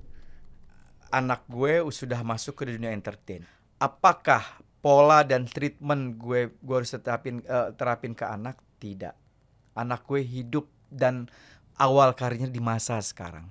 anak 1.14 1.46
gue 1.46 1.86
sudah 1.94 2.18
masuk 2.26 2.58
ke 2.58 2.74
dunia 2.74 2.90
entertain. 2.90 3.46
Apakah 3.78 4.58
pola 4.82 5.22
dan 5.22 5.46
treatment 5.46 6.18
gue 6.18 6.50
gue 6.58 6.76
harus 6.82 6.90
terapin 6.98 7.38
eh, 7.46 7.70
terapin 7.78 8.18
ke 8.18 8.26
anak? 8.26 8.58
Tidak. 8.82 9.14
Anak 9.78 10.02
gue 10.10 10.18
hidup 10.18 10.66
dan 10.90 11.30
awal 11.76 12.14
karirnya 12.14 12.48
di 12.48 12.62
masa 12.62 12.98
sekarang. 13.00 13.48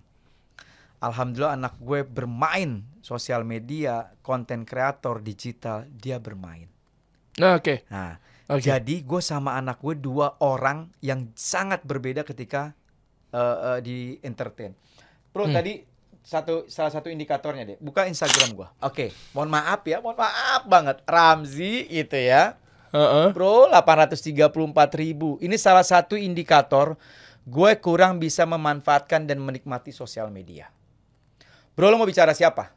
Alhamdulillah 1.04 1.60
anak 1.60 1.76
gue 1.84 2.08
bermain 2.08 2.88
sosial 3.04 3.44
media, 3.44 4.16
konten 4.24 4.64
kreator 4.64 5.20
digital, 5.20 5.84
dia 5.92 6.16
bermain. 6.16 6.72
Nah, 7.36 7.60
Oke. 7.60 7.84
Nah, 7.92 8.16
Oke. 8.48 8.64
jadi 8.64 8.96
gue 9.04 9.20
sama 9.20 9.60
anak 9.60 9.84
gue 9.84 10.00
dua 10.00 10.40
orang 10.40 10.88
yang 11.04 11.28
sangat 11.36 11.84
berbeda 11.84 12.24
ketika 12.24 12.72
eh, 13.34 13.40
eh, 13.74 13.80
di 13.82 13.98
entertain. 14.22 14.78
Bro, 15.34 15.50
Hmm. 15.50 15.58
tadi 15.58 15.82
satu 16.24 16.70
salah 16.72 16.94
satu 16.94 17.10
indikatornya 17.10 17.66
deh. 17.66 17.78
Buka 17.82 18.06
Instagram 18.06 18.54
gua. 18.56 18.70
Oke, 18.80 19.12
mohon 19.34 19.50
maaf 19.52 19.84
ya, 19.84 20.00
mohon 20.00 20.16
maaf 20.16 20.64
banget. 20.70 21.02
Ramzi 21.04 21.84
itu 21.90 22.14
ya. 22.16 22.56
Heeh. 22.94 23.34
Bro, 23.34 23.74
834 23.74 24.94
ribu. 24.94 25.42
Ini 25.42 25.58
salah 25.58 25.82
satu 25.82 26.14
indikator 26.14 26.94
gue 27.44 27.72
kurang 27.84 28.20
bisa 28.24 28.48
memanfaatkan 28.48 29.28
dan 29.28 29.40
menikmati 29.44 29.92
sosial 29.92 30.32
media. 30.32 30.72
Bro, 31.74 31.92
lo 31.92 32.00
mau 32.00 32.08
bicara 32.08 32.32
siapa? 32.32 32.72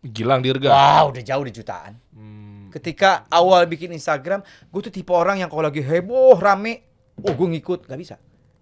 Gilang 0.00 0.40
Dirga. 0.40 0.72
Wow, 0.72 1.12
udah 1.12 1.22
jauh 1.24 1.44
di 1.44 1.52
jutaan. 1.52 1.96
Hmm. 2.14 2.68
Ketika 2.72 3.26
awal 3.28 3.66
bikin 3.66 3.90
Instagram, 3.92 4.40
gue 4.44 4.80
tuh 4.80 4.92
tipe 4.94 5.10
orang 5.12 5.42
yang 5.42 5.50
kalau 5.50 5.66
lagi 5.66 5.82
heboh, 5.82 6.38
rame, 6.38 6.86
oh 7.20 7.34
gue 7.34 7.48
ngikut, 7.58 7.84
nggak 7.90 8.00
bisa. 8.00 8.16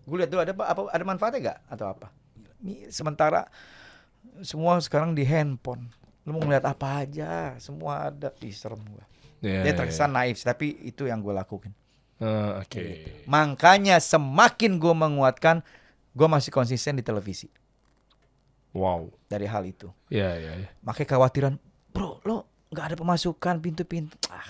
Gue 0.08 0.24
lihat 0.24 0.32
dulu 0.32 0.40
ada 0.40 0.52
apa, 0.56 0.64
apa 0.64 0.80
ada 0.88 1.04
manfaatnya 1.04 1.40
nggak 1.44 1.58
atau 1.68 1.86
apa. 1.92 2.06
Ini 2.64 2.88
sementara 2.88 3.46
semua 4.40 4.80
sekarang 4.80 5.12
di 5.12 5.22
handphone. 5.22 5.92
Lu 6.24 6.34
mau 6.34 6.42
ngeliat 6.42 6.64
apa 6.64 7.04
aja, 7.04 7.54
semua 7.60 8.10
ada. 8.10 8.32
Ih, 8.40 8.54
serem 8.54 8.80
gue. 8.82 9.04
Ya, 9.38 9.62
Dia 9.62 9.72
ya, 9.72 9.76
terkesan 9.84 10.10
naif, 10.10 10.42
tapi 10.42 10.74
itu 10.82 11.06
yang 11.06 11.22
gue 11.22 11.30
lakukan. 12.18 12.26
ya. 12.26 12.26
Eh, 12.26 12.52
Oke. 12.60 12.82
Makanya 13.24 13.96
semakin 13.98 14.76
gue 14.76 14.90
menguatkan, 14.92 15.62
gue 16.12 16.26
masih 16.26 16.50
konsisten 16.50 16.94
di 16.94 17.02
televisi 17.02 17.46
Wow. 18.70 19.10
dari 19.26 19.44
hal 19.44 19.64
itu. 19.64 19.88
Ya 20.08 20.34
ya 20.34 20.52
ya. 20.56 20.68
Makanya 20.82 21.08
kekhawatiran, 21.08 21.54
bro, 21.90 22.20
lo 22.22 22.36
nggak 22.68 22.84
ada 22.84 22.96
pemasukan 22.96 23.54
pintu-pintu. 23.58 24.14
Ah, 24.28 24.44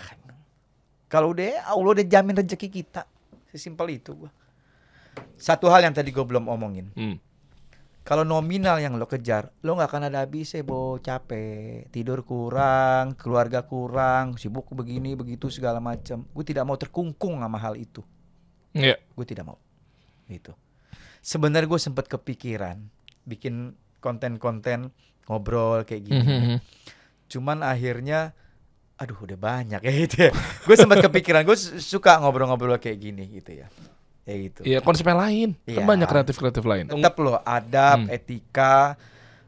kalau 1.06 1.32
udah 1.32 1.64
Allah 1.64 1.90
udah 1.94 2.04
jamin 2.04 2.34
rezeki 2.36 2.68
kita, 2.68 3.06
sesimpel 3.48 3.94
itu 3.94 4.12
gua. 4.16 4.30
Satu 5.34 5.66
hal 5.66 5.82
yang 5.82 5.94
tadi 5.94 6.10
gue 6.10 6.20
belum 6.20 6.46
omongin, 6.46 6.90
Hmm. 6.94 7.16
Kalau 8.08 8.24
nominal 8.24 8.80
yang 8.80 8.96
lo 8.96 9.04
kejar, 9.04 9.52
lo 9.60 9.76
nggak 9.76 9.92
akan 9.92 10.08
ada 10.08 10.24
habisnya, 10.24 10.64
bo 10.64 10.96
capek, 10.96 11.92
tidur 11.92 12.24
kurang, 12.24 13.12
keluarga 13.20 13.68
kurang, 13.68 14.40
sibuk 14.40 14.72
begini 14.72 15.12
begitu 15.12 15.52
segala 15.52 15.76
macam. 15.76 16.24
Gue 16.32 16.40
tidak 16.40 16.64
mau 16.64 16.80
terkungkung 16.80 17.44
sama 17.44 17.60
hal 17.60 17.76
itu, 17.76 18.00
Iya. 18.72 18.96
gue 18.96 19.26
tidak 19.28 19.52
mau. 19.52 19.60
Itu. 20.24 20.56
Sebenarnya 21.20 21.68
gue 21.68 21.76
sempat 21.76 22.08
kepikiran 22.08 22.80
bikin 23.28 23.76
konten-konten 24.00 24.88
ngobrol 25.28 25.84
kayak 25.84 26.08
gini. 26.08 26.24
Mhm. 26.24 26.56
Cuman 27.28 27.60
akhirnya 27.60 28.32
aduh 28.96 29.20
udah 29.20 29.36
banyak 29.36 29.84
ya 29.84 29.92
gitu 29.92 30.16
ya. 30.26 30.32
Gue 30.64 30.80
sempat 30.80 31.04
kepikiran 31.04 31.44
gue 31.44 31.56
suka 31.76 32.24
ngobrol-ngobrol 32.24 32.80
kayak 32.80 32.98
gini 33.04 33.28
gitu 33.36 33.52
ya. 33.52 33.68
Ya 34.28 34.36
gitu. 34.36 34.60
Iya 34.60 34.78
konsepnya 34.78 35.16
lain. 35.16 35.56
Kan 35.56 35.72
Iya. 35.72 35.84
banyak 35.88 36.04
kreatif-kreatif 36.04 36.60
lain. 36.62 36.84
Tetap 36.84 37.16
lo 37.16 37.40
adab, 37.40 38.04
Hmm. 38.04 38.12
etika, 38.12 39.00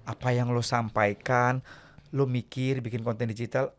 apa 0.02 0.28
yang 0.32 0.48
lo 0.48 0.64
sampaikan, 0.64 1.60
lo 2.10 2.24
mikir 2.24 2.80
bikin 2.80 3.04
konten 3.04 3.28
digital 3.28 3.76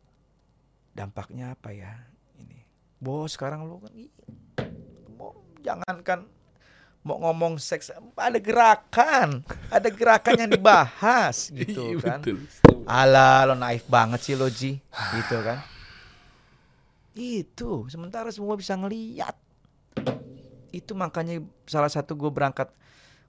dampaknya 0.93 1.58
apa 1.58 1.74
ya? 1.74 2.06
Ini. 2.38 2.62
Bos 2.95 3.34
sekarang 3.34 3.66
lo 3.66 3.82
kan 3.82 3.89
mau 5.12 5.34
jangankan 5.60 6.30
mau 7.02 7.18
ngomong 7.20 7.58
seks 7.58 7.89
ada 8.14 8.38
gerakan, 8.38 9.41
ada 9.68 9.89
gerakan 9.89 10.38
yang 10.38 10.52
dibahas 10.52 11.49
gitu 11.58 11.97
Iya, 11.97 12.14
kan. 12.14 12.20
betul. 12.22 12.38
Alah 12.84 13.49
lo 13.49 13.58
naif 13.58 13.86
banget 13.86 14.22
sih 14.22 14.34
lo 14.34 14.45
Ji 14.47 14.78
Gitu 15.14 15.38
kan 15.39 15.62
Itu 17.12 17.86
Sementara 17.88 18.30
semua 18.30 18.54
bisa 18.54 18.74
ngeliat 18.74 19.34
Itu 20.72 20.95
makanya 20.95 21.43
salah 21.67 21.91
satu 21.91 22.15
gue 22.15 22.32
berangkat 22.32 22.72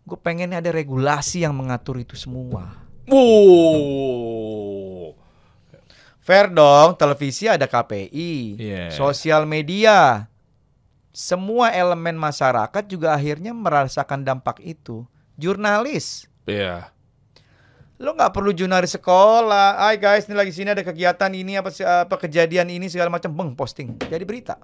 Gue 0.03 0.19
pengennya 0.19 0.59
ada 0.59 0.75
regulasi 0.75 1.47
yang 1.47 1.55
mengatur 1.55 1.99
itu 1.99 2.19
semua 2.19 2.83
Wow. 3.11 5.19
Fair 6.23 6.47
dong 6.51 6.95
Televisi 6.95 7.51
ada 7.51 7.67
KPI 7.67 8.35
Iya. 8.59 8.85
Sosial 8.95 9.47
media 9.47 10.31
Semua 11.11 11.75
elemen 11.75 12.15
masyarakat 12.15 12.85
juga 12.87 13.13
akhirnya 13.13 13.51
merasakan 13.51 14.23
dampak 14.23 14.63
itu 14.63 15.03
Jurnalis 15.35 16.31
Iya. 16.47 16.95
Lo 18.03 18.19
nggak 18.19 18.35
perlu 18.35 18.51
jurnalis 18.51 18.99
sekolah. 18.99 19.79
Hai 19.79 19.95
guys, 19.95 20.27
ini 20.27 20.35
lagi 20.35 20.51
sini 20.51 20.75
ada 20.75 20.83
kegiatan 20.83 21.31
ini 21.31 21.55
apa 21.55 21.71
sih, 21.71 21.87
apa 21.87 22.19
kejadian 22.19 22.67
ini 22.75 22.91
segala 22.91 23.15
macam, 23.15 23.31
beng 23.31 23.55
posting. 23.55 23.95
Jadi 24.11 24.27
berita. 24.27 24.59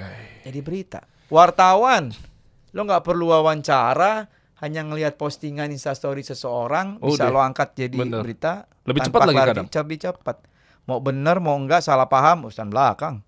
Eh, 0.00 0.40
Jadi 0.48 0.64
berita. 0.64 1.04
Wartawan, 1.32 2.12
lo 2.70 2.80
nggak 2.84 3.02
perlu 3.02 3.32
wawancara, 3.32 4.28
hanya 4.60 4.84
ngelihat 4.84 5.16
postingan 5.16 5.72
instastory 5.72 6.20
seseorang 6.20 7.00
Oh, 7.00 7.10
bisa 7.10 7.26
deh. 7.26 7.32
lo 7.32 7.40
angkat 7.40 7.72
jadi 7.74 7.96
Bener. 7.96 8.20
berita. 8.20 8.68
Lebih 8.84 9.00
cepat 9.08 9.20
lagi 9.24 9.38
kadang. 9.40 9.66
Lebih 9.66 9.98
cepat. 9.98 10.36
Mau 10.84 11.00
bener 11.00 11.40
mau 11.40 11.56
enggak 11.56 11.80
salah 11.80 12.04
paham 12.04 12.44
urusan 12.44 12.68
belakang. 12.68 13.24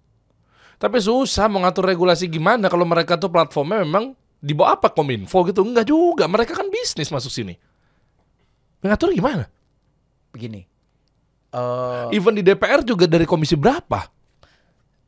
Tapi 0.76 0.98
susah 0.98 1.48
mengatur 1.48 1.86
regulasi 1.86 2.28
gimana 2.28 2.68
kalau 2.68 2.84
mereka 2.84 3.16
tuh 3.16 3.30
platformnya 3.30 3.86
memang 3.86 4.12
di 4.36 4.52
bawah 4.52 4.76
apa 4.76 4.92
kominfo 4.92 5.46
gitu? 5.48 5.64
Enggak 5.64 5.88
juga. 5.88 6.28
Mereka 6.28 6.52
kan 6.52 6.68
bisnis 6.68 7.08
masuk 7.08 7.32
sini. 7.32 7.54
Mengatur 8.78 9.14
gimana? 9.14 9.48
Begini. 10.28 10.66
Eh 11.48 12.06
Even 12.12 12.34
di 12.34 12.42
DPR 12.42 12.82
juga 12.82 13.06
dari 13.06 13.24
komisi 13.24 13.54
berapa? 13.54 14.02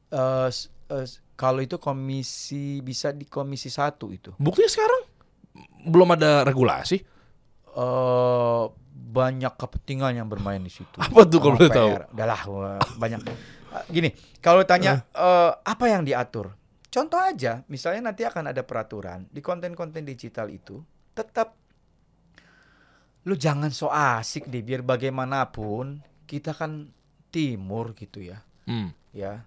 eh, 0.09 0.49
s- 0.49 0.71
kalau 1.37 1.61
itu 1.61 1.77
komisi 1.77 2.81
bisa 2.81 3.13
di 3.13 3.29
komisi 3.29 3.69
satu 3.69 4.09
itu. 4.11 4.33
Buktinya 4.37 4.69
sekarang 4.69 5.03
belum 5.87 6.17
ada 6.17 6.43
regulasi. 6.43 6.99
eh 7.77 8.65
banyak 8.97 9.53
kepentingan 9.55 10.17
yang 10.17 10.29
bermain 10.29 10.59
di 10.59 10.73
situ. 10.73 10.97
Apa 10.97 11.29
tuh 11.29 11.39
kalau 11.39 11.57
boleh 11.61 11.69
tahu? 11.71 11.91
Udahlah, 12.13 12.41
banyak. 12.97 13.21
Gini, 13.89 14.09
kalau 14.41 14.65
tanya 14.65 15.05
eh, 15.13 15.53
apa 15.53 15.85
yang 15.89 16.01
diatur, 16.01 16.57
contoh 16.89 17.21
aja, 17.21 17.61
misalnya 17.69 18.09
nanti 18.11 18.25
akan 18.25 18.51
ada 18.51 18.65
peraturan 18.65 19.29
di 19.29 19.45
konten-konten 19.45 20.05
digital 20.05 20.49
itu 20.49 20.81
tetap 21.13 21.53
lu 23.27 23.35
jangan 23.35 23.69
so 23.69 23.91
asik 23.91 24.49
deh, 24.49 24.63
biar 24.63 24.81
bagaimanapun 24.81 25.99
kita 26.25 26.55
kan 26.55 26.89
timur 27.29 27.93
gitu 27.93 28.23
ya, 28.23 28.41
Hmm. 28.65 28.95
ya. 29.13 29.43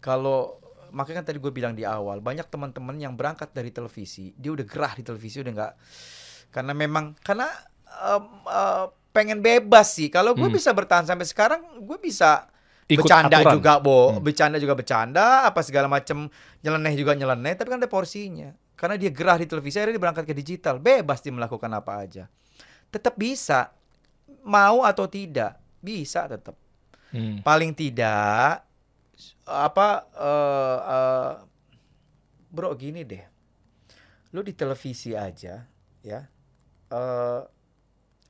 Kalau 0.00 0.58
makanya 0.94 1.20
kan 1.20 1.34
tadi 1.34 1.42
gue 1.42 1.50
bilang 1.50 1.74
di 1.74 1.82
awal, 1.82 2.22
banyak 2.22 2.46
teman-teman 2.46 2.94
yang 2.96 3.18
berangkat 3.18 3.50
dari 3.50 3.68
televisi, 3.68 4.30
dia 4.38 4.54
udah 4.54 4.62
gerah 4.62 4.94
di 4.94 5.02
televisi 5.02 5.42
udah 5.42 5.52
nggak, 5.52 5.72
karena 6.48 6.72
memang 6.72 7.18
karena 7.18 7.50
em, 8.06 8.24
eh, 8.46 8.86
pengen 9.10 9.38
bebas 9.38 9.94
sih. 9.94 10.06
Kalau 10.08 10.34
gue 10.34 10.46
Hmm. 10.46 10.54
bisa 10.54 10.70
bertahan 10.70 11.04
sampai 11.04 11.26
sekarang, 11.26 11.60
gue 11.82 11.98
bisa 11.98 12.46
Ikut 12.84 13.00
bercanda 13.06 13.40
aturan. 13.40 13.54
juga 13.56 13.72
bo 13.80 13.98
Hmm. 14.12 14.20
bercanda 14.20 14.56
juga 14.60 14.74
bercanda 14.76 15.48
apa 15.48 15.64
segala 15.64 15.88
macam 15.88 16.28
nyeleneh 16.60 16.92
juga 16.92 17.16
nyeleneh 17.16 17.56
tapi 17.56 17.72
kan 17.72 17.80
ada 17.80 17.88
porsinya 17.88 18.52
karena 18.76 19.00
dia 19.00 19.08
gerah 19.08 19.40
di 19.40 19.48
televisi 19.48 19.80
akhirnya 19.80 19.96
dia 19.96 20.04
berangkat 20.04 20.24
ke 20.28 20.34
digital 20.36 20.76
bebas 20.76 21.24
dia 21.24 21.32
melakukan 21.32 21.72
apa 21.72 22.04
aja 22.04 22.28
tetap 22.92 23.16
bisa 23.16 23.72
mau 24.44 24.84
atau 24.84 25.08
tidak 25.08 25.56
bisa 25.80 26.28
tetap 26.28 26.60
Hmm. 27.08 27.40
paling 27.40 27.72
tidak 27.72 28.68
apa 29.44 29.88
eh 30.12 30.78
eh, 30.88 31.32
bro 32.48 32.74
gini 32.74 33.02
deh 33.02 33.24
lu 34.30 34.40
di 34.40 34.52
televisi 34.52 35.12
aja 35.12 35.62
ya 36.00 36.20
eh 36.90 37.40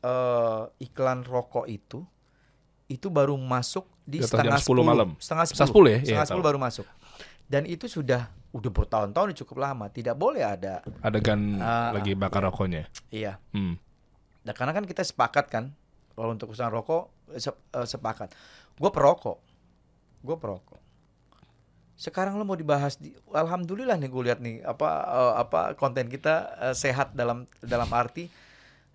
eh, 0.02 0.62
iklan 0.80 1.24
rokok 1.24 1.66
itu 1.66 2.04
itu 2.86 3.08
baru 3.08 3.34
masuk 3.34 3.88
di 4.04 4.20
setengah 4.20 4.60
10 4.60 4.84
malam. 4.84 5.16
setengah 5.16 5.48
Setengah 5.48 5.72
10 5.72 5.84
10 5.88 5.88
ya? 5.88 5.98
Iya, 5.98 6.04
setengah 6.04 6.26
10 6.28 6.34
tahu. 6.34 6.44
baru 6.44 6.58
masuk 6.60 6.86
dan 7.44 7.62
itu 7.64 7.88
sudah 7.88 8.28
udah 8.52 8.70
bertahun-tahun 8.70 9.34
cukup 9.34 9.56
lama 9.60 9.88
tidak 9.88 10.14
boleh 10.14 10.40
ada 10.40 10.84
Adegan 11.00 11.58
Ah, 11.58 11.90
lagi 11.90 12.12
bakar 12.14 12.44
rokoknya. 12.44 12.86
iya 13.08 13.40
Hmm. 13.50 13.76
Nah, 14.44 14.52
karena 14.52 14.70
kan 14.70 14.84
kita 14.84 15.00
sepakat 15.00 15.48
kan 15.48 15.72
kalau 16.12 16.30
untuk 16.30 16.52
urusan 16.52 16.68
rokok 16.68 17.08
eh, 17.32 17.40
se- 17.40 17.56
eh, 17.72 17.88
sepakat. 17.88 18.28
Gue 18.76 18.92
perokok, 18.92 19.40
gue 20.24 20.34
perokok. 20.34 20.80
Sekarang 21.94 22.34
lo 22.34 22.42
mau 22.42 22.56
dibahas 22.56 22.96
di, 22.96 23.12
alhamdulillah 23.30 23.94
nih 23.94 24.08
gue 24.08 24.22
lihat 24.24 24.40
nih 24.40 24.64
apa 24.64 24.88
eh, 25.04 25.34
apa 25.38 25.60
konten 25.74 26.08
kita 26.08 26.34
eh, 26.62 26.74
sehat 26.74 27.12
dalam 27.12 27.44
dalam 27.60 27.86
arti 27.92 28.26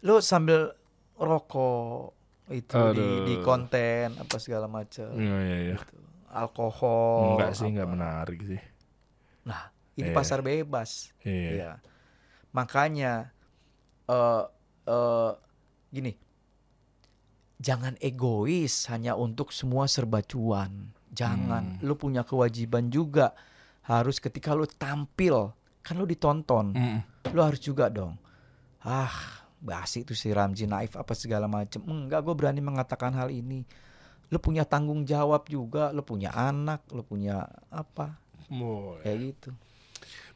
lo 0.02 0.20
sambil 0.20 0.74
rokok 1.16 2.12
itu 2.50 2.76
di, 2.92 3.08
di 3.24 3.36
Aduh. 3.38 3.46
konten 3.46 4.18
apa 4.18 4.36
segala 4.36 4.66
macam 4.66 5.14
Iya, 5.14 5.38
iya, 5.40 5.58
iya. 5.70 5.76
alkohol 6.34 7.38
Enggak 7.38 7.52
sih, 7.54 7.64
apa. 7.64 7.72
enggak 7.72 7.90
menarik 7.90 8.40
sih. 8.44 8.62
Nah, 9.46 9.70
ini 9.96 10.10
Iya. 10.10 10.16
pasar 10.16 10.40
bebas. 10.42 11.14
Iya. 11.22 11.50
Iya. 11.54 11.72
Makanya 12.52 13.30
eh 14.06 14.44
eh 14.86 15.32
gini. 15.90 16.14
Jangan 17.60 18.00
egois 18.00 18.88
hanya 18.88 19.14
untuk 19.14 19.52
semua 19.52 19.86
serba 19.86 20.24
cuan. 20.24 20.96
Jangan. 21.14 21.80
Hmm. 21.80 21.86
Lu 21.86 21.97
punya 21.97 22.22
kewajiban 22.24 22.89
juga 22.93 23.34
harus 23.89 24.22
ketika 24.22 24.53
lu 24.53 24.70
tampil 24.70 25.53
kan 25.82 25.97
lu 25.97 26.05
ditonton. 26.05 26.78
Mm. 26.78 26.99
Lu 27.34 27.41
harus 27.41 27.57
juga 27.57 27.89
dong. 27.89 28.14
Ah, 28.86 29.10
basi 29.57 30.05
itu 30.05 30.14
si 30.14 30.30
Ramji 30.30 30.70
Naif 30.70 30.93
apa 30.93 31.18
segala 31.18 31.49
macem. 31.49 31.82
Enggak, 31.82 32.22
gue 32.22 32.36
berani 32.38 32.62
mengatakan 32.62 33.16
hal 33.18 33.34
ini. 33.34 33.66
Lu 34.30 34.38
punya 34.38 34.62
tanggung 34.70 35.01
jawab 35.10 35.49
juga, 35.49 35.89
lu 35.89 36.05
punya 36.05 36.30
anak, 36.30 36.86
lu 36.93 37.01
punya 37.01 37.49
apa? 37.74 38.22
Boy. 38.45 39.01
Kayak 39.01 39.18
gitu. 39.34 39.49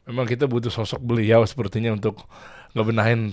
Memang 0.09 0.25
kita 0.25 0.49
butuh 0.49 0.73
sosok 0.73 0.99
beliau 0.99 1.45
sepertinya 1.45 1.93
untuk 1.93 2.25
ngebenahin 2.73 3.31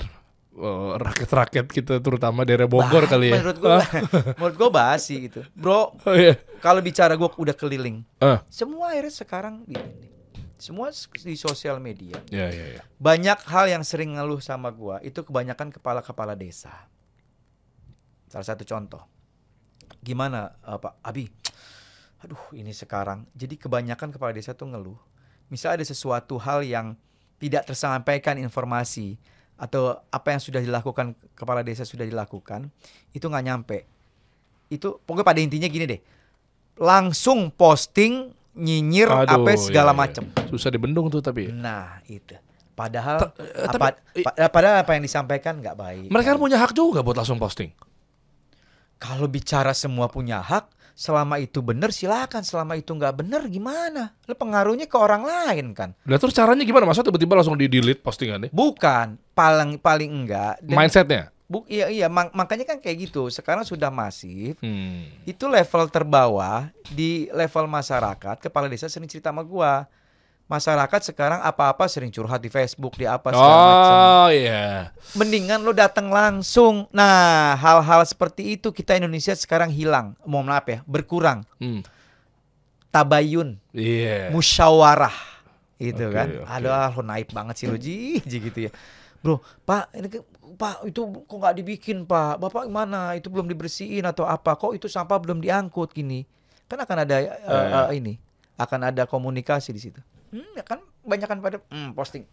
eh, 0.53 0.91
rakyat-rakyat 0.99 1.67
kita 1.67 1.95
terutama 1.99 2.43
daerah 2.43 2.67
Bogor 2.67 3.07
Bah, 3.07 3.11
kali 3.11 3.31
ya. 3.31 3.39
Menurut 3.39 3.59
gue, 3.59 3.77
menurut 4.37 4.57
gue 4.57 4.71
basi 4.71 5.15
gitu, 5.27 5.41
bro. 5.53 5.95
Oh 6.01 6.15
iya. 6.15 6.35
Kalau 6.59 6.81
bicara 6.81 7.15
gue 7.15 7.29
udah 7.29 7.55
keliling, 7.55 8.03
Ah, 8.19 8.43
semua 8.47 8.93
akhirnya 8.93 9.15
sekarang 9.15 9.55
di 9.65 9.77
semua 10.61 10.93
di 10.93 11.35
sosial 11.35 11.81
media. 11.81 12.21
ya 12.29 12.47
ya 12.47 12.67
ya. 12.77 12.83
Banyak 12.97 13.49
hal 13.49 13.71
yang 13.71 13.81
sering 13.81 14.15
ngeluh 14.15 14.39
sama 14.39 14.69
gue 14.69 15.09
itu 15.09 15.25
kebanyakan 15.25 15.73
kepala-kepala 15.73 16.37
desa. 16.37 16.73
Salah 18.29 18.47
satu 18.47 18.63
contoh, 18.63 19.03
gimana 19.99 20.55
eh, 20.61 20.77
Pak 20.77 20.95
Abi? 21.01 21.27
Aduh, 22.21 22.53
ini 22.53 22.71
sekarang. 22.71 23.25
Jadi 23.33 23.57
kebanyakan 23.57 24.13
kepala 24.13 24.37
desa 24.37 24.53
tuh 24.53 24.69
ngeluh. 24.69 25.01
Misal 25.49 25.81
ada 25.81 25.85
sesuatu 25.85 26.37
hal 26.37 26.61
yang 26.63 26.93
tidak 27.41 27.65
tersampaikan 27.65 28.37
informasi 28.37 29.17
atau 29.61 30.01
apa 30.09 30.33
yang 30.33 30.41
sudah 30.41 30.65
dilakukan 30.65 31.13
kepala 31.37 31.61
desa 31.61 31.85
sudah 31.85 32.09
dilakukan 32.09 32.73
itu 33.13 33.29
nggak 33.29 33.45
nyampe. 33.45 33.79
Itu 34.73 34.97
pokoknya 35.05 35.27
pada 35.29 35.41
intinya 35.45 35.69
gini 35.69 35.85
deh. 35.85 36.01
Langsung 36.81 37.53
posting 37.53 38.33
nyinyir 38.57 39.13
Aduh, 39.13 39.45
apa 39.45 39.51
segala 39.61 39.93
iya, 39.93 39.95
iya. 39.95 40.01
macem. 40.01 40.25
Susah 40.49 40.73
dibendung 40.73 41.13
tuh 41.13 41.21
tapi. 41.21 41.53
Nah 41.53 42.01
itu. 42.09 42.33
Padahal 42.73 43.21
eh, 43.37 43.69
apa, 43.69 43.93
tapi- 43.93 44.25
pa- 44.25 44.49
padahal 44.49 44.81
apa 44.81 44.97
yang 44.97 45.05
disampaikan 45.05 45.61
nggak 45.61 45.77
baik. 45.77 46.09
Mereka 46.09 46.33
kan 46.33 46.41
punya 46.41 46.57
hak 46.57 46.73
juga 46.73 47.05
buat 47.05 47.21
langsung 47.21 47.37
posting. 47.37 47.69
Kalau 48.97 49.29
bicara 49.29 49.77
semua 49.77 50.09
punya 50.09 50.41
hak, 50.41 50.69
selama 51.01 51.41
itu 51.41 51.65
benar 51.65 51.89
silakan. 51.89 52.45
Selama 52.45 52.77
itu 52.77 52.93
nggak 52.93 53.25
benar 53.25 53.49
gimana? 53.49 54.13
Lo 54.29 54.37
pengaruhnya 54.37 54.85
ke 54.85 54.97
orang 55.01 55.25
lain 55.25 55.73
kan? 55.73 55.97
Lah 56.05 56.21
terus 56.21 56.37
caranya 56.37 56.61
gimana? 56.61 56.85
Masa 56.85 57.01
tiba-tiba 57.01 57.41
langsung 57.41 57.57
di 57.57 57.65
delete 57.65 58.05
postingannya? 58.05 58.53
Bukan 58.53 59.17
paling 59.33 59.81
paling 59.81 60.13
enggak. 60.13 60.61
Dan- 60.61 60.77
Mindsetnya? 60.77 61.33
bu- 61.51 61.67
iya 61.67 61.91
iya 61.91 62.07
mak- 62.07 62.31
makanya 62.31 62.63
kan 62.63 62.79
kayak 62.79 63.11
gitu. 63.11 63.27
Sekarang 63.27 63.65
sudah 63.65 63.89
masif. 63.91 64.55
Hmm. 64.61 65.09
Itu 65.25 65.49
level 65.49 65.89
terbawah 65.89 66.69
di 66.87 67.27
level 67.33 67.65
masyarakat. 67.67 68.37
Kepala 68.39 68.69
desa 68.69 68.87
sering 68.87 69.09
cerita 69.09 69.33
sama 69.33 69.41
gua. 69.43 69.89
Masyarakat 70.51 71.01
sekarang 71.07 71.39
apa-apa 71.41 71.87
sering 71.87 72.11
curhat 72.11 72.43
di 72.43 72.51
Facebook, 72.51 72.99
di 72.99 73.07
apa 73.07 73.31
segala 73.31 73.55
macam. 73.63 73.95
Oh 73.95 74.29
iya. 74.29 74.91
mendingan 75.13 75.63
lo 75.63 75.71
datang 75.71 76.11
langsung. 76.11 76.91
Nah, 76.91 77.55
hal-hal 77.55 78.03
seperti 78.03 78.59
itu 78.59 78.69
kita 78.69 78.99
Indonesia 78.99 79.31
sekarang 79.33 79.71
hilang. 79.71 80.19
Mohon 80.27 80.47
maaf 80.51 80.67
ya, 80.67 80.79
berkurang. 80.85 81.47
Hmm. 81.57 81.87
Tabayun, 82.91 83.63
Iya. 83.71 84.35
musyawarah. 84.35 85.15
Gitu 85.79 86.03
Oke, 86.03 86.13
kan. 86.13 86.29
oke. 86.35 86.51
Aduh, 86.51 86.75
lo 86.93 87.03
naik 87.07 87.31
banget 87.31 87.55
sih 87.57 87.67
lo 87.71 87.79
Ji, 87.79 88.19
gitu 88.21 88.67
ya. 88.67 88.71
Bro, 89.23 89.39
Pak, 89.63 89.95
ini 89.95 90.09
ke- 90.11 90.27
Pak 90.51 90.85
itu 90.85 91.01
kok 91.25 91.37
nggak 91.37 91.57
dibikin 91.57 92.03
Pak? 92.03 92.37
Bapak 92.37 92.67
gimana? 92.67 93.15
Itu 93.15 93.31
belum 93.31 93.47
dibersihin 93.47 94.03
atau 94.03 94.27
apa? 94.27 94.59
Kok 94.59 94.75
itu 94.75 94.91
sampah 94.91 95.17
belum 95.17 95.39
diangkut 95.39 95.95
gini? 95.95 96.27
Kan 96.67 96.81
akan 96.81 96.97
ada 97.01 97.17
Eh. 97.17 97.31
eh, 97.31 97.89
ini, 97.95 98.19
akan 98.57 98.91
ada 98.91 99.07
komunikasi 99.07 99.71
di 99.71 99.81
situ. 99.81 100.01
Hmm, 100.31 100.51
ya 100.55 100.65
kan 100.65 100.79
banyak 101.03 101.27
kan 101.27 101.39
pada 101.43 101.59
hmm, 101.71 101.91
posting. 101.95 102.25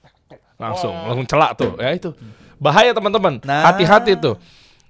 langsung 0.58 0.94
langsung 0.94 1.26
celak 1.30 1.52
tuh. 1.58 1.78
Ya 1.78 1.94
itu. 1.94 2.14
Bahaya 2.58 2.94
teman-teman. 2.94 3.42
Nah. 3.46 3.70
hati-hati 3.70 4.18
tuh. 4.18 4.38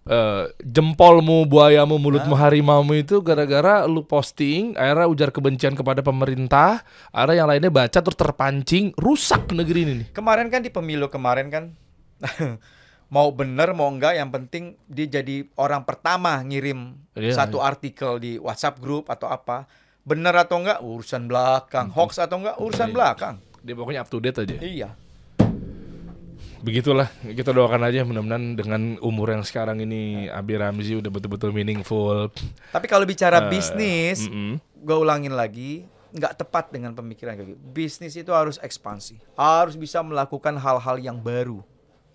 Eh, 0.08 0.43
jempolmu 0.64 1.43
buayamu 1.43 1.99
mulutmu 1.99 2.32
harimaumu 2.32 2.95
itu 2.95 3.20
gara-gara 3.20 3.84
lu 3.84 4.08
posting 4.08 4.72
akhirnya 4.80 5.12
ujar 5.12 5.30
kebencian 5.36 5.76
kepada 5.76 5.99
pemerintah. 5.99 6.80
Akhirnya 7.12 7.43
yang 7.43 7.47
lainnya 7.51 7.68
baca 7.68 7.99
terus 7.99 8.16
terpancing 8.16 8.95
rusak 8.95 9.51
negeri 9.51 9.80
ini 9.84 9.93
nih. 9.99 10.08
Kemarin 10.16 10.47
kan 10.47 10.64
di 10.64 10.72
pemilu 10.72 11.12
kemarin 11.12 11.51
kan 11.51 11.64
mau 13.16 13.28
bener 13.36 13.76
mau 13.76 13.91
enggak 13.91 14.16
yang 14.16 14.32
penting 14.32 14.80
dia 14.88 15.12
jadi 15.20 15.43
orang 15.60 15.84
pertama 15.84 16.39
ngirim 16.39 16.95
Iya, 17.12 17.43
satu 17.43 17.60
artikel 17.60 18.24
di 18.24 18.39
WhatsApp 18.39 18.80
grup 18.80 19.12
atau 19.12 19.28
apa. 19.28 19.68
Bener 20.08 20.32
atau 20.34 20.64
enggak 20.64 20.80
urusan 20.80 21.28
belakang, 21.28 21.91
hoax 21.91 22.16
atau 22.18 22.39
enggak 22.39 22.55
urusan 22.58 22.88
Iya. 22.88 22.95
belakang. 22.95 23.36
dia 23.60 23.76
pokoknya 23.76 23.99
up 23.99 24.08
to 24.08 24.24
date 24.24 24.39
aja 24.39 24.55
Iya. 24.55 24.89
begitulah 26.58 27.05
kita 27.22 27.51
doakan 27.51 27.84
aja 27.84 28.01
mudah-mudahan 28.01 28.55
dengan 28.55 28.82
umur 28.99 29.30
yang 29.30 29.43
sekarang 29.43 29.78
ini 29.78 30.26
Abi 30.28 30.55
Ramzi 30.55 30.95
udah 30.95 31.12
betul-betul 31.12 31.51
meaningful 31.51 32.32
Tapi 32.72 32.86
kalau 32.88 33.03
bicara 33.03 33.45
Eh, 33.45 33.49
bisnis, 33.51 34.26
mm-mm. 34.26 34.58
gue 34.74 34.97
ulangin 34.97 35.36
lagi, 35.36 35.86
nggak 36.10 36.34
tepat 36.38 36.72
dengan 36.72 36.95
pemikiran 36.95 37.36
kayak 37.36 37.53
gitu. 37.53 37.60
Bisnis 37.72 38.16
itu 38.16 38.32
harus 38.32 38.58
ekspansi, 38.58 39.20
harus 39.36 39.76
bisa 39.76 40.01
melakukan 40.01 40.55
hal-hal 40.55 40.97
yang 40.97 41.20
baru, 41.20 41.62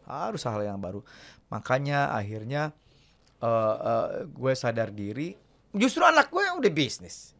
harus 0.03 0.43
hal 0.43 0.59
yang 0.61 0.81
baru. 0.81 1.05
Makanya 1.47 2.11
akhirnya 2.11 2.73
eh, 3.39 3.49
eh, 3.79 4.07
gue 4.27 4.53
sadar 4.55 4.89
diri, 4.89 5.37
justru 5.71 6.01
anak 6.01 6.31
gue 6.31 6.43
udah 6.43 6.73
bisnis, 6.73 7.32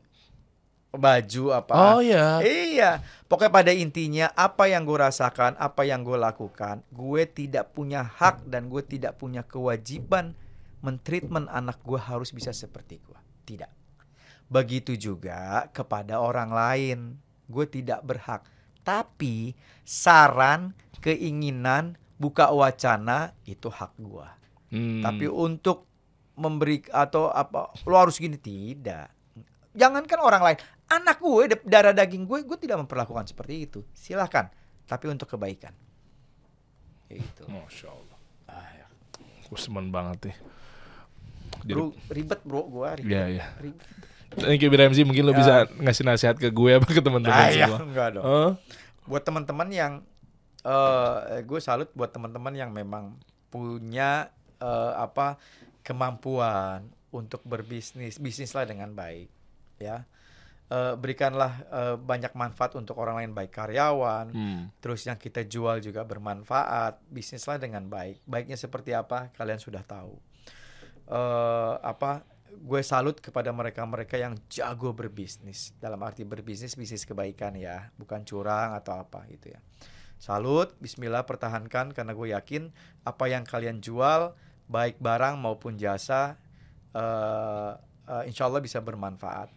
baju 0.93 1.45
apa. 1.57 1.73
oh 1.97 2.01
ya 2.05 2.45
Iya, 2.45 3.01
pokoknya 3.27 3.53
pada 3.53 3.73
intinya 3.73 4.27
apa 4.37 4.69
yang 4.69 4.85
gue 4.85 4.99
rasakan, 5.01 5.57
apa 5.57 5.89
yang 5.89 6.05
gue 6.05 6.21
lakukan, 6.21 6.85
gue 6.93 7.23
tidak 7.29 7.73
punya 7.73 8.05
hak 8.05 8.45
dan 8.45 8.69
gue 8.69 8.85
tidak 8.85 9.17
punya 9.17 9.41
kewajiban 9.41 10.37
mentreatment 10.83 11.49
anak 11.49 11.81
gue 11.81 11.97
harus 11.97 12.35
bisa 12.35 12.53
seperti 12.53 13.01
gue. 13.01 13.19
Tidak. 13.49 13.73
Begitu 14.53 14.99
juga 15.01 15.71
kepada 15.73 16.21
orang 16.21 16.51
lain. 16.53 16.99
Gue 17.49 17.65
tidak 17.65 18.05
berhak. 18.05 18.45
Tapi 18.83 19.55
saran, 19.87 20.75
keinginan, 21.01 21.97
buka 22.19 22.51
wacana 22.51 23.33
itu 23.49 23.71
hak 23.71 23.97
gue. 23.97 24.29
Hmm. 24.75 25.01
Tapi 25.01 25.31
untuk 25.31 25.89
memberi 26.37 26.83
atau 26.91 27.31
apa 27.31 27.71
lo 27.87 27.97
harus 27.97 28.19
gini 28.19 28.37
tidak. 28.37 29.09
Jangankan 29.73 30.21
orang 30.21 30.43
lain, 30.45 30.59
anak 30.93 31.17
gue 31.17 31.57
darah 31.65 31.91
daging 31.91 32.25
gue, 32.25 32.45
gue 32.45 32.59
tidak 32.59 32.85
memperlakukan 32.85 33.25
seperti 33.25 33.65
itu. 33.65 33.81
Silahkan, 33.93 34.53
tapi 34.85 35.09
untuk 35.09 35.27
kebaikan. 35.27 35.73
Itu. 37.09 37.45
Masya 37.47 37.89
Allah. 37.89 38.19
Ah, 38.47 38.69
ya. 38.73 38.87
Gue 39.45 39.59
semen 39.59 39.89
banget 39.89 40.29
nih. 40.29 40.37
Jadi, 41.63 41.73
Bro, 41.73 41.87
ribet 42.09 42.41
bro 42.43 42.63
gue. 42.67 42.89
Iya, 43.05 43.23
iya. 43.31 43.47
Thank 44.33 44.65
you 44.65 44.73
BMC 44.73 45.05
mungkin 45.05 45.25
lo 45.25 45.33
Ya. 45.33 45.39
bisa 45.39 45.55
ngasih 45.77 46.05
nasihat 46.05 46.37
ke 46.37 46.49
gue 46.49 46.81
apa 46.81 46.89
ke 46.89 47.05
teman-teman 47.05 47.37
Ah, 47.39 47.53
ya, 47.53 47.69
semua. 47.69 47.79
enggak 47.85 48.09
dong. 48.17 48.25
Hah? 48.25 48.51
Buat 49.05 49.23
teman-teman 49.23 49.69
yang 49.69 49.93
eh 50.63 51.43
gue 51.43 51.61
salut 51.61 51.91
buat 51.93 52.09
teman-teman 52.09 52.55
yang 52.55 52.71
memang 52.71 53.19
punya 53.49 54.33
eh, 54.57 54.93
apa 54.95 55.37
kemampuan 55.83 56.87
untuk 57.13 57.45
berbisnis, 57.45 58.17
bisnislah 58.17 58.65
dengan 58.65 58.95
baik, 58.95 59.29
ya. 59.77 60.09
Eh, 60.73 60.95
berikanlah 60.97 61.53
eh, 61.69 61.97
banyak 62.01 62.33
manfaat 62.33 62.73
untuk 62.81 62.97
orang 62.97 63.21
lain 63.21 63.37
baik 63.37 63.53
karyawan, 63.53 64.33
Hmm. 64.33 64.73
terus 64.81 65.05
yang 65.05 65.21
kita 65.21 65.45
jual 65.45 65.85
juga 65.85 66.01
bermanfaat, 66.01 66.97
bisnislah 67.13 67.61
dengan 67.61 67.85
baik. 67.93 68.25
Baiknya 68.25 68.57
seperti 68.57 68.97
apa 68.97 69.29
kalian 69.37 69.61
sudah 69.61 69.85
tahu. 69.85 70.17
eh 71.03 71.75
apa 71.83 72.23
gue 72.55 72.81
salut 72.81 73.19
kepada 73.19 73.51
mereka-mereka 73.51 74.17
yang 74.17 74.39
jago 74.47 74.95
berbisnis 74.95 75.75
dalam 75.77 75.99
arti 76.01 76.23
berbisnis 76.23 76.79
bisnis 76.79 77.03
kebaikan 77.03 77.59
ya 77.59 77.91
bukan 77.99 78.23
curang 78.23 78.79
atau 78.79 79.03
apa 79.03 79.27
gitu 79.27 79.51
ya 79.51 79.61
salut 80.17 80.71
Bismillah 80.79 81.27
pertahankan 81.27 81.91
karena 81.91 82.15
gue 82.15 82.29
yakin 82.33 82.71
apa 83.03 83.25
yang 83.27 83.43
kalian 83.43 83.83
jual 83.83 84.39
baik 84.71 85.03
barang 85.03 85.43
maupun 85.43 85.75
jasa 85.75 86.39
eh 86.95 87.73
eh, 88.09 88.23
insya 88.31 88.47
Allah 88.47 88.63
bisa 88.63 88.79
bermanfaat 88.79 89.51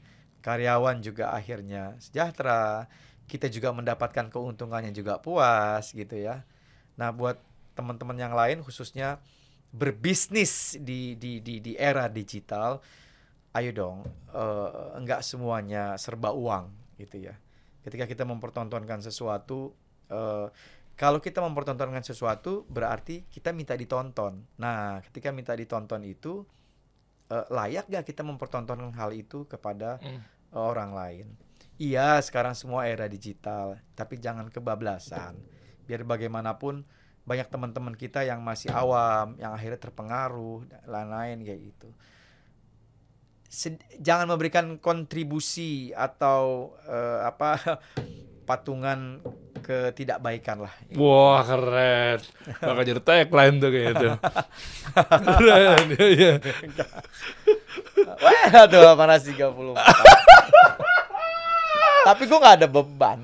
karyawan 0.45 1.01
juga 1.01 1.33
akhirnya 1.33 1.97
sejahtera. 1.97 2.85
Kita 3.25 3.49
juga 3.49 3.73
mendapatkan 3.73 4.29
keuntungannya 4.29 4.93
juga 4.93 5.17
puas 5.17 5.89
gitu 5.89 6.13
ya. 6.13 6.45
Nah 7.01 7.09
buat 7.09 7.41
teman-teman 7.73 8.13
yang 8.13 8.37
lain 8.37 8.61
khususnya 8.61 9.17
berbisnis 9.73 10.77
di 10.77 11.17
di 11.17 11.41
di 11.41 11.59
di 11.59 11.73
era 11.75 12.07
digital 12.07 12.79
ayo 13.57 13.71
dong 13.75 13.97
eh, 14.31 14.95
enggak 15.01 15.25
semuanya 15.25 15.97
serba 15.97 16.29
uang 16.31 16.69
gitu 17.01 17.25
ya. 17.25 17.33
Ketika 17.81 18.05
kita 18.05 18.23
mempertontonkan 18.29 19.01
sesuatu 19.01 19.73
eh, 20.13 20.47
kalau 20.95 21.19
kita 21.19 21.41
mempertontonkan 21.41 22.05
sesuatu 22.05 22.63
berarti 22.69 23.25
kita 23.27 23.49
minta 23.51 23.73
ditonton. 23.73 24.45
Nah 24.61 25.01
ketika 25.09 25.33
minta 25.33 25.57
ditonton 25.57 26.05
itu 26.05 26.45
eh, 27.33 27.45
layak 27.49 27.89
gak 27.89 28.05
kita 28.05 28.21
mempertontonkan 28.21 28.93
hal 28.93 29.11
itu 29.17 29.49
kepada 29.49 29.97
Hmm. 29.99 30.34
Orang 30.59 30.91
lain 30.95 31.27
iya 31.75 32.19
sekarang 32.23 32.55
semua 32.55 32.87
era 32.87 33.05
digital 33.11 33.79
tapi 33.93 34.19
jangan 34.19 34.47
kebablasan 34.47 35.35
biar 35.85 36.01
bagaimanapun 36.07 36.87
banyak 37.25 37.49
teman-teman 37.49 37.97
kita 37.97 38.21
yang 38.21 38.39
masih 38.45 38.69
awam, 38.69 39.33
yang 39.41 39.51
akhirnya 39.51 39.81
terpengaruh, 39.81 40.69
dan 40.69 40.81
lain-lain 40.85 41.41
kayak 41.41 41.61
gitu. 41.73 41.89
Sed- 43.49 43.81
jangan 43.97 44.29
memberikan 44.29 44.77
kontribusi 44.77 45.89
atau 45.97 46.77
eh, 46.85 47.19
apa 47.25 47.81
patungan 48.47 49.25
ketidakbaikan 49.65 50.69
lah. 50.69 50.73
Wah 50.93 51.41
keren. 51.41 52.21
Bakal 52.61 52.83
jadi 52.85 53.01
tagline 53.01 53.57
tuh 53.57 53.69
kayak 53.73 53.89
itu. 53.97 54.09
keren. 55.25 55.85
Iya. 55.97 56.31
Wah, 58.21 58.69
tuh 58.69 58.85
panas 58.93 59.25
34. 59.25 59.73
Tapi 62.05 62.21
gue 62.29 62.37
nggak 62.37 62.55
ada 62.61 62.67
beban. 62.69 63.19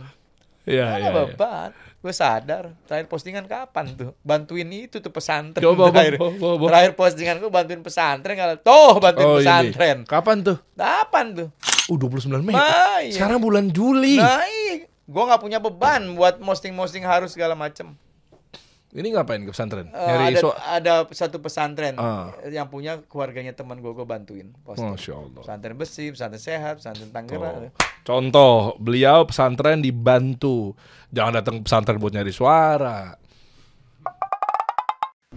Iya, 0.66 0.86
iya. 0.86 0.86
ada 0.98 1.10
iya. 1.10 1.12
beban. 1.14 1.70
Gue 2.02 2.14
sadar. 2.18 2.74
Terakhir 2.90 3.06
postingan 3.06 3.46
kapan 3.46 3.94
tuh? 3.94 4.18
Bantuin 4.26 4.66
itu 4.74 4.98
tuh 4.98 5.14
pesantren. 5.14 5.62
Coba, 5.62 5.94
terakhir, 5.94 6.18
Bawa, 6.18 6.34
bawa, 6.34 6.56
bawa. 6.58 6.70
terakhir 6.74 6.92
postingan 6.98 7.36
gue 7.38 7.52
bantuin 7.54 7.82
pesantren. 7.86 8.34
Kalau 8.34 8.56
tuh 8.58 8.94
bantuin 8.98 9.28
Oh, 9.30 9.38
ini. 9.38 9.46
pesantren. 9.46 9.98
Kapan 10.10 10.38
tuh? 10.42 10.58
Kapan 10.74 11.26
tuh? 11.38 11.48
Uh, 11.86 11.98
29 11.98 12.42
Mei. 12.42 12.58
Nah, 12.58 13.06
iya. 13.06 13.14
Sekarang 13.14 13.38
bulan 13.38 13.70
Juli. 13.70 14.18
Nah, 14.18 14.42
gue 15.06 15.24
nggak 15.30 15.42
punya 15.42 15.62
beban 15.62 16.18
buat 16.18 16.42
posting-posting 16.42 17.06
harus 17.06 17.38
segala 17.38 17.54
macem. 17.54 17.94
Ini 18.92 19.08
ngapain 19.16 19.40
ke 19.48 19.56
pesantren? 19.56 19.88
Nyari 19.88 20.36
ada, 20.36 20.40
so 20.44 20.52
ada 20.52 20.94
satu 21.16 21.40
pesantren 21.40 21.96
Ah. 21.96 22.36
yang 22.44 22.68
punya 22.68 23.00
keluarganya 23.08 23.56
teman 23.56 23.80
gue, 23.80 23.88
gue 23.88 24.04
bantuin. 24.04 24.52
Masya 24.68 25.14
Allah. 25.16 25.40
Pesantren 25.40 25.76
besi, 25.80 26.12
pesantren 26.12 26.44
sehat, 26.44 26.84
pesantren 26.84 27.08
Tangerang. 27.08 27.72
Tuh. 27.72 27.72
Contoh, 28.04 28.76
beliau 28.84 29.24
pesantren 29.24 29.80
dibantu. 29.80 30.76
Jangan 31.08 31.40
datang 31.40 31.64
ke 31.64 31.72
pesantren 31.72 32.04
buat 32.04 32.12
nyari 32.12 32.36
suara. 32.36 33.16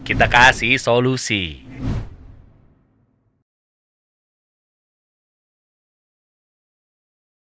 Kita 0.03 0.27
kasih 0.27 0.75
solusi. 0.77 1.63